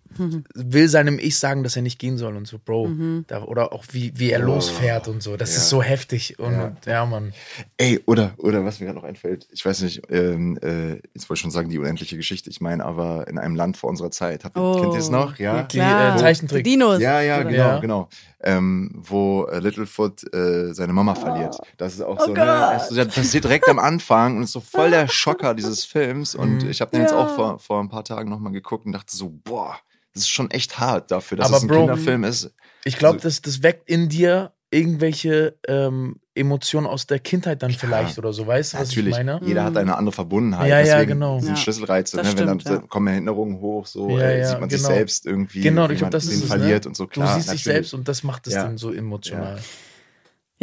will 0.54 0.88
seinem 0.90 1.18
Ich 1.18 1.38
sagen, 1.38 1.62
dass 1.64 1.74
er 1.74 1.80
nicht 1.82 1.98
gehen 1.98 2.18
soll 2.18 2.36
und 2.36 2.46
so, 2.46 2.58
Bro. 2.62 2.88
Mhm. 2.88 3.24
Da, 3.28 3.42
oder 3.44 3.72
auch 3.72 3.84
wie, 3.92 4.12
wie 4.14 4.30
er 4.30 4.40
Oh, 4.42 4.46
losfährt 4.46 5.08
und 5.08 5.22
so. 5.22 5.36
Das 5.38 5.52
ja. 5.52 5.56
ist 5.56 5.70
so 5.70 5.82
heftig. 5.82 6.38
Und 6.38 6.52
Ja. 6.52 6.64
und, 6.66 6.86
ja, 6.86 7.06
Mann. 7.06 7.32
Ey, 7.78 7.98
oder, 8.06 8.34
oder 8.36 8.62
was 8.64 8.78
mir 8.78 8.86
gerade 8.86 8.98
noch 8.98 9.04
einfällt, 9.08 9.48
ich 9.50 9.64
weiß 9.64 9.80
nicht, 9.82 10.02
ähm, 10.10 10.58
äh, 10.62 10.96
jetzt 11.14 11.28
wollte 11.30 11.34
ich 11.34 11.40
schon 11.40 11.50
sagen, 11.50 11.70
die 11.70 11.78
unendliche 11.78 12.16
Geschichte, 12.16 12.50
ich 12.50 12.60
meine 12.60 12.84
aber 12.84 13.26
in 13.26 13.38
einem 13.38 13.56
Land 13.56 13.78
vor 13.78 13.88
unserer 13.88 14.10
Zeit. 14.10 14.44
Habt, 14.44 14.56
Oh, 14.58 14.80
kennt 14.80 14.92
ihr 14.92 15.00
es 15.00 15.08
noch? 15.10 15.38
Ja, 15.38 15.62
Die, 15.62 15.78
äh, 15.78 16.16
Zeichentrick. 16.18 16.62
Die 16.62 16.70
Dinos. 16.72 17.00
Ja, 17.00 17.22
ja, 17.22 17.36
Oder? 17.40 17.44
genau, 17.50 17.56
Ja. 17.58 17.78
genau. 17.80 18.08
Ähm, 18.46 18.90
wo 18.94 19.46
äh, 19.46 19.58
Littlefoot 19.58 20.22
äh, 20.34 20.74
seine 20.74 20.92
Mama 20.92 21.14
verliert. 21.14 21.56
Das 21.78 21.94
ist 21.94 22.02
auch 22.02 22.18
Oh 22.20 22.26
so, 22.26 22.34
ne? 22.34 22.42
Also, 22.42 22.94
das 22.94 23.08
passiert 23.14 23.44
direkt 23.44 23.66
am 23.70 23.78
Anfang 23.78 24.36
und 24.36 24.42
ist 24.42 24.52
so 24.52 24.60
voll 24.60 24.90
der 24.90 25.08
Schocker 25.08 25.54
dieses 25.54 25.86
Films. 25.86 26.34
Und 26.34 26.62
Mhm. 26.62 26.68
ich 26.68 26.82
habe 26.82 26.90
den 26.90 27.00
jetzt 27.00 27.12
Ja. 27.12 27.23
Auch 27.24 27.34
vor, 27.34 27.58
vor 27.58 27.80
ein 27.80 27.88
paar 27.88 28.04
Tagen 28.04 28.30
nochmal 28.30 28.52
geguckt 28.52 28.86
und 28.86 28.92
dachte 28.92 29.16
so, 29.16 29.30
boah, 29.44 29.76
das 30.12 30.22
ist 30.22 30.28
schon 30.30 30.50
echt 30.50 30.78
hart 30.78 31.10
dafür, 31.10 31.38
dass 31.38 31.48
Aber 31.48 31.56
es 31.56 31.62
ein 31.64 31.68
Bro, 31.68 31.78
Kinderfilm 31.80 32.24
ist. 32.24 32.52
Ich 32.84 32.98
glaube, 32.98 33.16
Also- 33.16 33.28
das, 33.28 33.42
das 33.42 33.62
weckt 33.62 33.88
in 33.88 34.08
dir 34.08 34.52
irgendwelche 34.70 35.56
ähm, 35.68 36.16
Emotionen 36.34 36.88
aus 36.88 37.06
der 37.06 37.20
Kindheit 37.20 37.62
dann 37.62 37.70
vielleicht 37.70 38.18
oder 38.18 38.32
so. 38.32 38.44
Weißt 38.44 38.74
du, 38.74 38.78
was 38.78 38.88
Natürlich, 38.88 39.12
ich 39.16 39.24
meine? 39.24 39.40
jeder 39.44 39.62
hat 39.62 39.76
eine 39.76 39.96
andere 39.96 40.12
Verbundenheit. 40.12 40.68
Ja, 40.68 40.80
ja, 40.80 41.04
genau. 41.04 41.38
sind 41.38 41.50
Ja, 41.50 41.56
Schlüsselreize, 41.56 42.16
ne? 42.16 42.24
wenn 42.36 42.46
dann 42.46 42.58
ja. 42.58 42.78
kommen 42.78 43.06
Erinnerungen 43.06 43.60
hoch, 43.60 43.86
so 43.86 44.10
Ja, 44.10 44.24
äh, 44.24 44.40
ja, 44.40 44.48
sieht 44.50 44.60
man 44.60 44.68
sich 44.68 44.80
genau. 44.82 44.94
selbst 44.94 45.26
irgendwie, 45.26 45.60
Genau, 45.60 45.88
wie 45.88 45.92
ich 45.92 45.98
glaube, 45.98 46.06
man 46.06 46.10
das 46.12 46.24
den 46.26 46.32
ist 46.38 46.42
es. 46.42 46.46
verliert 46.48 46.84
ne? 46.84 46.88
und 46.88 46.96
so 46.96 47.06
klar. 47.06 47.28
du 47.28 47.34
siehst 47.34 47.52
dich 47.52 47.60
natürlich. 47.60 47.74
selbst 47.76 47.94
und 47.94 48.08
das 48.08 48.24
macht 48.24 48.48
es 48.48 48.54
Ja. 48.54 48.64
dann 48.64 48.76
so 48.76 48.92
emotional. 48.92 49.58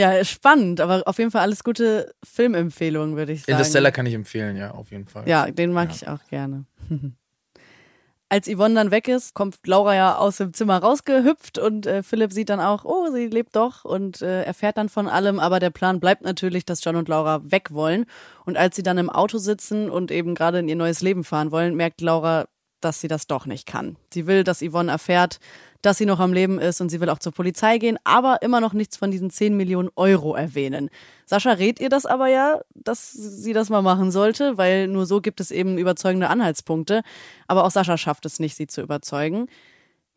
Ja, 0.01 0.23
spannend, 0.25 0.81
aber 0.81 1.03
auf 1.05 1.17
jeden 1.19 1.29
Fall 1.31 1.41
alles 1.41 1.63
gute 1.63 2.13
Filmempfehlungen, 2.23 3.15
würde 3.15 3.33
ich 3.33 3.41
sagen. 3.41 3.51
Interstellar 3.51 3.91
kann 3.91 4.05
ich 4.07 4.13
empfehlen, 4.15 4.57
ja, 4.57 4.71
auf 4.71 4.89
jeden 4.91 5.05
Fall. 5.07 5.27
Ja, 5.29 5.49
den 5.51 5.71
mag 5.71 5.89
Ja. 5.89 5.95
ich 5.95 6.07
auch 6.07 6.27
gerne. 6.29 6.65
Als 8.29 8.47
Yvonne 8.47 8.75
dann 8.75 8.91
weg 8.91 9.09
ist, 9.09 9.33
kommt 9.33 9.57
Laura 9.67 9.93
ja 9.93 10.15
aus 10.15 10.37
dem 10.37 10.53
Zimmer 10.53 10.77
rausgehüpft 10.77 11.57
und 11.59 11.85
äh, 11.85 12.01
Philipp 12.01 12.31
sieht 12.31 12.47
dann 12.47 12.61
auch, 12.61 12.85
oh, 12.85 13.11
sie 13.11 13.27
lebt 13.27 13.57
doch 13.57 13.83
und 13.83 14.21
äh, 14.21 14.43
erfährt 14.43 14.77
dann 14.77 14.87
von 14.87 15.09
allem, 15.09 15.37
aber 15.37 15.59
der 15.59 15.69
Plan 15.69 15.99
bleibt 15.99 16.21
natürlich, 16.23 16.63
dass 16.63 16.81
John 16.81 16.95
und 16.95 17.09
Laura 17.09 17.41
weg 17.51 17.71
wollen. 17.73 18.05
Und 18.45 18.55
als 18.57 18.77
sie 18.77 18.83
dann 18.83 18.97
im 18.97 19.09
Auto 19.09 19.37
sitzen 19.37 19.89
und 19.89 20.11
eben 20.11 20.33
gerade 20.33 20.59
in 20.59 20.69
ihr 20.69 20.77
neues 20.77 21.01
Leben 21.01 21.25
fahren 21.25 21.51
wollen, 21.51 21.75
merkt 21.75 21.99
Laura, 21.99 22.45
dass 22.81 23.01
sie 23.01 23.07
das 23.07 23.27
doch 23.27 23.45
nicht 23.45 23.65
kann. 23.65 23.95
Sie 24.13 24.27
will, 24.27 24.43
dass 24.43 24.61
Yvonne 24.61 24.91
erfährt, 24.91 25.39
dass 25.81 25.97
sie 25.97 26.05
noch 26.05 26.19
am 26.19 26.33
Leben 26.33 26.59
ist 26.59 26.81
und 26.81 26.89
sie 26.89 26.99
will 27.01 27.09
auch 27.09 27.19
zur 27.19 27.31
Polizei 27.31 27.77
gehen, 27.77 27.97
aber 28.03 28.41
immer 28.41 28.59
noch 28.59 28.73
nichts 28.73 28.97
von 28.97 29.11
diesen 29.11 29.29
10 29.29 29.55
Millionen 29.57 29.89
Euro 29.95 30.35
erwähnen. 30.35 30.89
Sascha 31.25 31.51
rät 31.51 31.79
ihr 31.79 31.89
das 31.89 32.05
aber 32.05 32.27
ja, 32.27 32.61
dass 32.75 33.11
sie 33.11 33.53
das 33.53 33.69
mal 33.69 33.81
machen 33.81 34.11
sollte, 34.11 34.57
weil 34.57 34.87
nur 34.87 35.05
so 35.05 35.21
gibt 35.21 35.39
es 35.39 35.49
eben 35.49 35.77
überzeugende 35.77 36.29
Anhaltspunkte. 36.29 37.01
Aber 37.47 37.65
auch 37.65 37.71
Sascha 37.71 37.97
schafft 37.97 38.25
es 38.25 38.39
nicht, 38.39 38.55
sie 38.55 38.67
zu 38.67 38.81
überzeugen. 38.81 39.47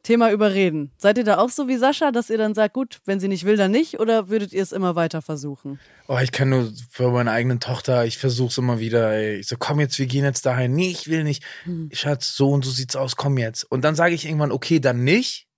Thema 0.04 0.30
Überreden. 0.30 0.92
Seid 0.98 1.18
ihr 1.18 1.24
da 1.24 1.38
auch 1.38 1.48
so 1.48 1.66
wie 1.66 1.76
Sascha, 1.76 2.12
dass 2.12 2.30
ihr 2.30 2.38
dann 2.38 2.54
sagt, 2.54 2.74
gut, 2.74 3.00
wenn 3.06 3.18
sie 3.20 3.26
nicht 3.26 3.44
will, 3.44 3.56
dann 3.56 3.70
nicht? 3.70 3.98
Oder 3.98 4.28
würdet 4.28 4.52
ihr 4.52 4.62
es 4.62 4.70
immer 4.70 4.94
weiter 4.94 5.22
versuchen? 5.22 5.80
Oh, 6.06 6.18
ich 6.22 6.30
kann 6.30 6.50
nur 6.50 6.70
für 6.90 7.10
meine 7.10 7.30
eigene 7.30 7.58
Tochter, 7.58 8.04
ich 8.04 8.18
versuch's 8.18 8.58
immer 8.58 8.78
wieder, 8.78 9.12
ey. 9.12 9.36
Ich 9.36 9.48
so, 9.48 9.56
komm 9.58 9.80
jetzt, 9.80 9.98
wir 9.98 10.06
gehen 10.06 10.24
jetzt 10.24 10.44
dahin. 10.44 10.74
Nee, 10.74 10.90
ich 10.90 11.08
will 11.08 11.24
nicht. 11.24 11.42
Hm. 11.64 11.88
Schatz, 11.92 12.36
so 12.36 12.50
und 12.50 12.64
so 12.64 12.70
sieht's 12.70 12.96
aus, 12.96 13.16
komm 13.16 13.38
jetzt. 13.38 13.64
Und 13.64 13.82
dann 13.82 13.94
sage 13.94 14.14
ich 14.14 14.26
irgendwann, 14.26 14.52
okay, 14.52 14.78
dann 14.78 15.02
nicht. 15.02 15.48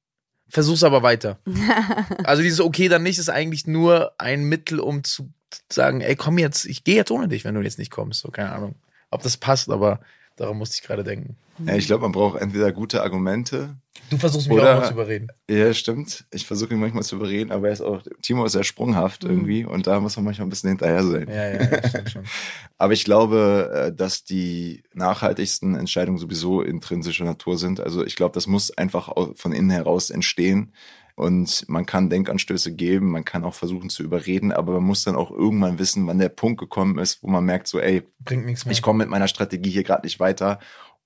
Versuch's 0.49 0.85
aber 0.85 1.03
weiter. 1.03 1.41
also 2.25 2.43
dieses 2.43 2.61
okay, 2.61 2.89
dann 2.89 3.03
nicht 3.03 3.19
ist 3.19 3.29
eigentlich 3.29 3.67
nur 3.67 4.13
ein 4.19 4.45
Mittel, 4.45 4.79
um 4.79 5.03
zu 5.03 5.33
sagen, 5.71 6.01
ey, 6.01 6.15
komm 6.15 6.39
jetzt, 6.39 6.67
ich 6.67 6.85
gehe 6.85 6.95
jetzt 6.95 7.11
ohne 7.11 7.27
dich, 7.27 7.45
wenn 7.45 7.57
du 7.57 7.63
jetzt 7.63 7.81
nicht 7.81 7.91
kommst. 7.91 8.21
So, 8.21 8.31
keine 8.31 8.53
Ahnung, 8.53 8.77
ob 9.11 9.23
das 9.23 9.37
passt, 9.37 9.71
aber 9.71 10.01
daran 10.37 10.57
musste 10.57 10.77
ich 10.77 10.83
gerade 10.83 11.03
denken. 11.05 11.37
Ja, 11.65 11.75
ich 11.75 11.87
glaube, 11.87 12.03
man 12.03 12.13
braucht 12.13 12.41
entweder 12.41 12.71
gute 12.71 13.03
Argumente. 13.03 13.77
Du 14.11 14.19
versuchst 14.19 14.49
mich 14.49 14.59
Oder- 14.59 14.77
auch 14.77 14.81
mal 14.81 14.87
zu 14.87 14.93
überreden. 14.93 15.29
Ja, 15.49 15.73
stimmt. 15.73 16.27
Ich 16.31 16.47
versuche 16.47 16.75
ihn 16.75 16.81
manchmal 16.81 17.03
zu 17.03 17.17
überreden, 17.17 17.51
aber 17.51 17.69
er 17.69 17.73
ist 17.73 17.81
auch, 17.81 18.03
Timo 18.21 18.45
ist 18.45 18.53
sehr 18.53 18.63
sprunghaft 18.63 19.25
irgendwie 19.25 19.65
und 19.65 19.87
da 19.87 19.99
muss 20.01 20.17
man 20.17 20.27
manchmal 20.27 20.47
ein 20.47 20.51
bisschen 20.51 20.69
hinterher 20.69 21.03
sein. 21.03 21.29
Ja, 21.29 21.49
ja, 21.49 21.63
ja 21.63 21.89
stimmt 21.89 22.11
schon. 22.11 22.25
Aber 22.79 22.93
ich 22.93 23.05
glaube, 23.05 23.87
äh, 23.89 23.97
dass 23.97 24.25
die 24.25 24.83
nachhaltigsten 24.93 25.77
Entscheidungen 25.77 26.19
sowieso 26.19 26.61
intrinsischer 26.61 27.25
Natur 27.25 27.57
sind. 27.57 27.81
Also 27.81 28.05
ich 28.05 28.17
glaube, 28.17 28.35
das 28.35 28.47
muss 28.47 28.77
einfach 28.77 29.11
von 29.35 29.53
innen 29.53 29.71
heraus 29.71 30.11
entstehen. 30.11 30.75
Und 31.17 31.65
man 31.67 31.87
kann 31.87 32.11
Denkanstöße 32.11 32.75
geben, 32.75 33.11
man 33.11 33.25
kann 33.25 33.45
auch 33.45 33.55
versuchen 33.55 33.89
zu 33.89 34.03
überreden, 34.03 34.53
aber 34.53 34.75
man 34.75 34.85
muss 34.85 35.03
dann 35.03 35.17
auch 35.17 35.31
irgendwann 35.31 35.79
wissen, 35.79 36.07
wann 36.07 36.19
der 36.19 36.29
Punkt 36.29 36.61
gekommen 36.61 36.99
ist, 36.99 37.23
wo 37.23 37.29
man 37.29 37.43
merkt, 37.43 37.69
so, 37.69 37.81
ey, 37.81 38.03
Bringt 38.21 38.45
nichts 38.45 38.67
mehr. 38.67 38.73
ich 38.73 38.83
komme 38.83 38.99
mit 38.99 39.09
meiner 39.09 39.27
Strategie 39.27 39.71
hier 39.71 39.83
gerade 39.83 40.07
nicht 40.07 40.21
weiter 40.21 40.59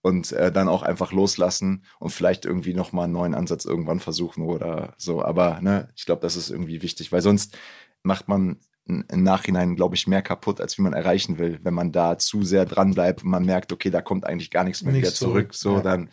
und 0.03 0.33
äh, 0.33 0.51
dann 0.51 0.69
auch 0.69 0.83
einfach 0.83 1.13
loslassen 1.13 1.85
und 2.01 2.11
vielleicht 2.11 2.45
irgendwie 2.45 2.75
nochmal 2.75 3.05
einen 3.05 3.13
neuen 3.13 3.35
Ansatz 3.37 3.65
irgendwann 3.65 4.01
versuchen 4.01 4.43
oder 4.43 4.95
so. 4.97 5.23
Aber 5.23 5.61
ne, 5.61 5.89
ich 5.95 6.07
glaube, 6.07 6.23
das 6.23 6.35
ist 6.35 6.51
irgendwie 6.51 6.83
wichtig, 6.83 7.13
weil 7.13 7.23
sonst 7.23 7.57
macht 8.03 8.27
man 8.27 8.59
im 8.87 9.23
Nachhinein, 9.23 9.77
glaube 9.77 9.95
ich, 9.95 10.09
mehr 10.09 10.23
kaputt, 10.23 10.61
als 10.61 10.77
wie 10.77 10.83
man 10.83 10.93
erreichen 10.93 11.39
will. 11.39 11.61
Wenn 11.63 11.75
man 11.75 11.93
da 11.93 12.19
zu 12.19 12.43
sehr 12.43 12.65
dran 12.65 12.95
bleibt 12.95 13.23
und 13.23 13.31
man 13.31 13.45
merkt, 13.45 13.73
okay, 13.73 13.91
da 13.91 14.03
kommt 14.03 14.27
eigentlich 14.27 14.51
gar 14.51 14.65
nichts 14.65 14.83
mehr 14.83 14.93
Nichts 14.93 15.11
wieder 15.11 15.15
zurück, 15.15 15.55
zurück, 15.55 15.55
so, 15.55 15.77
ja. 15.77 15.83
dann 15.83 16.09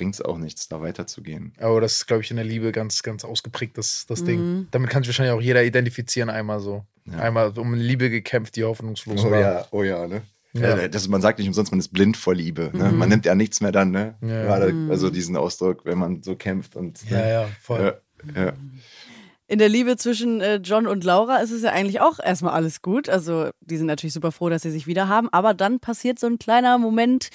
bringt 0.00 0.14
es 0.14 0.22
auch 0.22 0.38
nichts, 0.38 0.66
da 0.66 0.80
weiterzugehen. 0.80 1.52
Aber 1.58 1.78
das 1.82 1.92
ist, 1.96 2.06
glaube 2.06 2.22
ich, 2.22 2.30
in 2.30 2.36
der 2.38 2.46
Liebe 2.46 2.72
ganz, 2.72 3.02
ganz 3.02 3.22
ausgeprägt, 3.22 3.76
das, 3.76 4.06
das 4.08 4.22
Mhm. 4.22 4.26
Ding. 4.26 4.66
Damit 4.70 4.88
kann 4.88 5.02
sich 5.02 5.08
wahrscheinlich 5.10 5.34
auch 5.34 5.42
jeder 5.42 5.62
identifizieren, 5.62 6.30
einmal 6.30 6.60
so. 6.60 6.86
Ja. 7.04 7.18
Einmal 7.18 7.50
um 7.58 7.74
Liebe 7.74 8.08
gekämpft, 8.08 8.56
die 8.56 8.64
hoffnungslos 8.64 9.22
Oh 9.26 9.30
war. 9.30 9.40
ja, 9.40 9.66
oh 9.72 9.82
ja, 9.82 10.06
ne? 10.06 10.22
Ja. 10.54 10.78
Äh, 10.78 10.88
Das, 10.88 11.06
man 11.08 11.20
sagt 11.20 11.38
nicht 11.38 11.48
umsonst, 11.48 11.70
man 11.70 11.80
ist 11.80 11.92
blind 11.92 12.16
vor 12.16 12.34
Liebe. 12.34 12.70
Ne? 12.72 12.84
Mhm. 12.90 12.96
Man 12.98 13.08
nimmt 13.10 13.26
ja 13.26 13.34
nichts 13.34 13.60
mehr 13.60 13.72
dann, 13.72 13.90
ne? 13.90 14.14
Ja. 14.22 14.42
Gerade, 14.44 14.72
Mhm. 14.72 14.90
also 14.90 15.10
diesen 15.10 15.36
Ausdruck, 15.36 15.84
wenn 15.84 15.98
man 15.98 16.22
so 16.22 16.34
kämpft 16.34 16.76
und 16.76 16.98
Ja, 17.10 17.18
ne? 17.18 17.30
ja, 17.30 17.48
voll. 17.60 18.00
Ja, 18.34 18.44
ja. 18.46 18.52
In 19.50 19.58
der 19.58 19.68
Liebe 19.68 19.96
zwischen 19.96 20.40
äh, 20.40 20.60
John 20.62 20.86
und 20.86 21.02
Laura 21.02 21.38
ist 21.38 21.50
es 21.50 21.62
ja 21.62 21.72
eigentlich 21.72 22.00
auch 22.00 22.20
erstmal 22.20 22.52
alles 22.52 22.82
gut. 22.82 23.08
Also 23.08 23.50
die 23.60 23.78
sind 23.78 23.88
natürlich 23.88 24.14
super 24.14 24.30
froh, 24.30 24.48
dass 24.48 24.62
sie 24.62 24.70
sich 24.70 24.86
wieder 24.86 25.08
haben. 25.08 25.28
Aber 25.32 25.54
dann 25.54 25.80
passiert 25.80 26.20
so 26.20 26.28
ein 26.28 26.38
kleiner 26.38 26.78
Moment, 26.78 27.30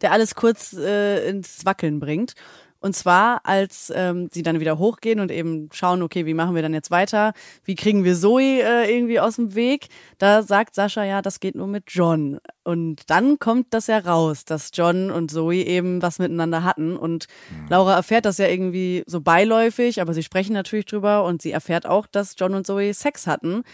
der 0.00 0.12
alles 0.12 0.34
kurz 0.34 0.72
äh, 0.72 1.28
ins 1.28 1.66
Wackeln 1.66 2.00
bringt. 2.00 2.32
Und 2.80 2.94
zwar, 2.94 3.40
als 3.42 3.92
ähm, 3.94 4.28
sie 4.32 4.42
dann 4.42 4.60
wieder 4.60 4.78
hochgehen 4.78 5.18
und 5.18 5.32
eben 5.32 5.68
schauen, 5.72 6.00
okay, 6.00 6.26
wie 6.26 6.34
machen 6.34 6.54
wir 6.54 6.62
dann 6.62 6.74
jetzt 6.74 6.92
weiter? 6.92 7.32
Wie 7.64 7.74
kriegen 7.74 8.04
wir 8.04 8.14
Zoe 8.14 8.62
äh, 8.62 8.94
irgendwie 8.94 9.18
aus 9.18 9.34
dem 9.36 9.56
Weg? 9.56 9.88
Da 10.18 10.42
sagt 10.42 10.76
Sascha 10.76 11.02
ja, 11.02 11.20
das 11.20 11.40
geht 11.40 11.56
nur 11.56 11.66
mit 11.66 11.84
John. 11.88 12.38
Und 12.62 13.10
dann 13.10 13.40
kommt 13.40 13.74
das 13.74 13.88
ja 13.88 13.98
raus, 13.98 14.44
dass 14.44 14.70
John 14.72 15.10
und 15.10 15.30
Zoe 15.30 15.56
eben 15.56 16.02
was 16.02 16.20
miteinander 16.20 16.62
hatten. 16.62 16.96
Und 16.96 17.26
mhm. 17.50 17.66
Laura 17.68 17.94
erfährt 17.96 18.26
das 18.26 18.38
ja 18.38 18.46
irgendwie 18.46 19.02
so 19.06 19.20
beiläufig, 19.20 20.00
aber 20.00 20.14
sie 20.14 20.22
sprechen 20.22 20.52
natürlich 20.52 20.86
drüber 20.86 21.24
und 21.24 21.42
sie 21.42 21.50
erfährt 21.50 21.84
auch, 21.84 22.06
dass 22.06 22.36
John 22.38 22.54
und 22.54 22.64
Zoe 22.64 22.94
Sex 22.94 23.26
hatten. 23.26 23.64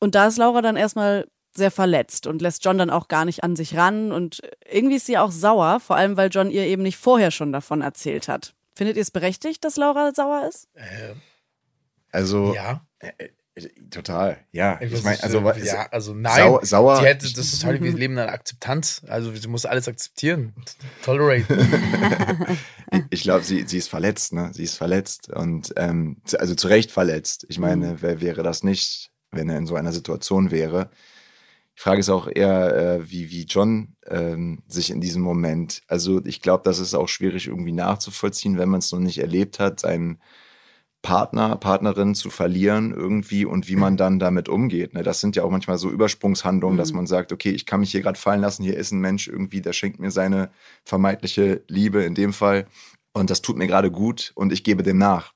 Und 0.00 0.14
da 0.14 0.26
ist 0.26 0.36
Laura 0.36 0.60
dann 0.60 0.76
erstmal 0.76 1.26
sehr 1.56 1.70
verletzt 1.70 2.26
und 2.26 2.42
lässt 2.42 2.64
John 2.64 2.78
dann 2.78 2.90
auch 2.90 3.08
gar 3.08 3.24
nicht 3.24 3.44
an 3.44 3.56
sich 3.56 3.76
ran. 3.76 4.12
Und 4.12 4.42
irgendwie 4.70 4.96
ist 4.96 5.06
sie 5.06 5.18
auch 5.18 5.30
sauer, 5.30 5.80
vor 5.80 5.96
allem 5.96 6.16
weil 6.16 6.30
John 6.30 6.50
ihr 6.50 6.66
eben 6.66 6.82
nicht 6.82 6.96
vorher 6.96 7.30
schon 7.30 7.52
davon 7.52 7.80
erzählt 7.80 8.28
hat. 8.28 8.54
Findet 8.74 8.96
ihr 8.96 9.02
es 9.02 9.10
berechtigt, 9.10 9.64
dass 9.64 9.76
Laura 9.76 10.12
sauer 10.14 10.48
ist? 10.48 10.68
Äh, 10.74 11.14
also. 12.10 12.54
Ja. 12.54 12.84
Äh, 12.98 13.12
äh 13.18 13.28
total, 13.88 14.38
ja. 14.50 14.80
Ich 14.80 15.04
meine, 15.04 15.22
also, 15.22 15.38
ja, 15.62 15.86
also 15.92 16.12
nein. 16.12 16.34
Sau, 16.34 16.60
sauer. 16.64 16.98
Die 16.98 17.06
hätte, 17.06 17.32
das 17.32 17.52
ist 17.52 17.64
halt, 17.64 17.80
wir 17.80 17.92
leben 17.96 18.14
in 18.14 18.18
einer 18.18 18.32
Akzeptanz. 18.32 19.02
Also 19.06 19.32
sie 19.32 19.46
muss 19.46 19.64
alles 19.64 19.86
akzeptieren. 19.86 20.54
Tolerate. 21.04 21.46
ich 23.10 23.22
glaube, 23.22 23.44
sie, 23.44 23.64
sie 23.68 23.78
ist 23.78 23.88
verletzt, 23.88 24.32
ne? 24.32 24.50
Sie 24.52 24.64
ist 24.64 24.76
verletzt 24.76 25.30
und 25.30 25.72
ähm, 25.76 26.16
also 26.36 26.56
zu 26.56 26.66
Recht 26.66 26.90
verletzt. 26.90 27.46
Ich 27.48 27.60
meine, 27.60 27.92
mhm. 27.92 27.96
wer 28.02 28.20
wäre 28.20 28.42
das 28.42 28.64
nicht, 28.64 29.12
wenn 29.30 29.48
er 29.48 29.58
in 29.58 29.66
so 29.66 29.76
einer 29.76 29.92
Situation 29.92 30.50
wäre? 30.50 30.90
Die 31.76 31.80
Frage 31.80 32.00
ist 32.00 32.08
auch 32.08 32.28
eher, 32.32 32.76
äh, 32.76 33.10
wie, 33.10 33.30
wie 33.30 33.44
John 33.44 33.96
ähm, 34.06 34.62
sich 34.68 34.90
in 34.90 35.00
diesem 35.00 35.22
Moment, 35.22 35.82
also 35.88 36.24
ich 36.24 36.40
glaube, 36.40 36.62
das 36.64 36.78
ist 36.78 36.94
auch 36.94 37.08
schwierig 37.08 37.48
irgendwie 37.48 37.72
nachzuvollziehen, 37.72 38.58
wenn 38.58 38.68
man 38.68 38.78
es 38.78 38.92
noch 38.92 39.00
nicht 39.00 39.18
erlebt 39.18 39.58
hat, 39.58 39.80
seinen 39.80 40.20
Partner, 41.02 41.56
Partnerin 41.56 42.14
zu 42.14 42.30
verlieren 42.30 42.92
irgendwie 42.92 43.44
und 43.44 43.68
wie 43.68 43.76
man 43.76 43.96
dann 43.96 44.18
damit 44.18 44.48
umgeht. 44.48 44.94
Ne? 44.94 45.02
Das 45.02 45.20
sind 45.20 45.36
ja 45.36 45.42
auch 45.42 45.50
manchmal 45.50 45.76
so 45.76 45.90
Übersprungshandlungen, 45.90 46.76
mhm. 46.76 46.78
dass 46.78 46.92
man 46.92 47.06
sagt, 47.06 47.32
okay, 47.32 47.50
ich 47.50 47.66
kann 47.66 47.80
mich 47.80 47.90
hier 47.90 48.00
gerade 48.00 48.18
fallen 48.18 48.40
lassen, 48.40 48.62
hier 48.62 48.76
ist 48.76 48.92
ein 48.92 49.00
Mensch 49.00 49.28
irgendwie, 49.28 49.60
der 49.60 49.74
schenkt 49.74 50.00
mir 50.00 50.10
seine 50.10 50.50
vermeintliche 50.84 51.62
Liebe 51.68 52.04
in 52.04 52.14
dem 52.14 52.32
Fall 52.32 52.66
und 53.12 53.30
das 53.30 53.42
tut 53.42 53.56
mir 53.56 53.66
gerade 53.66 53.90
gut 53.90 54.32
und 54.34 54.52
ich 54.52 54.64
gebe 54.64 54.82
dem 54.82 54.98
nach 54.98 55.34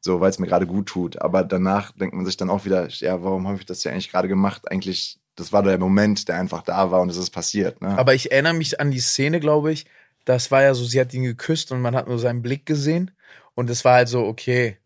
so 0.00 0.20
weil 0.20 0.30
es 0.30 0.38
mir 0.38 0.46
gerade 0.46 0.66
gut 0.66 0.86
tut. 0.86 1.20
Aber 1.20 1.44
danach 1.44 1.92
denkt 1.92 2.14
man 2.14 2.24
sich 2.24 2.36
dann 2.36 2.50
auch 2.50 2.64
wieder, 2.64 2.88
ja, 2.88 3.22
warum 3.22 3.46
habe 3.46 3.58
ich 3.58 3.66
das 3.66 3.84
ja 3.84 3.92
eigentlich 3.92 4.10
gerade 4.10 4.28
gemacht? 4.28 4.70
Eigentlich 4.70 5.19
das 5.40 5.52
war 5.52 5.62
der 5.62 5.78
Moment, 5.78 6.28
der 6.28 6.36
einfach 6.36 6.62
da 6.62 6.90
war 6.90 7.00
und 7.00 7.08
es 7.08 7.16
ist 7.16 7.30
passiert. 7.30 7.80
Ne? 7.80 7.88
Aber 7.98 8.14
ich 8.14 8.30
erinnere 8.30 8.54
mich 8.54 8.78
an 8.78 8.90
die 8.90 9.00
Szene, 9.00 9.40
glaube 9.40 9.72
ich. 9.72 9.86
Das 10.26 10.50
war 10.50 10.62
ja 10.62 10.74
so, 10.74 10.84
sie 10.84 11.00
hat 11.00 11.14
ihn 11.14 11.22
geküsst 11.22 11.72
und 11.72 11.80
man 11.80 11.96
hat 11.96 12.06
nur 12.06 12.18
seinen 12.18 12.42
Blick 12.42 12.66
gesehen. 12.66 13.10
Und 13.54 13.70
es 13.70 13.84
war 13.84 13.94
halt 13.94 14.08
so, 14.08 14.26
okay, 14.26 14.76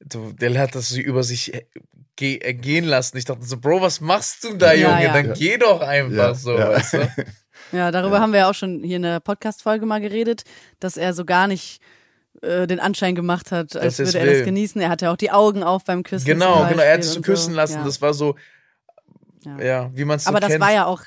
der 0.00 0.58
hat 0.58 0.74
das 0.74 0.92
über 0.92 1.22
sich 1.22 1.52
äh, 1.54 1.64
gehen 2.16 2.86
lassen. 2.86 3.18
Ich 3.18 3.26
dachte 3.26 3.44
so, 3.44 3.58
Bro, 3.58 3.82
was 3.82 4.00
machst 4.00 4.42
du 4.44 4.54
da, 4.54 4.72
Junge? 4.72 5.04
Ja. 5.04 5.12
Dann 5.12 5.26
ja. 5.26 5.34
geh 5.34 5.58
doch 5.58 5.82
einfach 5.82 6.16
ja, 6.16 6.34
so, 6.34 6.56
weißt 6.56 6.92
du? 6.94 7.08
Ja, 7.72 7.92
darüber 7.92 8.18
haben 8.18 8.32
wir 8.32 8.40
ja 8.40 8.50
auch 8.50 8.54
schon 8.54 8.82
hier 8.82 8.96
in 8.96 9.02
der 9.02 9.20
Podcast-Folge 9.20 9.86
mal 9.86 10.00
geredet, 10.00 10.42
dass 10.80 10.96
er 10.96 11.12
so 11.14 11.24
gar 11.24 11.46
nicht 11.46 11.80
äh, 12.42 12.66
den 12.66 12.80
Anschein 12.80 13.14
gemacht 13.14 13.52
hat, 13.52 13.76
als 13.76 13.98
würde 14.00 14.18
er 14.18 14.26
will. 14.26 14.38
das 14.38 14.44
genießen. 14.44 14.80
Er 14.80 14.88
hatte 14.88 15.08
auch 15.10 15.16
die 15.16 15.30
Augen 15.30 15.62
auf 15.62 15.84
beim 15.84 16.02
Küssen. 16.02 16.26
Genau, 16.26 16.66
genau, 16.68 16.82
er 16.82 16.94
hat 16.94 17.00
es 17.00 17.12
zu 17.12 17.20
küssen 17.20 17.50
so. 17.50 17.56
lassen. 17.56 17.84
Das 17.84 18.02
war 18.02 18.12
so, 18.12 18.34
ja, 19.44 19.60
ja 19.60 19.90
wie 19.94 20.04
man 20.04 20.16
es 20.16 20.24
so 20.24 20.30
Aber 20.30 20.40
das 20.40 20.50
kennt. 20.50 20.60
war 20.60 20.72
ja 20.72 20.86
auch 20.86 21.02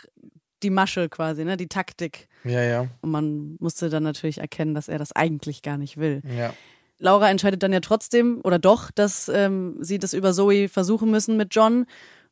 die 0.63 0.69
Masche 0.69 1.09
quasi, 1.09 1.43
ne? 1.43 1.57
Die 1.57 1.67
Taktik. 1.67 2.27
Ja, 2.43 2.61
ja. 2.61 2.87
Und 3.01 3.11
man 3.11 3.55
musste 3.59 3.89
dann 3.89 4.03
natürlich 4.03 4.39
erkennen, 4.39 4.73
dass 4.73 4.87
er 4.87 4.97
das 4.97 5.11
eigentlich 5.11 5.61
gar 5.61 5.77
nicht 5.77 5.97
will. 5.97 6.21
Ja. 6.37 6.53
Laura 6.99 7.29
entscheidet 7.29 7.63
dann 7.63 7.73
ja 7.73 7.81
trotzdem 7.81 8.39
oder 8.43 8.59
doch, 8.59 8.89
dass 8.91 9.29
ähm, 9.29 9.77
sie 9.81 9.99
das 9.99 10.13
über 10.13 10.31
Zoe 10.33 10.69
versuchen 10.69 11.11
müssen 11.11 11.35
mit 11.37 11.53
John, 11.53 11.85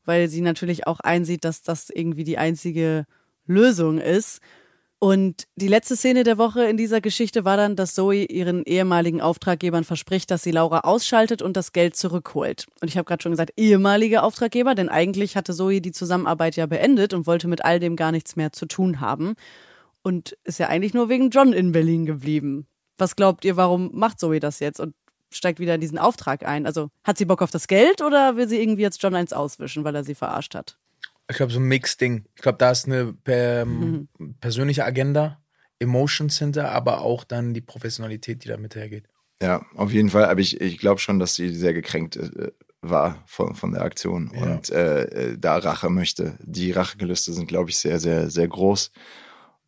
weil 0.05 0.29
sie 0.29 0.41
natürlich 0.41 0.87
auch 0.87 0.99
einsieht, 1.01 1.43
dass 1.43 1.61
das 1.61 1.89
irgendwie 1.89 2.23
die 2.23 2.37
einzige 2.37 3.05
Lösung 3.45 3.97
ist. 3.99 4.39
Und 5.03 5.47
die 5.55 5.67
letzte 5.67 5.95
Szene 5.95 6.23
der 6.23 6.37
Woche 6.37 6.65
in 6.65 6.77
dieser 6.77 7.01
Geschichte 7.01 7.43
war 7.43 7.57
dann, 7.57 7.75
dass 7.75 7.95
Zoe 7.95 8.23
ihren 8.23 8.63
ehemaligen 8.65 9.19
Auftraggebern 9.19 9.83
verspricht, 9.83 10.29
dass 10.29 10.43
sie 10.43 10.51
Laura 10.51 10.81
ausschaltet 10.81 11.41
und 11.41 11.57
das 11.57 11.73
Geld 11.73 11.95
zurückholt. 11.95 12.67
Und 12.81 12.87
ich 12.87 12.97
habe 12.97 13.05
gerade 13.05 13.23
schon 13.23 13.31
gesagt, 13.31 13.51
ehemalige 13.57 14.21
Auftraggeber, 14.21 14.75
denn 14.75 14.89
eigentlich 14.89 15.35
hatte 15.35 15.55
Zoe 15.55 15.81
die 15.81 15.91
Zusammenarbeit 15.91 16.55
ja 16.55 16.67
beendet 16.67 17.15
und 17.15 17.25
wollte 17.25 17.47
mit 17.47 17.65
all 17.65 17.79
dem 17.79 17.95
gar 17.95 18.11
nichts 18.11 18.35
mehr 18.35 18.51
zu 18.51 18.67
tun 18.67 19.01
haben. 19.01 19.33
Und 20.03 20.37
ist 20.43 20.59
ja 20.59 20.67
eigentlich 20.67 20.93
nur 20.93 21.09
wegen 21.09 21.31
John 21.31 21.51
in 21.51 21.71
Berlin 21.71 22.05
geblieben. 22.05 22.67
Was 22.99 23.15
glaubt 23.15 23.43
ihr, 23.43 23.57
warum 23.57 23.89
macht 23.93 24.19
Zoe 24.19 24.39
das 24.39 24.59
jetzt 24.59 24.79
und 24.79 24.93
steigt 25.31 25.59
wieder 25.59 25.73
in 25.73 25.81
diesen 25.81 25.97
Auftrag 25.97 26.45
ein? 26.45 26.67
Also 26.67 26.89
hat 27.03 27.17
sie 27.17 27.25
Bock 27.25 27.41
auf 27.41 27.49
das 27.49 27.67
Geld 27.67 28.03
oder 28.03 28.35
will 28.35 28.47
sie 28.47 28.61
irgendwie 28.61 28.83
jetzt 28.83 29.01
John 29.01 29.15
eins 29.15 29.33
auswischen, 29.33 29.83
weil 29.83 29.95
er 29.95 30.03
sie 30.03 30.13
verarscht 30.13 30.53
hat? 30.53 30.77
Ich 31.29 31.37
glaube, 31.37 31.51
so 31.51 31.59
ein 31.59 31.67
Mix-Ding. 31.67 32.25
Ich 32.35 32.41
glaube, 32.41 32.57
da 32.57 32.71
ist 32.71 32.85
eine 32.85 33.15
ähm, 33.25 34.07
mhm. 34.17 34.35
persönliche 34.39 34.85
Agenda, 34.85 35.41
Emotions 35.79 36.37
hinter, 36.37 36.71
aber 36.71 37.01
auch 37.01 37.23
dann 37.23 37.53
die 37.53 37.61
Professionalität, 37.61 38.43
die 38.43 38.49
damit 38.49 38.75
hergeht. 38.75 39.07
Ja, 39.41 39.65
auf 39.75 39.91
jeden 39.91 40.09
Fall. 40.09 40.25
Aber 40.25 40.39
ich, 40.39 40.61
ich 40.61 40.77
glaube 40.77 40.99
schon, 40.99 41.19
dass 41.19 41.35
sie 41.35 41.49
sehr 41.49 41.73
gekränkt 41.73 42.17
äh, 42.17 42.51
war 42.81 43.23
von, 43.25 43.55
von 43.55 43.71
der 43.71 43.81
Aktion 43.81 44.31
ja. 44.33 44.41
und 44.41 44.69
äh, 44.71 45.03
äh, 45.03 45.37
da 45.37 45.57
Rache 45.57 45.89
möchte. 45.89 46.37
Die 46.41 46.71
Rachegelüste 46.71 47.33
sind, 47.33 47.47
glaube 47.47 47.69
ich, 47.69 47.77
sehr, 47.77 47.99
sehr, 47.99 48.29
sehr 48.29 48.47
groß. 48.47 48.91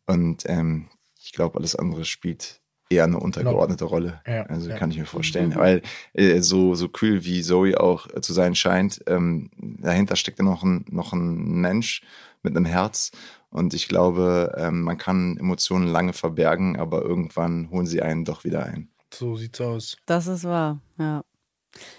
Und 0.06 0.44
ähm, 0.46 0.88
ich 1.20 1.32
glaube, 1.32 1.58
alles 1.58 1.74
andere 1.76 2.04
spielt 2.04 2.60
eher 2.94 3.04
eine 3.04 3.18
untergeordnete 3.18 3.84
Rolle. 3.84 4.20
Ja, 4.26 4.42
also 4.44 4.70
ja. 4.70 4.76
kann 4.76 4.90
ich 4.90 4.98
mir 4.98 5.06
vorstellen. 5.06 5.50
Mhm. 5.50 5.56
Weil 5.56 5.82
äh, 6.12 6.40
so, 6.40 6.74
so 6.74 6.88
kühl 6.88 7.24
wie 7.24 7.42
Zoe 7.42 7.78
auch 7.80 8.08
äh, 8.14 8.20
zu 8.20 8.32
sein 8.32 8.54
scheint, 8.54 9.00
ähm, 9.06 9.50
dahinter 9.56 10.16
steckt 10.16 10.38
ja 10.38 10.44
noch 10.44 10.62
ein, 10.62 10.84
noch 10.90 11.12
ein 11.12 11.60
Mensch 11.60 12.02
mit 12.42 12.56
einem 12.56 12.66
Herz. 12.66 13.10
Und 13.50 13.74
ich 13.74 13.88
glaube, 13.88 14.52
ähm, 14.56 14.82
man 14.82 14.98
kann 14.98 15.36
Emotionen 15.36 15.86
lange 15.86 16.12
verbergen, 16.12 16.76
aber 16.76 17.02
irgendwann 17.02 17.70
holen 17.70 17.86
sie 17.86 18.02
einen 18.02 18.24
doch 18.24 18.44
wieder 18.44 18.64
ein. 18.64 18.88
So 19.12 19.36
sieht's 19.36 19.60
aus. 19.60 19.96
Das 20.06 20.26
ist 20.26 20.44
wahr, 20.44 20.80
ja. 20.98 21.22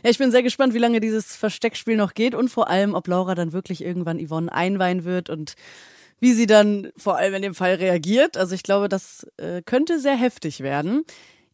Ja, 0.04 0.10
ich 0.10 0.18
bin 0.18 0.32
sehr 0.32 0.44
gespannt, 0.44 0.74
wie 0.74 0.80
lange 0.80 1.00
dieses 1.00 1.36
Versteckspiel 1.36 1.98
noch 1.98 2.14
geht 2.14 2.34
und 2.34 2.50
vor 2.50 2.70
allem, 2.70 2.94
ob 2.94 3.08
Laura 3.08 3.36
dann 3.36 3.52
wirklich 3.52 3.84
irgendwann 3.84 4.26
Yvonne 4.26 4.52
einweihen 4.52 5.04
wird 5.04 5.30
und 5.30 5.56
wie 6.20 6.34
sie 6.34 6.48
dann 6.48 6.92
vor 6.98 7.18
allem 7.18 7.34
in 7.36 7.42
dem 7.42 7.56
Fall 7.56 7.76
reagiert. 7.76 8.38
Also 8.38 8.56
ich 8.56 8.64
glaube, 8.64 8.90
das 8.90 9.28
äh, 9.38 9.62
könnte 9.62 10.00
sehr 10.00 10.16
heftig 10.16 10.62
werden. 10.62 11.04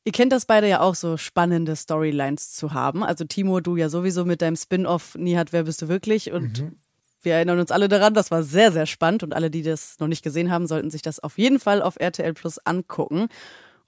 Ihr 0.03 0.11
kennt 0.11 0.31
das 0.31 0.45
beide 0.45 0.67
ja 0.67 0.81
auch, 0.81 0.95
so 0.95 1.17
spannende 1.17 1.75
Storylines 1.75 2.53
zu 2.53 2.73
haben. 2.73 3.03
Also 3.03 3.23
Timo, 3.25 3.59
du 3.59 3.75
ja 3.75 3.89
sowieso 3.89 4.25
mit 4.25 4.41
deinem 4.41 4.55
Spin-off 4.55 5.15
Nihat, 5.15 5.53
wer 5.53 5.63
bist 5.63 5.81
du 5.83 5.87
wirklich? 5.89 6.31
Und 6.31 6.61
mhm. 6.61 6.75
wir 7.21 7.35
erinnern 7.35 7.59
uns 7.59 7.71
alle 7.71 7.87
daran, 7.87 8.15
das 8.15 8.31
war 8.31 8.41
sehr, 8.41 8.71
sehr 8.71 8.87
spannend. 8.87 9.21
Und 9.21 9.33
alle, 9.33 9.51
die 9.51 9.61
das 9.61 9.99
noch 9.99 10.07
nicht 10.07 10.23
gesehen 10.23 10.51
haben, 10.51 10.65
sollten 10.65 10.89
sich 10.89 11.03
das 11.03 11.19
auf 11.19 11.37
jeden 11.37 11.59
Fall 11.59 11.81
auf 11.81 11.99
RTL 11.99 12.33
Plus 12.33 12.57
angucken. 12.65 13.27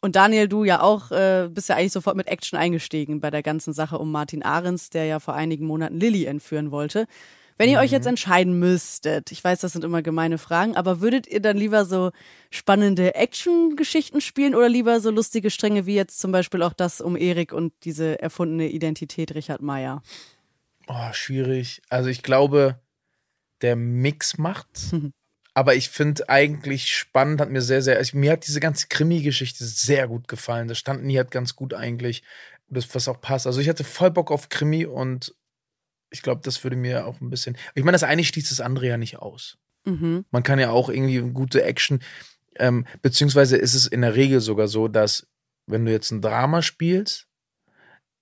Und 0.01 0.15
Daniel, 0.15 0.47
du 0.47 0.65
ja 0.65 0.81
auch, 0.81 1.11
äh, 1.11 1.47
bist 1.49 1.69
ja 1.69 1.77
eigentlich 1.77 1.93
sofort 1.93 2.17
mit 2.17 2.27
Action 2.27 2.59
eingestiegen 2.59 3.21
bei 3.21 3.31
der 3.31 3.41
ganzen 3.41 3.73
Sache 3.73 3.97
um 3.97 4.11
Martin 4.11 4.43
Ahrens, 4.43 4.89
der 4.89 5.05
ja 5.05 5.19
vor 5.19 5.33
einigen 5.33 5.65
Monaten 5.65 5.97
Lilly 5.97 6.25
entführen 6.25 6.71
wollte. 6.71 7.07
Wenn 7.57 7.69
ihr 7.69 7.77
mhm. 7.77 7.83
euch 7.83 7.91
jetzt 7.91 8.05
mhm. 8.05 8.11
entscheiden 8.11 8.59
müsstet, 8.59 9.31
ich 9.31 9.43
weiß, 9.43 9.59
das 9.59 9.73
sind 9.73 9.83
immer 9.83 10.01
gemeine 10.01 10.37
Fragen, 10.37 10.75
aber 10.75 11.01
würdet 11.01 11.27
ihr 11.27 11.39
dann 11.39 11.57
lieber 11.57 11.85
so 11.85 12.11
spannende 12.49 13.15
Action-Geschichten 13.15 14.21
spielen 14.21 14.55
oder 14.55 14.69
lieber 14.69 14.99
so 14.99 15.11
lustige 15.11 15.49
Stränge 15.49 15.85
wie 15.85 15.95
jetzt 15.95 16.19
zum 16.19 16.31
Beispiel 16.31 16.63
auch 16.63 16.73
das 16.73 17.01
um 17.01 17.15
Erik 17.15 17.53
und 17.53 17.73
diese 17.83 18.21
erfundene 18.21 18.69
Identität 18.69 19.35
Richard 19.35 19.61
Meyer? 19.61 20.01
Oh, 20.87 21.13
schwierig. 21.13 21.81
Also 21.89 22.09
ich 22.09 22.23
glaube, 22.23 22.79
der 23.61 23.75
Mix 23.75 24.37
macht's. 24.37 24.91
Aber 25.55 25.75
ich 25.75 25.89
finde 25.89 26.29
eigentlich 26.29 26.95
spannend, 26.95 27.39
hat 27.39 27.51
mir 27.51 27.61
sehr, 27.61 27.83
sehr, 27.83 27.97
also 27.97 28.17
mir 28.17 28.31
hat 28.31 28.47
diese 28.47 28.59
ganze 28.59 28.87
Krimi-Geschichte 28.87 29.63
sehr 29.63 30.07
gut 30.07 30.27
gefallen. 30.27 30.67
Das 30.67 30.79
stand 30.79 31.03
nie 31.03 31.19
hat 31.19 31.29
ganz 31.29 31.55
gut 31.55 31.75
eigentlich, 31.75 32.23
das, 32.69 32.93
was 32.95 33.07
auch 33.07 33.21
passt. 33.21 33.45
Also 33.45 33.61
ich 33.61 33.69
hatte 33.69 33.83
voll 33.83 34.09
Bock 34.09 34.31
auf 34.31 34.49
Krimi 34.49 34.85
und 34.85 35.35
ich 36.13 36.21
glaube, 36.21 36.41
das 36.43 36.63
würde 36.63 36.75
mir 36.75 37.07
auch 37.07 37.19
ein 37.19 37.29
bisschen. 37.29 37.57
Ich 37.73 37.83
meine, 37.83 37.95
das 37.95 38.03
eine 38.03 38.23
schließt 38.23 38.51
das 38.51 38.61
andere 38.61 38.87
ja 38.87 38.97
nicht 38.97 39.17
aus. 39.17 39.57
Mhm. 39.83 40.25
Man 40.31 40.43
kann 40.43 40.59
ja 40.59 40.69
auch 40.69 40.89
irgendwie 40.89 41.19
gute 41.33 41.63
Action, 41.63 42.01
ähm, 42.57 42.85
beziehungsweise 43.01 43.57
ist 43.57 43.73
es 43.73 43.87
in 43.87 44.01
der 44.01 44.15
Regel 44.15 44.39
sogar 44.39 44.67
so, 44.67 44.87
dass 44.87 45.27
wenn 45.65 45.85
du 45.85 45.91
jetzt 45.91 46.11
ein 46.11 46.21
Drama 46.21 46.61
spielst, 46.61 47.27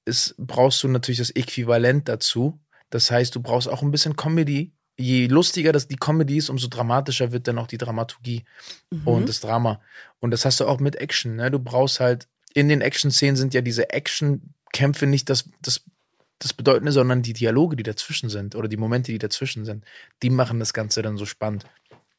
ist, 0.06 0.36
brauchst 0.38 0.82
du 0.84 0.88
natürlich 0.88 1.20
das 1.20 1.32
Äquivalent 1.32 2.08
dazu. 2.08 2.60
Das 2.90 3.12
heißt, 3.12 3.36
du 3.36 3.42
brauchst 3.42 3.68
auch 3.68 3.82
ein 3.82 3.92
bisschen 3.92 4.16
Comedy. 4.16 4.72
Je 4.98 5.28
lustiger 5.28 5.72
das 5.72 5.88
die 5.88 5.98
Comedy 5.98 6.38
ist, 6.38 6.50
umso 6.50 6.68
dramatischer 6.68 7.32
wird 7.32 7.48
dann 7.48 7.58
auch 7.58 7.68
die 7.68 7.78
Dramaturgie 7.78 8.46
mhm. 8.90 9.08
und 9.08 9.30
das 9.30 9.42
Drama. 9.42 9.82
Und 10.20 10.32
das 10.32 10.46
hast 10.46 10.60
du 10.60 10.66
auch 10.66 10.80
mit 10.80 10.96
Action. 10.96 11.36
Ne? 11.36 11.52
Du 11.52 11.60
brauchst 11.60 12.00
halt, 12.00 12.28
in 12.54 12.70
den 12.70 12.82
Action-Szenen 12.82 13.36
sind 13.36 13.54
ja 13.54 13.62
diese 13.62 13.90
Action-Kämpfe 13.90 15.08
nicht 15.08 15.30
das, 15.30 15.50
das 15.62 15.84
das 16.42 16.54
Bedeutende, 16.54 16.92
sondern 16.92 17.22
die 17.22 17.34
Dialoge, 17.34 17.76
die 17.76 17.84
dazwischen 17.84 18.30
sind 18.30 18.56
oder 18.56 18.68
die 18.68 18.78
Momente, 18.78 19.12
die 19.12 19.20
dazwischen 19.20 19.64
sind, 19.66 19.86
die 20.24 20.30
machen 20.30 20.60
das 20.60 20.74
Ganze 20.74 21.02
dann 21.02 21.18
so 21.18 21.26
spannend. 21.26 21.66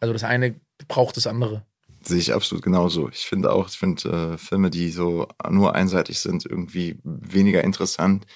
Also 0.01 0.13
das 0.13 0.25
eine 0.25 0.55
braucht 0.89 1.17
das 1.17 1.27
andere. 1.27 1.65
Sehe 2.05 2.19
ich 2.19 2.33
absolut 2.35 2.65
genauso. 2.65 3.09
Ich 3.11 3.27
finde 3.27 3.53
auch, 3.53 3.69
ich 3.69 3.79
finde 3.79 4.35
äh, 4.35 4.39
Filme, 4.39 4.71
die 4.71 4.91
so 4.91 5.29
nur 5.49 5.75
einseitig 5.75 6.19
sind, 6.19 6.45
irgendwie 6.45 6.99
weniger 7.05 7.63
interessant, 7.63 8.27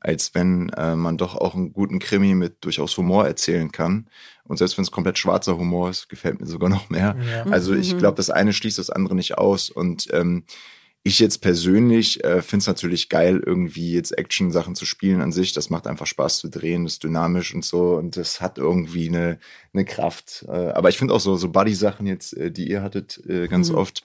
als 0.00 0.34
wenn 0.34 0.70
äh, 0.70 0.96
man 0.96 1.16
doch 1.18 1.36
auch 1.36 1.54
einen 1.54 1.72
guten 1.72 2.00
Krimi 2.00 2.34
mit 2.34 2.64
durchaus 2.64 2.96
Humor 2.96 3.24
erzählen 3.26 3.70
kann. 3.70 4.08
Und 4.42 4.56
selbst 4.56 4.76
wenn 4.76 4.82
es 4.82 4.90
komplett 4.90 5.18
schwarzer 5.18 5.56
Humor 5.56 5.90
ist, 5.90 6.08
gefällt 6.08 6.40
mir 6.40 6.46
sogar 6.48 6.68
noch 6.68 6.90
mehr. 6.90 7.16
Ja. 7.24 7.44
Also 7.52 7.74
ich 7.74 7.94
Mhm. 7.94 7.98
glaube, 7.98 8.16
das 8.16 8.30
eine 8.30 8.52
schließt 8.52 8.78
das 8.78 8.90
andere 8.90 9.14
nicht 9.14 9.38
aus. 9.38 9.70
Und 9.70 10.08
ähm, 10.12 10.44
ich 11.04 11.18
jetzt 11.18 11.38
persönlich 11.40 12.22
äh, 12.22 12.42
finde 12.42 12.62
es 12.62 12.66
natürlich 12.68 13.08
geil, 13.08 13.42
irgendwie 13.44 13.92
jetzt 13.94 14.16
Action-Sachen 14.16 14.76
zu 14.76 14.86
spielen 14.86 15.20
an 15.20 15.32
sich. 15.32 15.52
Das 15.52 15.68
macht 15.68 15.86
einfach 15.88 16.06
Spaß 16.06 16.38
zu 16.38 16.48
drehen, 16.48 16.84
das 16.84 16.94
ist 16.94 17.02
dynamisch 17.04 17.54
und 17.54 17.64
so 17.64 17.96
und 17.96 18.16
das 18.16 18.40
hat 18.40 18.58
irgendwie 18.58 19.08
eine, 19.08 19.38
eine 19.74 19.84
Kraft. 19.84 20.44
Äh, 20.48 20.52
aber 20.52 20.90
ich 20.90 20.98
finde 20.98 21.14
auch 21.14 21.20
so, 21.20 21.34
so 21.36 21.48
Buddy-Sachen 21.48 22.06
jetzt, 22.06 22.36
äh, 22.36 22.50
die 22.52 22.68
ihr 22.70 22.82
hattet, 22.82 23.20
äh, 23.28 23.48
ganz 23.48 23.70
Mhm. 23.70 23.74
oft 23.78 24.04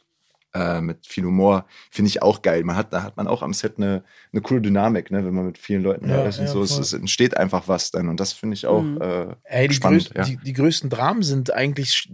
äh, 0.55 0.81
mit 0.81 1.05
viel 1.05 1.25
Humor, 1.25 1.65
finde 1.91 2.07
ich 2.09 2.23
auch 2.23 2.41
geil. 2.41 2.63
Man 2.63 2.75
hat, 2.77 2.91
da 2.93 3.03
hat 3.03 3.15
man 3.17 3.27
auch 3.27 3.43
am 3.43 3.53
Set 3.53 3.73
eine, 3.77 4.03
eine 4.31 4.41
coole 4.41 4.61
Dynamik, 4.61 5.11
ne, 5.11 5.23
wenn 5.23 5.33
man 5.35 5.45
mit 5.45 5.57
vielen 5.59 5.83
Leuten 5.83 6.09
Ja, 6.09 6.23
da 6.23 6.27
ist 6.29 6.39
und 6.39 6.45
ja, 6.45 6.51
so. 6.51 6.63
Es, 6.63 6.79
es 6.79 6.93
entsteht 6.93 7.37
einfach 7.37 7.67
was 7.67 7.91
dann 7.91 8.07
und 8.09 8.19
das 8.19 8.33
finde 8.33 8.55
ich 8.55 8.65
auch 8.65 8.81
Mhm. 8.81 9.01
äh, 9.01 9.35
Ey, 9.43 9.67
die, 9.67 9.75
spannend. 9.75 10.05
größ 10.05 10.13
ja. 10.15 10.23
die, 10.23 10.37
die 10.43 10.53
größten 10.53 10.89
Dramen 10.89 11.21
sind 11.21 11.53
eigentlich, 11.53 12.09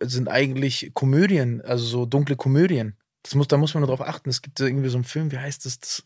sind 0.00 0.28
eigentlich 0.28 0.92
Komödien, 0.94 1.60
also 1.60 1.84
so 1.84 2.06
dunkle 2.06 2.36
Komödien. 2.36 2.96
Das 3.24 3.36
muss, 3.36 3.46
da 3.46 3.56
muss 3.56 3.72
man 3.72 3.82
nur 3.82 3.88
drauf 3.88 4.00
achten. 4.06 4.30
Es 4.30 4.42
gibt 4.42 4.58
so 4.58 4.66
irgendwie 4.66 4.88
so 4.88 4.96
einen 4.96 5.04
Film, 5.04 5.30
wie 5.30 5.38
heißt 5.38 5.64
das? 5.64 5.78
das 5.78 6.02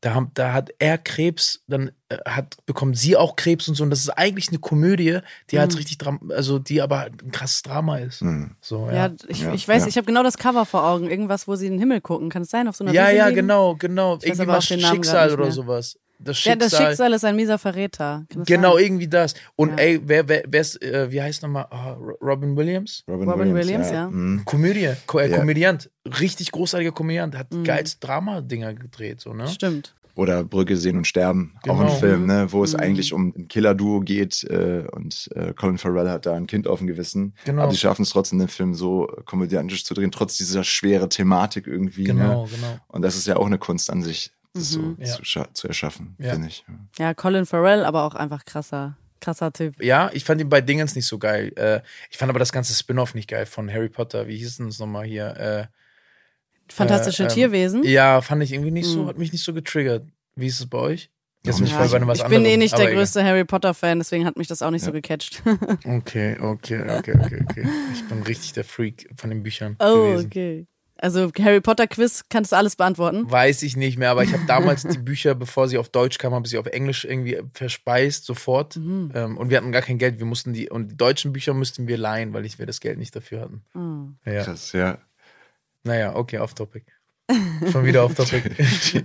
da, 0.00 0.14
haben, 0.14 0.32
da 0.34 0.52
hat 0.52 0.70
er 0.80 0.98
Krebs, 0.98 1.62
dann 1.68 1.92
äh, 2.08 2.18
hat, 2.26 2.56
bekommt 2.66 2.98
sie 2.98 3.16
auch 3.16 3.36
Krebs 3.36 3.68
und 3.68 3.76
so. 3.76 3.84
Und 3.84 3.90
das 3.90 4.00
ist 4.00 4.10
eigentlich 4.10 4.48
eine 4.48 4.58
Komödie, 4.58 5.20
die 5.50 5.60
halt 5.60 5.70
Mhm. 5.72 5.76
richtig, 5.78 5.98
also 6.30 6.58
die 6.58 6.82
aber 6.82 7.02
ein 7.04 7.30
krasses 7.30 7.62
Drama 7.62 7.98
ist. 7.98 8.22
Mhm. 8.22 8.56
So, 8.60 8.88
Ja, 8.88 9.06
ja. 9.06 9.12
ich, 9.28 9.40
Ja, 9.42 9.54
ich 9.54 9.68
weiß, 9.68 9.82
ja. 9.82 9.88
ich 9.88 9.96
habe 9.96 10.06
genau 10.06 10.24
das 10.24 10.38
Cover 10.38 10.66
vor 10.66 10.84
Augen. 10.84 11.08
Irgendwas, 11.08 11.46
wo 11.46 11.54
sie 11.54 11.66
in 11.66 11.74
den 11.74 11.78
Himmel 11.80 12.00
gucken. 12.00 12.30
Kann 12.30 12.42
es 12.42 12.50
sein? 12.50 12.66
Auf 12.66 12.74
so 12.76 12.82
einer 12.84 12.92
Ja, 12.92 13.06
Wiese 13.06 13.16
ja, 13.16 13.26
liegen? 13.28 13.36
genau, 13.42 13.76
genau. 13.76 14.18
Irgendwie 14.20 14.44
Namen 14.46 14.60
Schicksal 14.62 15.32
oder 15.32 15.52
sowas. 15.52 15.98
Das 16.18 16.42
Ja, 16.44 16.52
Schicksal. 16.52 16.56
das 16.70 16.78
Schicksal 16.88 17.12
ist 17.12 17.24
ein 17.24 17.36
mieser 17.36 17.58
Verräter. 17.58 18.24
Genau, 18.46 18.74
sein? 18.76 18.84
irgendwie 18.84 19.08
das. 19.08 19.34
Und 19.54 19.70
Ja. 19.70 19.76
ey, 19.76 20.00
wer, 20.04 20.28
wer, 20.28 20.42
wer 20.48 20.60
ist, 20.60 20.80
äh, 20.82 21.10
wie 21.10 21.20
heißt 21.20 21.42
nochmal? 21.42 21.66
Ah, 21.70 21.92
Ro- 21.92 22.16
Robin 22.22 22.56
Williams? 22.56 23.04
Robin 23.08 23.54
Williams, 23.54 23.90
ja. 23.90 24.08
Mhm. 24.08 24.42
Komödie, 24.44 24.92
Ko 25.06 25.18
äh, 25.18 25.30
Ja. 25.30 25.36
Komödiant, 25.38 25.90
richtig 26.20 26.50
großartiger 26.52 26.92
Komödiant, 26.92 27.36
hat 27.36 27.52
Mhm. 27.52 27.64
geilste 27.64 28.00
Drama-Dinger 28.06 28.74
gedreht, 28.74 29.20
so, 29.20 29.32
ne? 29.34 29.46
Stimmt. 29.48 29.94
Oder 30.14 30.44
Brücke 30.44 30.78
sehen 30.78 30.96
und 30.96 31.06
sterben, 31.06 31.52
auch 31.68 31.78
ein 31.78 31.88
Genau. 31.88 31.90
Film, 31.98 32.24
ne, 32.24 32.46
wo 32.50 32.64
es 32.64 32.72
Mhm. 32.72 32.80
eigentlich 32.80 33.12
um 33.12 33.34
ein 33.36 33.48
Killer-Duo 33.48 34.00
geht 34.00 34.44
äh, 34.44 34.84
und 34.92 35.28
äh, 35.34 35.52
Colin 35.52 35.76
Farrell 35.76 36.08
hat 36.08 36.24
da 36.24 36.32
ein 36.32 36.46
Kind 36.46 36.66
auf 36.66 36.78
dem 36.78 36.86
Gewissen. 36.86 37.34
Genau. 37.44 37.64
Aber 37.64 37.70
die 37.72 37.76
schaffen 37.76 38.00
es 38.00 38.08
trotzdem, 38.08 38.38
den 38.38 38.48
Film 38.48 38.72
so 38.72 39.06
komödiantisch 39.26 39.84
zu 39.84 39.92
drehen, 39.92 40.10
trotz 40.10 40.38
dieser 40.38 40.64
schwere 40.64 41.10
Thematik 41.10 41.66
irgendwie. 41.66 42.04
Ne? 42.04 42.14
Genau, 42.14 42.44
genau. 42.46 42.78
Und 42.88 43.02
das 43.02 43.16
ist 43.16 43.26
ja 43.26 43.36
auch 43.36 43.44
eine 43.44 43.58
Kunst 43.58 43.90
an 43.90 44.02
sich, 44.02 44.30
das 44.56 44.76
Mhm. 44.76 44.96
so 44.98 45.04
Ja. 45.04 45.44
zu, 45.44 45.52
zu 45.52 45.68
erschaffen, 45.68 46.16
Ja. 46.18 46.32
finde 46.32 46.48
ich. 46.48 46.64
Ja, 46.98 47.14
Colin 47.14 47.46
Farrell, 47.46 47.84
aber 47.84 48.04
auch 48.04 48.14
einfach 48.14 48.44
krasser, 48.44 48.96
krasser 49.20 49.52
Typ. 49.52 49.82
Ja, 49.82 50.10
ich 50.12 50.24
fand 50.24 50.40
ihn 50.40 50.48
bei 50.48 50.60
Dingens 50.60 50.94
nicht 50.96 51.06
so 51.06 51.18
geil. 51.18 51.52
Äh, 51.56 51.80
ich 52.10 52.18
fand 52.18 52.30
aber 52.30 52.38
das 52.38 52.52
ganze 52.52 52.74
Spin-off 52.74 53.14
nicht 53.14 53.28
geil 53.28 53.46
von 53.46 53.72
Harry 53.72 53.88
Potter. 53.88 54.26
Wie 54.28 54.36
hieß 54.36 54.58
denn 54.58 54.66
das 54.66 54.78
nochmal 54.78 55.04
hier? 55.06 55.68
Fantastische 56.68 57.24
ähm, 57.24 57.28
Tierwesen. 57.28 57.84
Äh, 57.84 57.90
ja, 57.90 58.20
fand 58.20 58.42
ich 58.42 58.52
irgendwie 58.52 58.72
nicht 58.72 58.86
so, 58.86 59.04
Mhm. 59.04 59.06
hat 59.08 59.18
mich 59.18 59.32
nicht 59.32 59.44
so 59.44 59.52
getriggert. 59.54 60.04
Wie 60.34 60.46
ist 60.48 60.58
es 60.60 60.66
bei 60.66 60.78
euch? 60.78 61.10
Jetzt 61.44 61.60
Ja, 61.60 61.66
voll 61.68 61.84
ich, 61.86 61.90
bei 61.92 61.96
einem 61.98 62.08
was 62.08 62.18
ich 62.18 62.24
bin 62.26 62.44
eh 62.44 62.56
nicht 62.56 62.76
der 62.76 62.86
egal. 62.86 62.96
größte 62.96 63.22
Harry 63.22 63.44
Potter-Fan, 63.44 63.98
deswegen 64.00 64.26
hat 64.26 64.36
mich 64.36 64.48
das 64.48 64.62
auch 64.62 64.72
nicht 64.72 64.82
so 64.82 64.88
Ja. 64.88 64.94
gecatcht. 64.94 65.42
Okay, 65.84 66.36
okay, 66.40 66.80
okay, 66.98 67.14
okay, 67.20 67.44
okay. 67.48 67.68
Ich 67.92 68.04
bin 68.08 68.22
richtig 68.24 68.52
der 68.54 68.64
Freak 68.64 69.08
von 69.16 69.30
den 69.30 69.44
Büchern 69.44 69.76
oh, 69.78 69.94
gewesen. 69.94 70.26
okay. 70.26 70.66
Also 70.98 71.30
Harry 71.38 71.60
Potter-Quiz, 71.60 72.24
kannst 72.30 72.52
du 72.52 72.56
alles 72.56 72.76
beantworten? 72.76 73.30
Weiß 73.30 73.62
ich 73.62 73.76
nicht 73.76 73.98
mehr, 73.98 74.10
aber 74.10 74.24
ich 74.24 74.32
habe 74.32 74.44
damals 74.46 74.82
die 74.82 74.98
Bücher, 74.98 75.34
bevor 75.34 75.68
sie 75.68 75.78
auf 75.78 75.88
Deutsch 75.88 76.18
kamen, 76.18 76.34
habe 76.34 76.46
ich 76.46 76.50
sie 76.50 76.58
auf 76.58 76.66
Englisch 76.66 77.04
irgendwie 77.04 77.40
verspeist, 77.52 78.24
sofort. 78.24 78.76
Mhm. 78.76 79.12
Ähm, 79.14 79.36
und 79.36 79.50
wir 79.50 79.58
hatten 79.58 79.72
gar 79.72 79.82
kein 79.82 79.98
Geld. 79.98 80.18
Wir 80.18 80.26
mussten 80.26 80.52
die, 80.52 80.70
und 80.70 80.88
die 80.88 80.96
deutschen 80.96 81.32
Bücher 81.32 81.54
müssten 81.54 81.86
wir 81.86 81.98
leihen, 81.98 82.32
weil 82.32 82.46
ich, 82.46 82.58
wir 82.58 82.66
das 82.66 82.80
Geld 82.80 82.98
nicht 82.98 83.14
dafür 83.14 83.40
hatten. 83.42 83.62
Oh. 83.74 84.30
Ja. 84.30 84.44
Krass, 84.44 84.72
ja. 84.72 84.98
Naja, 85.84 86.16
okay, 86.16 86.38
off 86.38 86.54
topic. 86.54 86.84
Schon 87.72 87.84
wieder 87.84 88.04
off 88.04 88.14
topic. 88.14 88.50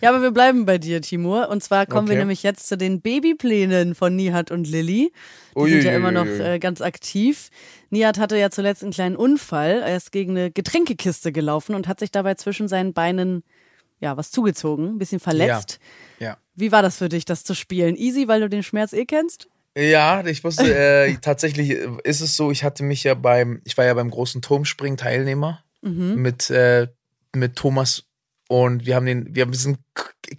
Ja, 0.00 0.10
aber 0.10 0.22
wir 0.22 0.30
bleiben 0.30 0.64
bei 0.64 0.78
dir, 0.78 1.02
Timur. 1.02 1.48
Und 1.48 1.62
zwar 1.62 1.84
kommen 1.86 2.06
wir 2.08 2.12
Okay. 2.14 2.20
nämlich 2.20 2.42
jetzt 2.42 2.68
zu 2.68 2.76
den 2.76 3.00
Babyplänen 3.00 3.94
von 3.94 4.14
Nihat 4.16 4.50
und 4.50 4.66
Lilly. 4.66 5.12
Die 5.56 5.70
sind 5.70 5.84
ja 5.84 5.92
immer 5.92 6.12
noch 6.12 6.26
äh, 6.26 6.58
ganz 6.58 6.80
aktiv. 6.80 7.50
Nihat 7.90 8.18
hatte 8.18 8.38
ja 8.38 8.50
zuletzt 8.50 8.82
einen 8.82 8.92
kleinen 8.92 9.16
Unfall. 9.16 9.82
Er 9.84 9.96
ist 9.96 10.12
gegen 10.12 10.30
eine 10.36 10.50
Getränkekiste 10.50 11.32
gelaufen 11.32 11.74
und 11.74 11.88
hat 11.88 11.98
sich 12.00 12.10
dabei 12.12 12.34
zwischen 12.34 12.68
seinen 12.68 12.92
Beinen 12.92 13.42
ja 14.00 14.16
was 14.16 14.30
zugezogen, 14.30 14.90
ein 14.90 14.98
bisschen 14.98 15.20
verletzt. 15.20 15.80
Ja. 16.20 16.38
Wie 16.54 16.70
war 16.72 16.82
das 16.82 16.98
für 16.98 17.08
dich, 17.08 17.24
das 17.24 17.42
zu 17.44 17.54
spielen? 17.54 17.96
Easy, 17.96 18.28
weil 18.28 18.40
du 18.40 18.48
den 18.48 18.62
Schmerz 18.62 18.92
eh 18.92 19.04
kennst? 19.04 19.48
Ja, 19.76 20.24
ich 20.24 20.44
wusste, 20.44 20.72
äh, 20.74 21.14
tatsächlich 21.20 21.70
ist 21.70 22.20
es 22.20 22.36
so, 22.36 22.50
ich 22.50 22.62
hatte 22.64 22.84
mich 22.84 23.04
ja 23.04 23.14
beim, 23.14 23.60
ich 23.64 23.76
war 23.76 23.84
ja 23.84 23.94
beim 23.94 24.10
großen 24.10 24.42
Turmspringen 24.42 24.96
Teilnehmer 24.96 25.62
Mhm. 25.80 26.16
mit, 26.16 26.50
äh, 26.50 26.88
mit 27.38 27.56
Thomas 27.56 28.04
und 28.48 28.86
wir 28.86 28.94
haben 28.96 29.06
den, 29.06 29.34
wir 29.34 29.46
sind 29.52 29.78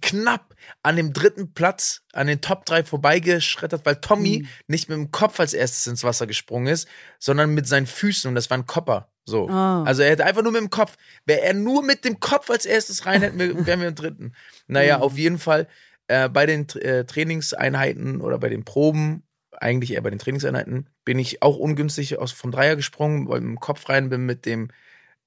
knapp 0.00 0.54
an 0.82 0.96
dem 0.96 1.12
dritten 1.12 1.52
Platz, 1.54 2.02
an 2.12 2.26
den 2.26 2.40
Top 2.40 2.64
3 2.66 2.84
vorbeigeschreddert, 2.84 3.84
weil 3.86 3.96
Tommy 3.96 4.40
Mhm. 4.42 4.48
nicht 4.68 4.88
mit 4.88 4.96
dem 4.98 5.10
Kopf 5.10 5.40
als 5.40 5.54
erstes 5.54 5.86
ins 5.86 6.04
Wasser 6.04 6.26
gesprungen 6.26 6.66
ist, 6.68 6.88
sondern 7.18 7.54
mit 7.54 7.66
seinen 7.66 7.86
Füßen 7.86 8.28
und 8.28 8.34
das 8.34 8.50
war 8.50 8.58
ein 8.58 8.66
Kopper. 8.66 9.08
So. 9.24 9.48
Ah. 9.48 9.84
Also 9.84 10.02
er 10.02 10.10
hätte 10.10 10.24
einfach 10.26 10.42
nur 10.42 10.52
mit 10.52 10.60
dem 10.60 10.70
Kopf, 10.70 10.96
wäre 11.24 11.42
er 11.42 11.54
nur 11.54 11.82
mit 11.84 12.04
dem 12.04 12.18
Kopf 12.20 12.50
als 12.50 12.66
erstes 12.66 13.06
rein, 13.06 13.22
hätten 13.22 13.38
wir, 13.38 13.54
wären 13.66 13.80
wir 13.80 13.88
im 13.88 13.94
dritten. 13.94 14.32
Naja, 14.66 14.98
Mhm. 14.98 15.02
auf 15.02 15.16
jeden 15.18 15.38
Fall 15.38 15.68
äh, 16.08 16.28
bei 16.28 16.46
den 16.46 16.68
äh, 16.70 17.04
Trainingseinheiten 17.04 18.20
oder 18.20 18.38
bei 18.38 18.48
den 18.48 18.64
Proben, 18.64 19.22
eigentlich 19.52 19.92
eher 19.92 20.02
bei 20.02 20.10
den 20.10 20.18
Trainingseinheiten, 20.18 20.88
bin 21.04 21.18
ich 21.18 21.42
auch 21.42 21.56
ungünstig 21.56 22.18
aus, 22.18 22.32
vom 22.32 22.50
Dreier 22.50 22.76
gesprungen, 22.76 23.28
weil 23.28 23.40
mit 23.40 23.48
dem 23.50 23.60
Kopf 23.60 23.88
rein 23.88 24.08
bin, 24.08 24.26
mit 24.26 24.46
dem 24.46 24.68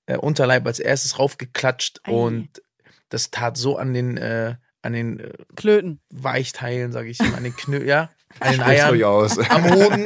äh, 0.05 0.17
Unterleib 0.17 0.65
als 0.65 0.79
erstes 0.79 1.19
raufgeklatscht 1.19 2.01
Ei. 2.03 2.11
und 2.11 2.61
das 3.09 3.31
tat 3.31 3.57
so 3.57 3.77
an 3.77 3.93
den, 3.93 4.17
äh, 4.17 4.55
an 4.81 4.93
den 4.93 5.19
äh, 5.19 5.33
Klöten. 5.55 6.01
Weichteilen, 6.09 6.91
sage 6.91 7.09
ich, 7.09 7.21
an 7.21 7.43
den 7.43 7.55
Knö, 7.55 7.85
ja, 7.85 8.09
an 8.39 8.51
den 8.51 8.61
Eiern, 8.61 9.03
aus. 9.03 9.37
am 9.37 9.63
Hoden. 9.73 10.05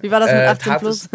Wie 0.00 0.10
war 0.10 0.20
das 0.20 0.30
mit 0.32 0.40
Äh, 0.42 0.46
18 0.46 0.72
tat 0.72 0.80
plus? 0.80 1.08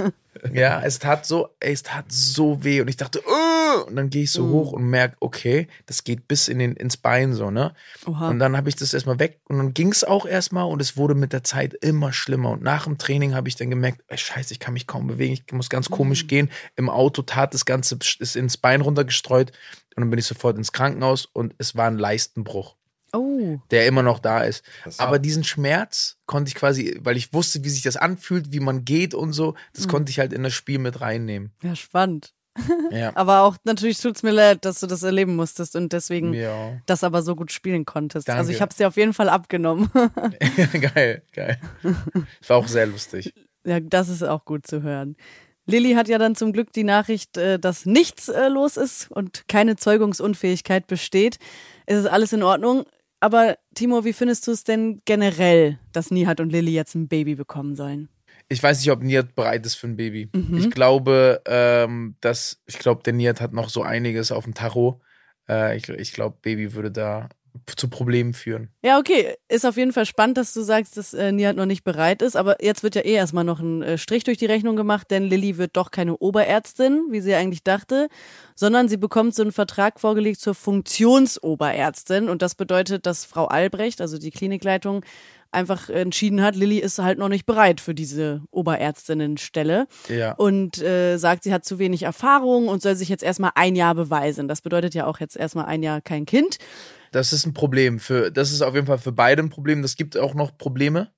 Ja, 0.53 0.81
es 0.81 0.97
tat 0.99 1.25
so, 1.25 1.49
es 1.59 1.83
tat 1.83 2.05
so 2.09 2.63
weh 2.63 2.81
und 2.81 2.87
ich 2.87 2.97
dachte, 2.97 3.19
"Ugh!" 3.19 3.85
und 3.87 3.95
dann 3.95 4.09
gehe 4.09 4.23
ich 4.23 4.31
so 4.31 4.43
Mm. 4.43 4.51
hoch 4.51 4.71
und 4.71 4.83
merke, 4.89 5.15
okay, 5.19 5.67
das 5.85 6.03
geht 6.03 6.27
bis 6.27 6.47
in 6.47 6.57
den, 6.57 6.75
ins 6.75 6.97
Bein 6.97 7.33
so, 7.33 7.51
ne? 7.51 7.73
Oha. 8.07 8.29
Und 8.29 8.39
dann 8.39 8.57
habe 8.57 8.67
ich 8.69 8.75
das 8.75 8.93
erstmal 8.93 9.19
weg 9.19 9.39
und 9.49 9.57
dann 9.57 9.73
ging 9.73 9.91
es 9.91 10.03
auch 10.03 10.25
erstmal 10.25 10.65
und 10.65 10.81
es 10.81 10.97
wurde 10.97 11.15
mit 11.15 11.31
der 11.33 11.43
Zeit 11.43 11.73
immer 11.75 12.11
schlimmer. 12.13 12.51
Und 12.51 12.63
nach 12.63 12.85
dem 12.85 12.97
Training 12.97 13.35
habe 13.35 13.49
ich 13.49 13.55
dann 13.55 13.69
gemerkt, 13.69 14.01
ey, 14.07 14.17
scheiße, 14.17 14.53
ich 14.53 14.59
kann 14.59 14.73
mich 14.73 14.87
kaum 14.87 15.05
bewegen, 15.07 15.33
ich 15.33 15.53
muss 15.53 15.69
ganz 15.69 15.89
komisch 15.89 16.23
Mhm. 16.23 16.27
gehen. 16.27 16.49
Im 16.75 16.89
Auto 16.89 17.21
tat 17.21 17.53
das 17.53 17.65
Ganze, 17.65 17.97
ist 18.19 18.35
ins 18.35 18.57
Bein 18.57 18.81
runtergestreut 18.81 19.51
und 19.95 20.01
dann 20.01 20.09
bin 20.09 20.17
ich 20.19 20.25
sofort 20.25 20.57
ins 20.57 20.71
Krankenhaus 20.71 21.27
und 21.31 21.53
es 21.59 21.75
war 21.75 21.87
ein 21.87 21.97
Leistenbruch, 21.99 22.77
oh. 23.13 23.59
der 23.71 23.87
immer 23.87 24.03
noch 24.03 24.19
da 24.19 24.43
ist. 24.43 24.63
Aber 24.97 25.19
diesen 25.19 25.43
Schmerz 25.43 26.17
konnte 26.25 26.49
ich 26.49 26.55
quasi, 26.55 26.99
weil 27.03 27.17
ich 27.17 27.33
wusste, 27.33 27.63
wie 27.63 27.69
sich 27.69 27.83
das 27.83 27.97
anfühlt, 27.97 28.51
wie 28.51 28.59
man 28.59 28.85
geht 28.85 29.13
und 29.13 29.33
so, 29.33 29.55
das 29.73 29.85
Mhm. 29.85 29.89
konnte 29.91 30.09
ich 30.11 30.19
halt 30.19 30.33
in 30.33 30.43
das 30.43 30.53
Spiel 30.53 30.79
mit 30.79 31.01
reinnehmen. 31.01 31.51
Ja, 31.63 31.75
spannend. 31.75 32.33
Ja. 32.91 33.15
Aber 33.15 33.43
auch 33.43 33.55
natürlich 33.63 33.99
tut's 34.01 34.23
mir 34.23 34.31
leid, 34.31 34.65
dass 34.65 34.81
du 34.81 34.87
das 34.87 35.03
erleben 35.03 35.37
musstest 35.37 35.77
und 35.77 35.93
deswegen 35.93 36.33
Ja. 36.33 36.81
das 36.85 37.05
aber 37.05 37.21
so 37.21 37.35
gut 37.37 37.51
spielen 37.53 37.85
konntest. 37.85 38.29
Also 38.29 38.39
Danke. 38.39 38.51
ich 38.53 38.61
habe 38.61 38.71
es 38.71 38.75
dir 38.77 38.89
auf 38.89 38.97
jeden 38.97 39.13
Fall 39.13 39.29
abgenommen. 39.29 39.89
geil, 40.93 41.21
geil. 41.33 41.57
Das 42.41 42.49
war 42.49 42.57
auch 42.57 42.67
sehr 42.67 42.87
lustig. 42.87 43.33
ja, 43.65 43.79
das 43.79 44.09
ist 44.09 44.23
auch 44.23 44.43
gut 44.43 44.67
zu 44.67 44.81
hören. 44.83 45.15
Lilly 45.67 45.93
hat 45.93 46.09
ja 46.09 46.17
dann 46.17 46.35
zum 46.35 46.51
Glück 46.51 46.73
die 46.73 46.83
Nachricht, 46.83 47.37
äh, 47.37 47.57
dass 47.59 47.85
nichts 47.85 48.27
äh, 48.27 48.49
los 48.49 48.75
ist 48.75 49.09
und 49.11 49.47
keine 49.47 49.77
Zeugungsunfähigkeit 49.77 50.87
besteht. 50.87 51.37
Es 51.85 51.99
ist 51.99 52.07
alles 52.07 52.33
in 52.33 52.43
Ordnung. 52.43 52.83
Aber 53.21 53.57
Timo, 53.75 54.03
wie 54.03 54.13
findest 54.13 54.47
du 54.47 54.51
es 54.51 54.63
denn 54.63 55.01
generell, 55.05 55.79
dass 55.93 56.11
Nihat 56.11 56.39
und 56.39 56.51
Lilly 56.51 56.73
jetzt 56.73 56.95
ein 56.95 57.07
Baby 57.07 57.35
bekommen 57.35 57.75
sollen? 57.75 58.09
Ich 58.49 58.61
weiß 58.61 58.79
nicht, 58.79 58.91
ob 58.91 59.01
Niat 59.01 59.35
bereit 59.35 59.65
ist 59.65 59.75
für 59.75 59.87
ein 59.87 59.95
Baby. 59.95 60.29
Mhm. 60.33 60.57
Ich 60.57 60.71
glaube, 60.71 61.41
ähm, 61.45 62.15
dass, 62.19 62.61
ich 62.65 62.79
glaube, 62.79 63.03
der 63.03 63.13
Niat 63.13 63.39
hat 63.39 63.53
noch 63.53 63.69
so 63.69 63.83
einiges 63.83 64.31
auf 64.31 64.43
dem 64.43 64.55
Tacho. 64.55 65.01
Äh, 65.47 65.77
ich 65.77 65.87
ich 65.87 66.13
glaube, 66.13 66.37
Baby 66.41 66.73
würde 66.73 66.91
da 66.91 67.29
zu 67.75 67.89
Problemen 67.89 68.33
führen. 68.33 68.69
Ja, 68.81 68.97
okay. 68.99 69.35
Ist 69.47 69.65
auf 69.65 69.77
jeden 69.77 69.93
Fall 69.93 70.05
spannend, 70.05 70.37
dass 70.37 70.53
du 70.53 70.61
sagst, 70.61 70.97
dass 70.97 71.13
äh, 71.13 71.31
Nihat 71.31 71.55
noch 71.55 71.65
nicht 71.65 71.83
bereit 71.83 72.21
ist. 72.21 72.35
Aber 72.35 72.63
jetzt 72.63 72.83
wird 72.83 72.95
ja 72.95 73.01
eh 73.01 73.13
erstmal 73.13 73.43
noch 73.43 73.59
ein 73.59 73.81
äh, 73.81 73.97
Strich 73.97 74.23
durch 74.23 74.37
die 74.37 74.45
Rechnung 74.45 74.75
gemacht, 74.75 75.11
denn 75.11 75.23
Lilly 75.23 75.57
wird 75.57 75.75
doch 75.77 75.91
keine 75.91 76.17
Oberärztin, 76.17 77.05
wie 77.09 77.21
sie 77.21 77.35
eigentlich 77.35 77.63
dachte, 77.63 78.07
sondern 78.55 78.87
sie 78.89 78.97
bekommt 78.97 79.35
so 79.35 79.41
einen 79.41 79.51
Vertrag 79.51 79.99
vorgelegt 79.99 80.39
zur 80.39 80.55
Funktionsoberärztin. 80.55 82.29
Und 82.29 82.41
das 82.41 82.55
bedeutet, 82.55 83.05
dass 83.05 83.25
Frau 83.25 83.45
Albrecht, 83.45 84.01
also 84.01 84.17
die 84.17 84.31
Klinikleitung, 84.31 85.03
einfach 85.53 85.89
entschieden 85.89 86.41
hat, 86.41 86.55
Lilly 86.55 86.77
ist 86.79 86.99
halt 86.99 87.19
noch 87.19 87.27
nicht 87.27 87.45
bereit 87.45 87.81
für 87.81 87.93
diese 87.93 88.41
Oberärztinnenstelle 88.51 89.85
Ja. 90.07 90.31
und 90.35 90.81
äh, 90.81 91.17
sagt, 91.17 91.43
sie 91.43 91.53
hat 91.53 91.65
zu 91.65 91.77
wenig 91.77 92.03
Erfahrung 92.03 92.69
und 92.69 92.81
soll 92.81 92.95
sich 92.95 93.09
jetzt 93.09 93.21
erstmal 93.23 93.51
ein 93.55 93.75
Jahr 93.75 93.93
beweisen. 93.93 94.47
Das 94.47 94.61
bedeutet 94.61 94.93
ja 94.93 95.05
auch 95.07 95.19
jetzt 95.19 95.35
erstmal 95.35 95.65
ein 95.65 95.83
Jahr 95.83 95.99
kein 95.99 96.25
Kind. 96.25 96.57
Das 97.11 97.33
ist 97.33 97.45
ein 97.45 97.53
Problem. 97.53 97.99
Für, 97.99 98.31
das 98.31 98.51
ist 98.51 98.61
auf 98.61 98.73
jeden 98.73 98.87
Fall 98.87 98.97
für 98.97 99.11
beide 99.11 99.43
ein 99.43 99.49
Problem. 99.49 99.83
Es 99.83 99.95
gibt 99.95 100.17
auch 100.17 100.33
noch 100.33 100.57
Probleme. 100.57 101.13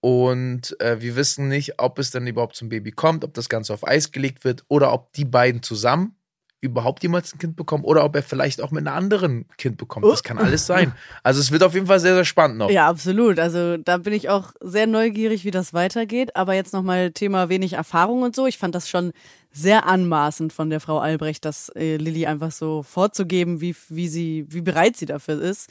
Und 0.00 0.80
äh, 0.80 1.00
wir 1.00 1.16
wissen 1.16 1.48
nicht, 1.48 1.78
ob 1.78 1.98
es 1.98 2.10
dann 2.10 2.26
überhaupt 2.26 2.56
zum 2.56 2.70
Baby 2.70 2.90
kommt, 2.90 3.24
ob 3.24 3.34
das 3.34 3.48
Ganze 3.48 3.74
auf 3.74 3.86
Eis 3.86 4.12
gelegt 4.12 4.44
wird 4.44 4.64
oder 4.68 4.92
ob 4.92 5.12
die 5.12 5.26
beiden 5.26 5.62
zusammen 5.62 6.16
überhaupt 6.60 7.02
jemals 7.02 7.34
ein 7.34 7.38
Kind 7.38 7.56
bekommen 7.56 7.84
oder 7.84 8.04
ob 8.04 8.14
er 8.14 8.22
vielleicht 8.22 8.60
auch 8.60 8.70
mit 8.70 8.86
einer 8.86 8.94
anderen 8.94 9.46
Kind 9.56 9.78
bekommt. 9.78 10.04
Das 10.06 10.22
kann 10.22 10.38
alles 10.38 10.66
sein. 10.66 10.92
Also 11.22 11.40
es 11.40 11.50
wird 11.50 11.62
auf 11.62 11.74
jeden 11.74 11.86
Fall 11.86 12.00
sehr, 12.00 12.14
sehr 12.14 12.24
spannend 12.24 12.58
noch. 12.58 12.70
Ja, 12.70 12.88
absolut. 12.88 13.38
Also 13.38 13.78
da 13.78 13.96
bin 13.96 14.12
ich 14.12 14.28
auch 14.28 14.52
sehr 14.60 14.86
neugierig, 14.86 15.44
wie 15.44 15.50
das 15.50 15.72
weitergeht. 15.72 16.36
Aber 16.36 16.54
jetzt 16.54 16.72
nochmal 16.72 17.12
Thema 17.12 17.48
wenig 17.48 17.74
Erfahrung 17.74 18.22
und 18.22 18.36
so. 18.36 18.46
Ich 18.46 18.58
fand 18.58 18.74
das 18.74 18.88
schon 18.88 19.12
sehr 19.52 19.86
anmaßend 19.86 20.52
von 20.52 20.70
der 20.70 20.80
Frau 20.80 20.98
Albrecht, 20.98 21.44
das 21.44 21.70
äh, 21.70 21.96
Lilly 21.96 22.26
einfach 22.26 22.52
so 22.52 22.82
vorzugeben, 22.82 23.60
wie, 23.60 23.74
wie 23.88 24.08
sie, 24.08 24.46
wie 24.48 24.60
bereit 24.60 24.96
sie 24.96 25.06
dafür 25.06 25.40
ist. 25.40 25.70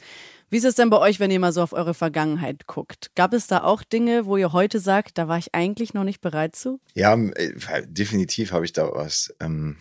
Wie 0.50 0.56
ist 0.56 0.64
es 0.64 0.74
denn 0.74 0.90
bei 0.90 0.98
euch, 0.98 1.20
wenn 1.20 1.30
ihr 1.30 1.38
mal 1.38 1.52
so 1.52 1.62
auf 1.62 1.72
eure 1.72 1.94
Vergangenheit 1.94 2.66
guckt? 2.66 3.12
Gab 3.14 3.32
es 3.32 3.46
da 3.46 3.62
auch 3.62 3.84
Dinge, 3.84 4.26
wo 4.26 4.36
ihr 4.36 4.52
heute 4.52 4.80
sagt, 4.80 5.16
da 5.16 5.28
war 5.28 5.38
ich 5.38 5.54
eigentlich 5.54 5.94
noch 5.94 6.02
nicht 6.02 6.20
bereit 6.20 6.56
zu? 6.56 6.80
Ja, 6.94 7.14
äh, 7.14 7.52
definitiv 7.86 8.50
habe 8.50 8.64
ich 8.64 8.72
da 8.72 8.90
was. 8.92 9.32
Ähm, 9.38 9.76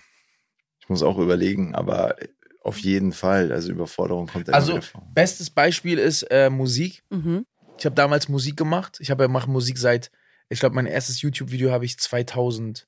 ich 0.89 0.91
muss 0.91 1.03
auch 1.03 1.19
überlegen, 1.19 1.75
aber 1.75 2.15
auf 2.63 2.79
jeden 2.79 3.11
Fall. 3.13 3.51
Also 3.51 3.71
Überforderung 3.71 4.25
kommt 4.25 4.47
immer 4.47 4.57
Also 4.57 4.81
vor. 4.81 5.07
bestes 5.13 5.51
Beispiel 5.51 5.99
ist 5.99 6.23
äh, 6.31 6.49
Musik. 6.49 7.03
Mhm. 7.11 7.45
Ich 7.77 7.85
habe 7.85 7.93
damals 7.95 8.27
Musik 8.27 8.57
gemacht. 8.57 8.97
Ich 8.99 9.11
habe 9.11 9.23
ja 9.25 9.27
mache 9.27 9.51
Musik 9.51 9.77
seit, 9.77 10.09
ich 10.49 10.59
glaube, 10.59 10.73
mein 10.73 10.87
erstes 10.87 11.21
YouTube-Video 11.21 11.71
habe 11.71 11.85
ich 11.85 11.99
2010 11.99 12.87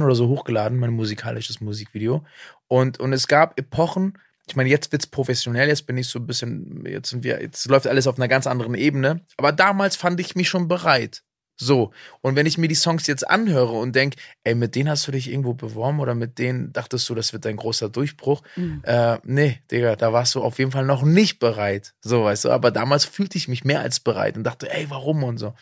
oder 0.00 0.14
so 0.14 0.28
hochgeladen, 0.28 0.78
mein 0.78 0.92
musikalisches 0.92 1.60
Musikvideo. 1.60 2.24
Und, 2.68 3.00
und 3.00 3.12
es 3.12 3.26
gab 3.26 3.58
Epochen, 3.58 4.16
ich 4.46 4.54
meine, 4.54 4.70
jetzt 4.70 4.92
wird's 4.92 5.08
professionell, 5.08 5.66
jetzt 5.66 5.88
bin 5.88 5.96
ich 5.96 6.06
so 6.06 6.20
ein 6.20 6.26
bisschen, 6.28 6.86
jetzt 6.86 7.10
sind 7.10 7.24
wir, 7.24 7.42
jetzt 7.42 7.66
läuft 7.66 7.88
alles 7.88 8.06
auf 8.06 8.16
einer 8.16 8.28
ganz 8.28 8.46
anderen 8.46 8.74
Ebene. 8.74 9.26
Aber 9.38 9.50
damals 9.50 9.96
fand 9.96 10.20
ich 10.20 10.36
mich 10.36 10.48
schon 10.48 10.68
bereit. 10.68 11.24
So. 11.56 11.92
Und 12.20 12.34
wenn 12.36 12.46
ich 12.46 12.58
mir 12.58 12.68
die 12.68 12.74
Songs 12.74 13.06
jetzt 13.06 13.28
anhöre 13.28 13.72
und 13.72 13.94
denke, 13.94 14.16
ey, 14.44 14.54
mit 14.54 14.74
denen 14.74 14.88
hast 14.88 15.06
du 15.06 15.12
dich 15.12 15.30
irgendwo 15.30 15.54
beworben 15.54 16.00
oder 16.00 16.14
mit 16.14 16.38
denen 16.38 16.72
dachtest 16.72 17.08
du, 17.08 17.14
das 17.14 17.32
wird 17.32 17.44
dein 17.44 17.56
großer 17.56 17.88
Durchbruch. 17.88 18.42
Mhm. 18.56 18.82
Äh, 18.84 19.18
nee, 19.24 19.60
Digga, 19.70 19.96
da 19.96 20.12
warst 20.12 20.34
du 20.34 20.42
auf 20.42 20.58
jeden 20.58 20.72
Fall 20.72 20.84
noch 20.84 21.02
nicht 21.02 21.38
bereit. 21.38 21.94
So, 22.00 22.24
weißt 22.24 22.46
du, 22.46 22.50
aber 22.50 22.70
damals 22.70 23.04
fühlte 23.04 23.38
ich 23.38 23.48
mich 23.48 23.64
mehr 23.64 23.80
als 23.80 24.00
bereit 24.00 24.36
und 24.36 24.44
dachte, 24.44 24.72
ey, 24.72 24.88
warum 24.90 25.22
und 25.24 25.38
so. 25.38 25.54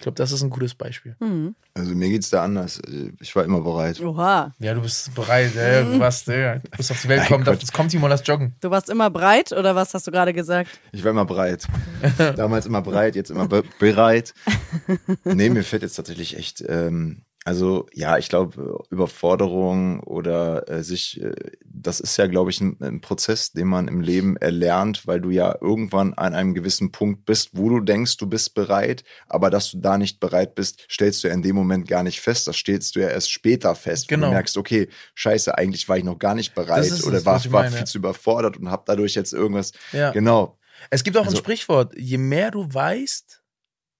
Ich 0.00 0.02
glaube, 0.02 0.16
das 0.16 0.32
ist 0.32 0.42
ein 0.42 0.48
gutes 0.48 0.74
Beispiel. 0.74 1.14
Mhm. 1.20 1.54
Also 1.74 1.94
mir 1.94 2.08
geht's 2.08 2.30
da 2.30 2.42
anders. 2.42 2.80
Ich 3.20 3.36
war 3.36 3.44
immer 3.44 3.60
bereit. 3.60 4.00
Oha. 4.00 4.54
Ja, 4.58 4.72
du 4.72 4.80
bist 4.80 5.14
bereit, 5.14 5.54
ey, 5.54 5.84
du 5.84 6.00
warst, 6.00 6.26
Digga, 6.26 6.54
du 6.54 6.70
bist 6.74 6.90
auf 6.90 7.02
die 7.02 7.08
Welt 7.08 7.28
gekommen, 7.28 7.44
jetzt 7.44 7.74
kommt 7.74 7.90
Timo, 7.90 8.08
lass 8.08 8.26
joggen. 8.26 8.54
Du 8.62 8.70
warst 8.70 8.88
immer 8.88 9.10
breit 9.10 9.52
oder 9.52 9.74
was 9.74 9.92
hast 9.92 10.06
du 10.06 10.10
gerade 10.10 10.32
gesagt? 10.32 10.70
Ich 10.92 11.04
war 11.04 11.10
immer 11.10 11.26
bereit. 11.26 11.66
Damals 12.36 12.64
immer 12.64 12.80
bereit, 12.80 13.14
jetzt 13.14 13.30
immer 13.30 13.46
be 13.46 13.62
bereit. 13.78 14.32
Nee, 15.24 15.50
mir 15.50 15.64
fällt 15.64 15.82
jetzt 15.82 15.96
tatsächlich 15.96 16.38
echt, 16.38 16.64
ähm, 16.66 17.20
also 17.44 17.86
ja, 17.94 18.18
ich 18.18 18.28
glaube, 18.28 18.78
Überforderung 18.90 20.00
oder 20.00 20.68
äh, 20.68 20.82
sich, 20.82 21.22
äh, 21.22 21.32
das 21.64 21.98
ist 22.00 22.16
ja, 22.18 22.26
glaube 22.26 22.50
ich, 22.50 22.60
ein, 22.60 22.76
ein 22.82 23.00
Prozess, 23.00 23.52
den 23.52 23.66
man 23.66 23.88
im 23.88 24.02
Leben 24.02 24.36
erlernt, 24.36 25.06
weil 25.06 25.20
du 25.22 25.30
ja 25.30 25.56
irgendwann 25.60 26.12
an 26.14 26.34
einem 26.34 26.52
gewissen 26.52 26.92
Punkt 26.92 27.24
bist, 27.24 27.50
wo 27.52 27.70
du 27.70 27.80
denkst, 27.80 28.18
du 28.18 28.26
bist 28.26 28.54
bereit, 28.54 29.04
aber 29.26 29.48
dass 29.48 29.70
du 29.70 29.78
da 29.78 29.96
nicht 29.96 30.20
bereit 30.20 30.54
bist, 30.54 30.86
stellst 30.90 31.24
du 31.24 31.28
ja 31.28 31.34
in 31.34 31.42
dem 31.42 31.56
Moment 31.56 31.88
gar 31.88 32.02
nicht 32.02 32.20
fest. 32.20 32.46
Das 32.46 32.56
stellst 32.56 32.94
du 32.94 33.00
ja 33.00 33.08
erst 33.08 33.30
später 33.30 33.74
fest. 33.74 34.08
Genau. 34.08 34.26
du 34.26 34.32
merkst, 34.34 34.58
okay, 34.58 34.88
scheiße, 35.14 35.56
eigentlich 35.56 35.88
war 35.88 35.96
ich 35.96 36.04
noch 36.04 36.18
gar 36.18 36.34
nicht 36.34 36.54
bereit 36.54 36.92
oder 37.04 37.16
es, 37.18 37.24
war, 37.24 37.42
war 37.52 37.70
viel 37.70 37.86
zu 37.86 37.98
überfordert 37.98 38.58
und 38.58 38.70
habe 38.70 38.82
dadurch 38.86 39.14
jetzt 39.14 39.32
irgendwas. 39.32 39.72
Ja. 39.92 40.10
Genau. 40.10 40.58
Es 40.90 41.02
gibt 41.04 41.16
auch 41.16 41.22
ein 41.22 41.28
Also- 41.28 41.38
Sprichwort, 41.38 41.94
je 41.96 42.18
mehr 42.18 42.50
du 42.50 42.66
weißt, 42.72 43.42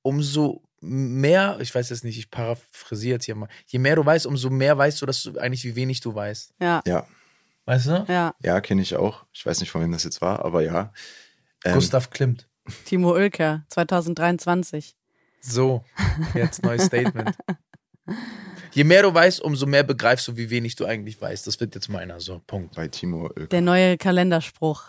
umso 0.03 0.63
mehr, 0.81 1.59
ich 1.61 1.75
weiß 1.75 1.91
jetzt 1.91 2.05
nicht, 2.05 2.19
ich 2.19 2.31
paraphrasiere 2.31 3.15
jetzt 3.15 3.25
hier 3.27 3.35
mal, 3.35 3.49
je 3.67 3.79
mehr 3.79 3.97
du 3.97 4.05
weißt, 4.05 4.27
umso 4.27 4.51
mehr 4.51 4.77
weißt 4.77 5.01
du, 5.03 5.07
dass 5.07 5.23
du 5.23 5.39
eigentlich, 5.39 5.65
wie 5.65 5.77
wenig 5.77 6.01
du 6.01 6.15
weißt. 6.15 6.55
Ja, 6.61 6.83
Ja. 6.87 7.07
Weißt 7.67 7.87
du? 7.87 8.05
ja. 8.09 8.35
Ja, 8.43 8.61
kenne 8.61 8.83
ich 8.83 8.97
auch. 8.97 9.27
Ich 9.33 9.45
weiß 9.47 9.61
nicht, 9.61 9.71
von 9.71 9.83
wem 9.83 9.93
das 9.93 10.03
jetzt 10.03 10.21
war, 10.21 10.45
aber 10.45 10.63
ja. 10.63 10.93
Ähm, 11.65 11.75
Gustav 11.75 12.11
Klimt. 12.11 12.49
Timo 12.87 13.13
Oelker, 13.13 13.65
2023. 13.69 14.97
So, 15.41 15.85
jetzt 16.35 16.63
neues 16.65 16.85
Statement. 16.87 17.37
Je 18.73 18.85
mehr 18.85 19.03
du 19.03 19.13
weißt, 19.13 19.41
umso 19.41 19.67
mehr 19.67 19.83
begreifst 19.83 20.27
du, 20.29 20.37
wie 20.37 20.51
wenig 20.51 20.77
du 20.77 20.85
eigentlich 20.85 21.21
weißt. 21.21 21.47
Das 21.47 21.61
wird 21.61 21.75
jetzt 21.75 21.89
meiner, 21.89 22.21
so, 22.21 22.41
Punkt. 22.47 22.75
bei 22.77 22.89
Timo 22.89 23.25
Oelker. 23.25 23.47
Der 23.47 23.61
neue 23.61 23.97
Kalenderspruch. 23.99 24.85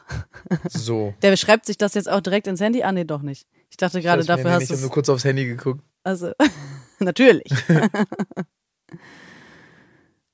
So. 0.69 1.13
Der 1.21 1.35
schreibt 1.37 1.65
sich 1.65 1.77
das 1.77 1.93
jetzt 1.93 2.09
auch 2.09 2.21
direkt 2.21 2.47
ins 2.47 2.61
Handy? 2.61 2.83
Ah, 2.83 2.91
nee, 2.91 3.05
doch 3.05 3.21
nicht. 3.21 3.47
Ich 3.71 3.77
dachte 3.77 4.01
gerade, 4.01 4.21
Ich 4.21 4.27
dafür 4.27 4.51
hast 4.51 4.63
Ich 4.63 4.67
du 4.67 4.73
habe 4.75 4.81
nur 4.81 4.91
kurz 4.91 5.09
aufs 5.09 5.23
Handy 5.23 5.45
geguckt. 5.45 5.81
Also, 6.03 6.31
natürlich. 6.99 7.51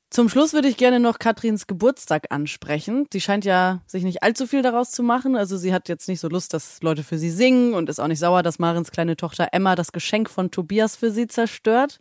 Zum 0.09 0.29
Schluss 0.29 0.53
würde 0.53 0.69
ich 0.69 0.77
gerne 0.77 0.99
noch 0.99 1.19
Katrins 1.19 1.67
Geburtstag 1.67 2.27
ansprechen. 2.31 3.05
Sie 3.11 3.21
scheint 3.21 3.45
ja 3.45 3.83
sich 3.85 4.03
nicht 4.03 4.23
allzu 4.23 4.47
viel 4.47 4.61
daraus 4.61 4.89
zu 4.89 5.03
machen. 5.03 5.35
Also 5.35 5.57
sie 5.57 5.73
hat 5.73 5.89
jetzt 5.89 6.07
nicht 6.07 6.21
so 6.21 6.29
Lust, 6.29 6.53
dass 6.53 6.81
Leute 6.81 7.03
für 7.03 7.17
sie 7.17 7.29
singen 7.29 7.73
und 7.73 7.89
ist 7.89 7.99
auch 7.99 8.07
nicht 8.07 8.19
sauer, 8.19 8.41
dass 8.41 8.57
Marins 8.57 8.89
kleine 8.89 9.17
Tochter 9.17 9.49
Emma 9.51 9.75
das 9.75 9.91
Geschenk 9.91 10.29
von 10.29 10.49
Tobias 10.49 10.95
für 10.95 11.11
sie 11.11 11.27
zerstört. 11.27 11.99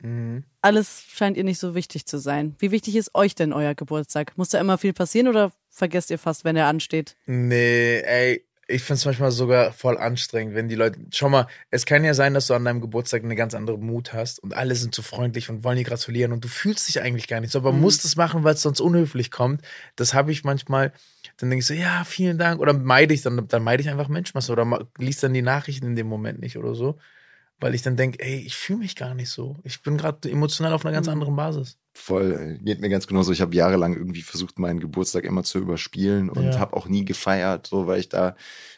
Mhm. 0.00 0.44
Alles 0.62 1.04
scheint 1.08 1.36
ihr 1.36 1.44
nicht 1.44 1.58
so 1.58 1.74
wichtig 1.74 2.06
zu 2.06 2.18
sein. 2.18 2.56
Wie 2.58 2.70
wichtig 2.70 2.96
ist 2.96 3.14
euch 3.14 3.34
denn 3.34 3.52
euer 3.52 3.74
Geburtstag? 3.74 4.36
Muss 4.36 4.48
da 4.48 4.58
immer 4.58 4.78
viel 4.78 4.94
passieren 4.94 5.28
oder 5.28 5.52
vergesst 5.68 6.10
ihr 6.10 6.18
fast, 6.18 6.44
wenn 6.44 6.56
er 6.56 6.66
ansteht? 6.66 7.16
Nee, 7.26 8.00
ey, 8.00 8.44
ich 8.72 8.82
finde 8.82 8.98
es 8.98 9.04
manchmal 9.04 9.30
sogar 9.30 9.72
voll 9.72 9.98
anstrengend, 9.98 10.54
wenn 10.54 10.68
die 10.68 10.74
Leute. 10.74 10.98
Schau 11.12 11.28
mal, 11.28 11.46
es 11.70 11.86
kann 11.86 12.04
ja 12.04 12.14
sein, 12.14 12.34
dass 12.34 12.46
du 12.48 12.54
an 12.54 12.64
deinem 12.64 12.80
Geburtstag 12.80 13.22
eine 13.22 13.36
ganz 13.36 13.54
andere 13.54 13.78
Mut 13.78 14.12
hast 14.12 14.38
und 14.42 14.54
alle 14.54 14.74
sind 14.74 14.94
so 14.94 15.02
freundlich 15.02 15.48
und 15.50 15.62
wollen 15.64 15.76
dir 15.76 15.84
gratulieren 15.84 16.32
und 16.32 16.42
du 16.44 16.48
fühlst 16.48 16.88
dich 16.88 17.00
eigentlich 17.00 17.28
gar 17.28 17.40
nicht 17.40 17.52
so, 17.52 17.58
aber 17.58 17.72
Mhm. 17.72 17.80
musst 17.80 18.04
es 18.04 18.16
machen, 18.16 18.44
weil 18.44 18.54
es 18.54 18.62
sonst 18.62 18.80
unhöflich 18.80 19.30
kommt. 19.30 19.62
Das 19.96 20.14
habe 20.14 20.32
ich 20.32 20.44
manchmal. 20.44 20.92
Dann 21.38 21.50
denke 21.50 21.60
ich 21.60 21.66
so, 21.66 21.74
ja, 21.74 22.04
vielen 22.04 22.38
Dank. 22.38 22.60
Oder 22.60 22.72
meide 22.72 23.14
ich 23.14 23.22
dann, 23.22 23.46
dann 23.48 23.62
meide 23.62 23.82
ich 23.82 23.88
einfach 23.90 24.08
Menschenmasse 24.08 24.52
oder 24.52 24.64
ma- 24.64 24.84
lies 24.98 25.20
dann 25.20 25.32
die 25.34 25.42
Nachrichten 25.42 25.86
in 25.86 25.96
dem 25.96 26.06
Moment 26.08 26.40
nicht 26.40 26.56
oder 26.58 26.74
so. 26.74 26.98
Weil 27.60 27.74
ich 27.74 27.82
dann 27.82 27.96
denke, 27.96 28.18
ey, 28.20 28.40
ich 28.40 28.56
fühle 28.56 28.80
mich 28.80 28.96
gar 28.96 29.14
nicht 29.14 29.30
so. 29.30 29.56
Ich 29.62 29.82
bin 29.82 29.96
gerade 29.96 30.28
emotional 30.30 30.72
auf 30.72 30.84
einer 30.84 30.92
ganz 30.92 31.06
Mhm. 31.06 31.12
anderen 31.12 31.36
Basis. 31.36 31.78
Voll, 31.94 32.56
äh, 32.60 32.64
geht 32.64 32.80
mir 32.80 32.88
ganz 32.88 33.06
genauso. 33.06 33.32
Ich 33.32 33.42
habe 33.42 33.54
jahrelang 33.54 33.94
irgendwie 33.94 34.22
versucht, 34.22 34.58
meinen 34.58 34.80
Geburtstag 34.80 35.24
immer 35.24 35.42
zu 35.44 35.58
überspielen 35.58 36.30
und 36.30 36.44
Ja. 36.52 36.58
habe 36.58 36.74
auch 36.76 36.88
nie 36.88 37.04
gefeiert, 37.04 37.66
so 37.66 37.86
weil 37.86 38.00
ich 38.00 38.08
da 38.08 38.34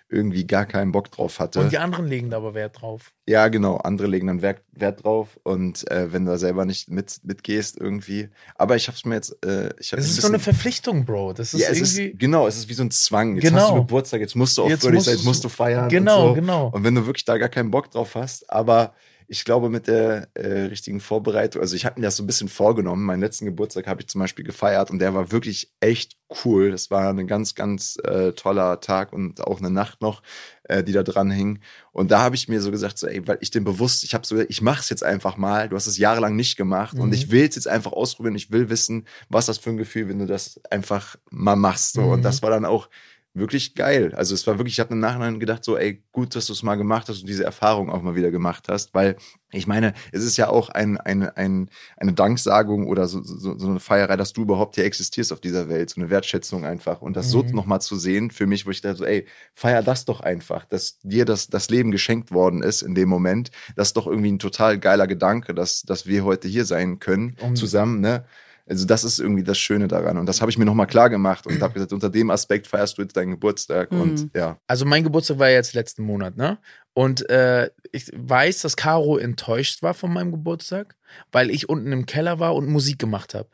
irgendwie 0.08 0.46
gar 0.46 0.66
keinen 0.66 0.92
Bock 0.92 1.10
drauf 1.10 1.38
hatte. 1.38 1.60
Und 1.60 1.72
die 1.72 1.78
anderen 1.78 2.06
legen 2.06 2.30
da 2.30 2.36
aber 2.38 2.54
Wert 2.54 2.80
drauf. 2.80 3.12
Ja, 3.28 3.48
genau. 3.48 3.76
Andere 3.76 4.06
legen 4.08 4.26
dann 4.26 4.42
Wert, 4.42 4.62
Wert 4.72 5.04
drauf 5.04 5.38
und 5.44 5.88
äh, 5.90 6.12
wenn 6.12 6.24
du 6.24 6.32
da 6.32 6.38
selber 6.38 6.64
nicht 6.64 6.90
mit, 6.90 7.20
mitgehst 7.22 7.78
irgendwie. 7.80 8.28
Aber 8.56 8.74
ich 8.76 8.88
habe 8.88 8.96
es 8.96 9.04
mir 9.04 9.14
jetzt. 9.14 9.30
Äh, 9.44 9.70
ich 9.78 9.92
hab 9.92 9.98
Das 9.98 10.06
ein 10.06 10.10
ist 10.10 10.20
so 10.20 10.26
eine 10.26 10.38
bisschen- 10.38 10.52
Verpflichtung, 10.52 11.04
Bro. 11.04 11.32
Das 11.34 11.54
ist 11.54 11.60
ja, 11.60 11.68
es 11.70 11.78
irgendwie. 11.96 12.12
ist, 12.12 12.18
genau, 12.18 12.46
es 12.48 12.56
ist 12.58 12.68
wie 12.68 12.74
so 12.74 12.82
ein 12.82 12.90
Zwang. 12.90 13.36
Jetzt 13.36 13.44
Genau. 13.44 13.60
hast 13.62 13.70
du 13.70 13.74
Geburtstag, 13.76 14.20
jetzt 14.20 14.34
musst 14.36 14.58
du 14.58 14.64
auch 14.64 14.68
Jetzt 14.68 14.82
fröhlich 14.82 15.02
sein, 15.04 15.14
jetzt 15.14 15.24
musst 15.24 15.42
du 15.44 15.48
feiern. 15.48 15.88
genau, 15.88 16.22
und 16.22 16.28
so. 16.30 16.34
genau. 16.40 16.68
Und 16.68 16.84
wenn 16.84 16.94
du 16.94 17.06
wirklich 17.06 17.24
da 17.24 17.38
gar 17.38 17.48
keinen 17.48 17.70
Bock 17.70 17.90
drauf 17.90 18.14
hast, 18.16 18.50
aber 18.50 18.94
ich 19.26 19.44
glaube, 19.44 19.70
mit 19.70 19.86
der 19.86 20.28
äh, 20.34 20.62
richtigen 20.66 21.00
Vorbereitung, 21.00 21.62
also 21.62 21.76
ich 21.76 21.84
habe 21.86 22.00
mir 22.00 22.06
das 22.06 22.16
so 22.16 22.22
ein 22.22 22.26
bisschen 22.26 22.48
vorgenommen. 22.48 23.04
Meinen 23.04 23.20
letzten 23.20 23.46
Geburtstag 23.46 23.86
habe 23.86 24.02
ich 24.02 24.08
zum 24.08 24.20
Beispiel 24.20 24.44
gefeiert 24.44 24.90
und 24.90 24.98
der 24.98 25.14
war 25.14 25.32
wirklich 25.32 25.72
echt 25.80 26.16
cool. 26.44 26.70
Das 26.70 26.90
war 26.90 27.10
ein 27.10 27.26
ganz, 27.26 27.54
ganz 27.54 27.96
äh, 28.04 28.32
toller 28.32 28.80
Tag 28.80 29.12
und 29.12 29.40
auch 29.40 29.58
eine 29.60 29.70
Nacht 29.70 30.00
noch, 30.02 30.22
äh, 30.64 30.82
die 30.82 30.92
da 30.92 31.02
dran 31.02 31.30
hing. 31.30 31.60
Und 31.92 32.10
da 32.10 32.20
habe 32.20 32.34
ich 32.36 32.48
mir 32.48 32.60
so 32.60 32.70
gesagt, 32.70 32.98
so, 32.98 33.06
ey, 33.06 33.26
weil 33.26 33.38
ich 33.40 33.50
den 33.50 33.64
bewusst, 33.64 34.04
ich 34.04 34.14
habe 34.14 34.26
so, 34.26 34.38
ich 34.40 34.62
mache 34.62 34.80
es 34.80 34.88
jetzt 34.90 35.04
einfach 35.04 35.36
mal. 35.36 35.68
Du 35.68 35.76
hast 35.76 35.86
es 35.86 35.98
jahrelang 35.98 36.36
nicht 36.36 36.56
gemacht 36.56 36.98
und 36.98 37.08
Mhm. 37.08 37.14
ich 37.14 37.30
will 37.30 37.46
es 37.48 37.54
jetzt 37.54 37.68
einfach 37.68 37.92
ausprobieren. 37.92 38.34
Ich 38.34 38.50
will 38.50 38.68
wissen, 38.68 39.06
was 39.28 39.46
das 39.46 39.58
für 39.58 39.70
ein 39.70 39.76
Gefühl, 39.76 40.08
wenn 40.08 40.18
du 40.18 40.26
das 40.26 40.60
einfach 40.70 41.16
mal 41.30 41.56
machst. 41.56 41.94
So. 41.94 42.02
Mhm. 42.02 42.08
Und 42.12 42.22
das 42.22 42.42
war 42.42 42.50
dann 42.50 42.64
auch 42.64 42.88
wirklich 43.34 43.74
geil. 43.74 44.14
Also 44.14 44.32
es 44.32 44.46
war 44.46 44.58
wirklich, 44.58 44.74
ich 44.74 44.80
habe 44.80 44.94
im 44.94 45.00
Nachhinein 45.00 45.40
gedacht, 45.40 45.64
so, 45.64 45.76
ey, 45.76 46.04
gut, 46.12 46.36
dass 46.36 46.46
du 46.46 46.52
es 46.52 46.62
mal 46.62 46.76
gemacht 46.76 47.08
hast 47.08 47.20
und 47.20 47.28
diese 47.28 47.44
Erfahrung 47.44 47.90
auch 47.90 48.00
mal 48.00 48.14
wieder 48.14 48.30
gemacht 48.30 48.68
hast, 48.68 48.94
weil 48.94 49.16
ich 49.50 49.66
meine, 49.66 49.92
es 50.12 50.24
ist 50.24 50.36
ja 50.36 50.48
auch 50.48 50.68
ein, 50.68 50.98
ein, 50.98 51.28
ein, 51.28 51.68
eine 51.96 52.12
Danksagung 52.12 52.86
oder 52.86 53.08
so, 53.08 53.22
so, 53.22 53.58
so 53.58 53.68
eine 53.68 53.80
Feierei, 53.80 54.16
dass 54.16 54.32
du 54.32 54.42
überhaupt 54.42 54.76
hier 54.76 54.84
existierst 54.84 55.32
auf 55.32 55.40
dieser 55.40 55.68
Welt, 55.68 55.90
so 55.90 56.00
eine 56.00 56.10
Wertschätzung 56.10 56.64
einfach. 56.64 57.02
Und 57.02 57.16
das 57.16 57.26
mhm. 57.26 57.30
so 57.30 57.42
nochmal 57.42 57.80
zu 57.80 57.96
sehen, 57.96 58.30
für 58.30 58.46
mich, 58.46 58.66
wo 58.66 58.70
ich 58.70 58.80
dachte, 58.80 58.98
so, 58.98 59.04
ey, 59.04 59.26
feier 59.54 59.82
das 59.82 60.04
doch 60.04 60.20
einfach, 60.20 60.64
dass 60.64 60.98
dir 61.00 61.24
das, 61.24 61.48
das 61.48 61.70
Leben 61.70 61.90
geschenkt 61.90 62.30
worden 62.30 62.62
ist 62.62 62.82
in 62.82 62.94
dem 62.94 63.08
Moment. 63.08 63.50
Das 63.74 63.88
ist 63.88 63.96
doch 63.96 64.06
irgendwie 64.06 64.32
ein 64.32 64.38
total 64.38 64.78
geiler 64.78 65.08
Gedanke, 65.08 65.54
dass, 65.54 65.82
dass 65.82 66.06
wir 66.06 66.24
heute 66.24 66.46
hier 66.46 66.64
sein 66.64 67.00
können, 67.00 67.36
um, 67.40 67.56
zusammen, 67.56 68.00
ne? 68.00 68.24
Also 68.66 68.86
das 68.86 69.04
ist 69.04 69.18
irgendwie 69.18 69.44
das 69.44 69.58
Schöne 69.58 69.88
daran. 69.88 70.16
Und 70.16 70.26
das 70.26 70.40
habe 70.40 70.50
ich 70.50 70.56
mir 70.56 70.64
nochmal 70.64 70.86
klar 70.86 71.10
gemacht 71.10 71.46
und 71.46 71.60
habe 71.60 71.74
gesagt, 71.74 71.92
unter 71.92 72.08
dem 72.08 72.30
Aspekt 72.30 72.66
feierst 72.66 72.96
du 72.96 73.02
jetzt 73.02 73.16
deinen 73.16 73.32
Geburtstag. 73.32 73.92
Mhm. 73.92 74.00
Und 74.00 74.30
ja. 74.34 74.58
Also 74.66 74.84
mein 74.86 75.04
Geburtstag 75.04 75.38
war 75.38 75.50
jetzt 75.50 75.74
letzten 75.74 76.02
Monat, 76.04 76.36
ne? 76.36 76.58
Und 76.94 77.28
äh, 77.28 77.70
ich 77.92 78.10
weiß, 78.14 78.62
dass 78.62 78.76
Caro 78.76 79.18
enttäuscht 79.18 79.82
war 79.82 79.94
von 79.94 80.12
meinem 80.12 80.30
Geburtstag, 80.30 80.96
weil 81.32 81.50
ich 81.50 81.68
unten 81.68 81.92
im 81.92 82.06
Keller 82.06 82.38
war 82.38 82.54
und 82.54 82.68
Musik 82.68 82.98
gemacht 82.98 83.34
habe. 83.34 83.48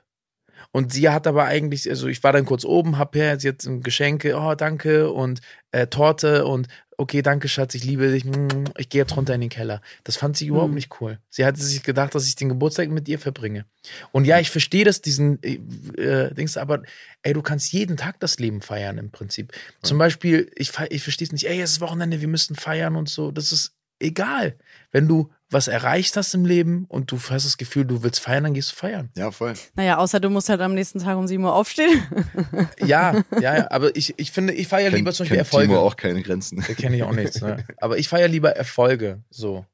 Und 0.73 0.93
sie 0.93 1.09
hat 1.09 1.27
aber 1.27 1.45
eigentlich, 1.45 1.89
also 1.89 2.07
ich 2.07 2.23
war 2.23 2.33
dann 2.33 2.45
kurz 2.45 2.65
oben, 2.65 2.99
hab 2.99 3.17
ja 3.17 3.35
jetzt 3.35 3.69
Geschenke, 3.83 4.37
oh 4.37 4.55
danke 4.55 5.11
und 5.11 5.41
äh, 5.73 5.87
Torte 5.87 6.47
und 6.47 6.69
okay, 7.01 7.23
danke 7.23 7.49
Schatz, 7.49 7.75
ich 7.75 7.83
liebe 7.83 8.11
dich, 8.13 8.27
mm, 8.27 8.65
ich 8.77 8.91
gehe 8.91 9.01
jetzt 9.01 9.17
runter 9.17 9.35
in 9.35 9.41
den 9.41 9.51
Keller. 9.51 9.81
Das 10.05 10.17
fand 10.17 10.37
sie 10.37 10.47
überhaupt 10.47 10.69
mhm. 10.69 10.75
nicht 10.75 11.01
cool. 11.01 11.19
Sie 11.31 11.47
hatte 11.47 11.61
sich 11.63 11.83
gedacht, 11.83 12.15
dass 12.15 12.27
ich 12.27 12.37
den 12.37 12.51
Geburtstag 12.51 12.91
mit 12.91 13.09
ihr 13.09 13.19
verbringe. 13.19 13.65
Und 14.13 14.27
ja, 14.27 14.39
ich 14.39 14.51
verstehe 14.51 14.85
das, 14.85 15.01
diesen 15.01 15.43
äh, 15.43 15.55
äh 15.97 16.35
Dings, 16.35 16.59
aber 16.59 16.83
ey, 17.23 17.33
du 17.33 17.41
kannst 17.41 17.73
jeden 17.73 17.97
Tag 17.97 18.21
das 18.21 18.39
Leben 18.39 18.61
feiern 18.61 18.99
im 18.99 19.11
Prinzip. 19.11 19.51
Mhm. 19.53 19.87
Zum 19.87 19.99
Beispiel, 19.99 20.53
ich, 20.55 20.73
ich 20.91 21.03
verstehe 21.03 21.27
es 21.27 21.33
nicht, 21.33 21.49
ey, 21.49 21.61
es 21.63 21.73
ist 21.73 21.81
Wochenende, 21.81 22.21
wir 22.21 22.29
müssen 22.29 22.55
feiern 22.55 22.97
und 22.97 23.09
so. 23.09 23.31
Das 23.31 23.51
ist 23.51 23.73
egal. 23.99 24.57
Wenn 24.93 25.09
du 25.09 25.31
was 25.51 25.69
erreicht 25.69 26.17
hast 26.17 26.35
im 26.35 26.45
Leben 26.45 26.87
und 26.89 27.11
du 27.11 27.19
hast 27.19 27.45
das 27.45 27.59
Gefühl, 27.59 27.85
du 27.85 28.03
willst 28.03 28.21
feiern, 28.21 28.45
dann 28.45 28.55
gehst 28.55 28.73
du 28.73 28.77
feiern. 28.77 29.11
Ja, 29.17 29.31
voll. 29.31 29.55
Naja, 29.75 29.99
außer 29.99 30.21
du 30.21 30.31
musst 30.31 30.49
halt 30.49 30.61
am 30.61 30.75
nächsten 30.75 31.01
Tag 31.01 31.17
um 31.17 31.27
7 31.27 31.43
Uhr 31.43 31.55
aufstehen. 31.55 32.03
ja, 32.79 33.23
ja, 33.41 33.57
ja, 33.57 33.71
aber 33.71 33.95
ich, 33.97 34.15
ich 34.19 34.31
finde, 34.31 34.55
ich 34.55 34.69
feiere 34.69 34.91
lieber 34.91 35.13
zum 35.13 35.25
Beispiel 35.25 35.39
Erfolge. 35.39 35.69
Timo 35.69 35.81
auch 35.81 35.97
keine 35.97 36.23
Grenzen. 36.23 36.65
Da 36.67 36.75
kenne 36.75 36.97
ich 36.97 37.03
auch 37.03 37.13
nichts, 37.13 37.41
ne? 37.41 37.65
Aber 37.79 37.99
ich 37.99 38.09
feiere 38.09 38.29
lieber 38.29 38.51
Erfolge, 38.51 39.23
so. 39.31 39.67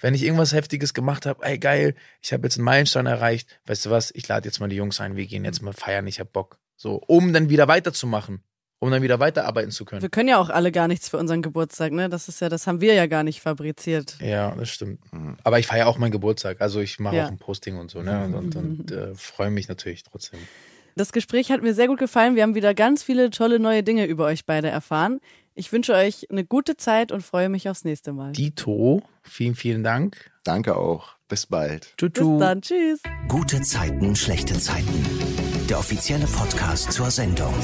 Wenn 0.00 0.14
ich 0.14 0.22
irgendwas 0.22 0.52
Heftiges 0.52 0.92
gemacht 0.92 1.24
habe, 1.24 1.44
ey 1.44 1.58
geil, 1.58 1.94
ich 2.20 2.32
habe 2.32 2.44
jetzt 2.44 2.58
einen 2.58 2.64
Meilenstein 2.64 3.06
erreicht, 3.06 3.58
weißt 3.66 3.86
du 3.86 3.90
was, 3.90 4.10
ich 4.14 4.28
lade 4.28 4.46
jetzt 4.46 4.60
mal 4.60 4.68
die 4.68 4.76
Jungs 4.76 5.00
ein, 5.00 5.16
wir 5.16 5.26
gehen 5.26 5.44
jetzt 5.44 5.62
mal 5.62 5.72
feiern, 5.72 6.06
ich 6.06 6.20
hab 6.20 6.32
Bock. 6.32 6.58
So, 6.76 7.00
um 7.06 7.32
dann 7.32 7.48
wieder 7.48 7.68
weiterzumachen 7.68 8.42
um 8.82 8.90
dann 8.90 9.00
wieder 9.00 9.20
weiterarbeiten 9.20 9.70
zu 9.70 9.84
können. 9.84 10.02
Wir 10.02 10.08
können 10.08 10.28
ja 10.28 10.38
auch 10.38 10.50
alle 10.50 10.72
gar 10.72 10.88
nichts 10.88 11.08
für 11.08 11.16
unseren 11.16 11.40
Geburtstag, 11.40 11.92
ne? 11.92 12.08
Das 12.08 12.26
ist 12.26 12.40
ja, 12.40 12.48
das 12.48 12.66
haben 12.66 12.80
wir 12.80 12.94
ja 12.94 13.06
gar 13.06 13.22
nicht 13.22 13.40
fabriziert. 13.40 14.16
Ja, 14.20 14.56
das 14.56 14.70
stimmt. 14.70 14.98
Aber 15.44 15.60
ich 15.60 15.68
feiere 15.68 15.86
auch 15.86 15.98
meinen 15.98 16.10
Geburtstag. 16.10 16.60
Also 16.60 16.80
ich 16.80 16.98
mache 16.98 17.14
ja. 17.14 17.26
auch 17.26 17.28
ein 17.28 17.38
Posting 17.38 17.78
und 17.78 17.92
so, 17.92 18.02
ne? 18.02 18.24
Und, 18.24 18.34
und, 18.34 18.56
und 18.56 18.90
äh, 18.90 19.14
freue 19.14 19.50
mich 19.50 19.68
natürlich 19.68 20.02
trotzdem. 20.02 20.40
Das 20.96 21.12
Gespräch 21.12 21.52
hat 21.52 21.62
mir 21.62 21.74
sehr 21.74 21.86
gut 21.86 22.00
gefallen. 22.00 22.34
Wir 22.34 22.42
haben 22.42 22.56
wieder 22.56 22.74
ganz 22.74 23.04
viele 23.04 23.30
tolle 23.30 23.60
neue 23.60 23.84
Dinge 23.84 24.06
über 24.06 24.24
euch 24.24 24.46
beide 24.46 24.68
erfahren. 24.68 25.20
Ich 25.54 25.72
wünsche 25.72 25.94
euch 25.94 26.28
eine 26.28 26.44
gute 26.44 26.76
Zeit 26.76 27.12
und 27.12 27.22
freue 27.22 27.48
mich 27.48 27.68
aufs 27.68 27.84
nächste 27.84 28.12
Mal. 28.12 28.32
Dito, 28.32 29.00
vielen, 29.22 29.54
vielen 29.54 29.84
Dank. 29.84 30.32
Danke 30.42 30.74
auch. 30.74 31.10
Bis 31.28 31.46
bald. 31.46 31.94
Tschüss. 31.98 32.10
Bis 32.14 32.38
dann. 32.40 32.62
Tschüss. 32.62 33.00
Gute 33.28 33.60
Zeiten, 33.62 34.16
schlechte 34.16 34.54
Zeiten. 34.58 35.06
Der 35.70 35.78
offizielle 35.78 36.26
Podcast 36.26 36.90
zur 36.90 37.12
Sendung. 37.12 37.54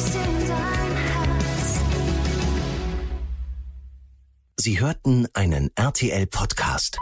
Sie 4.61 4.81
hörten 4.81 5.29
einen 5.35 5.71
RTL-Podcast. 5.77 6.99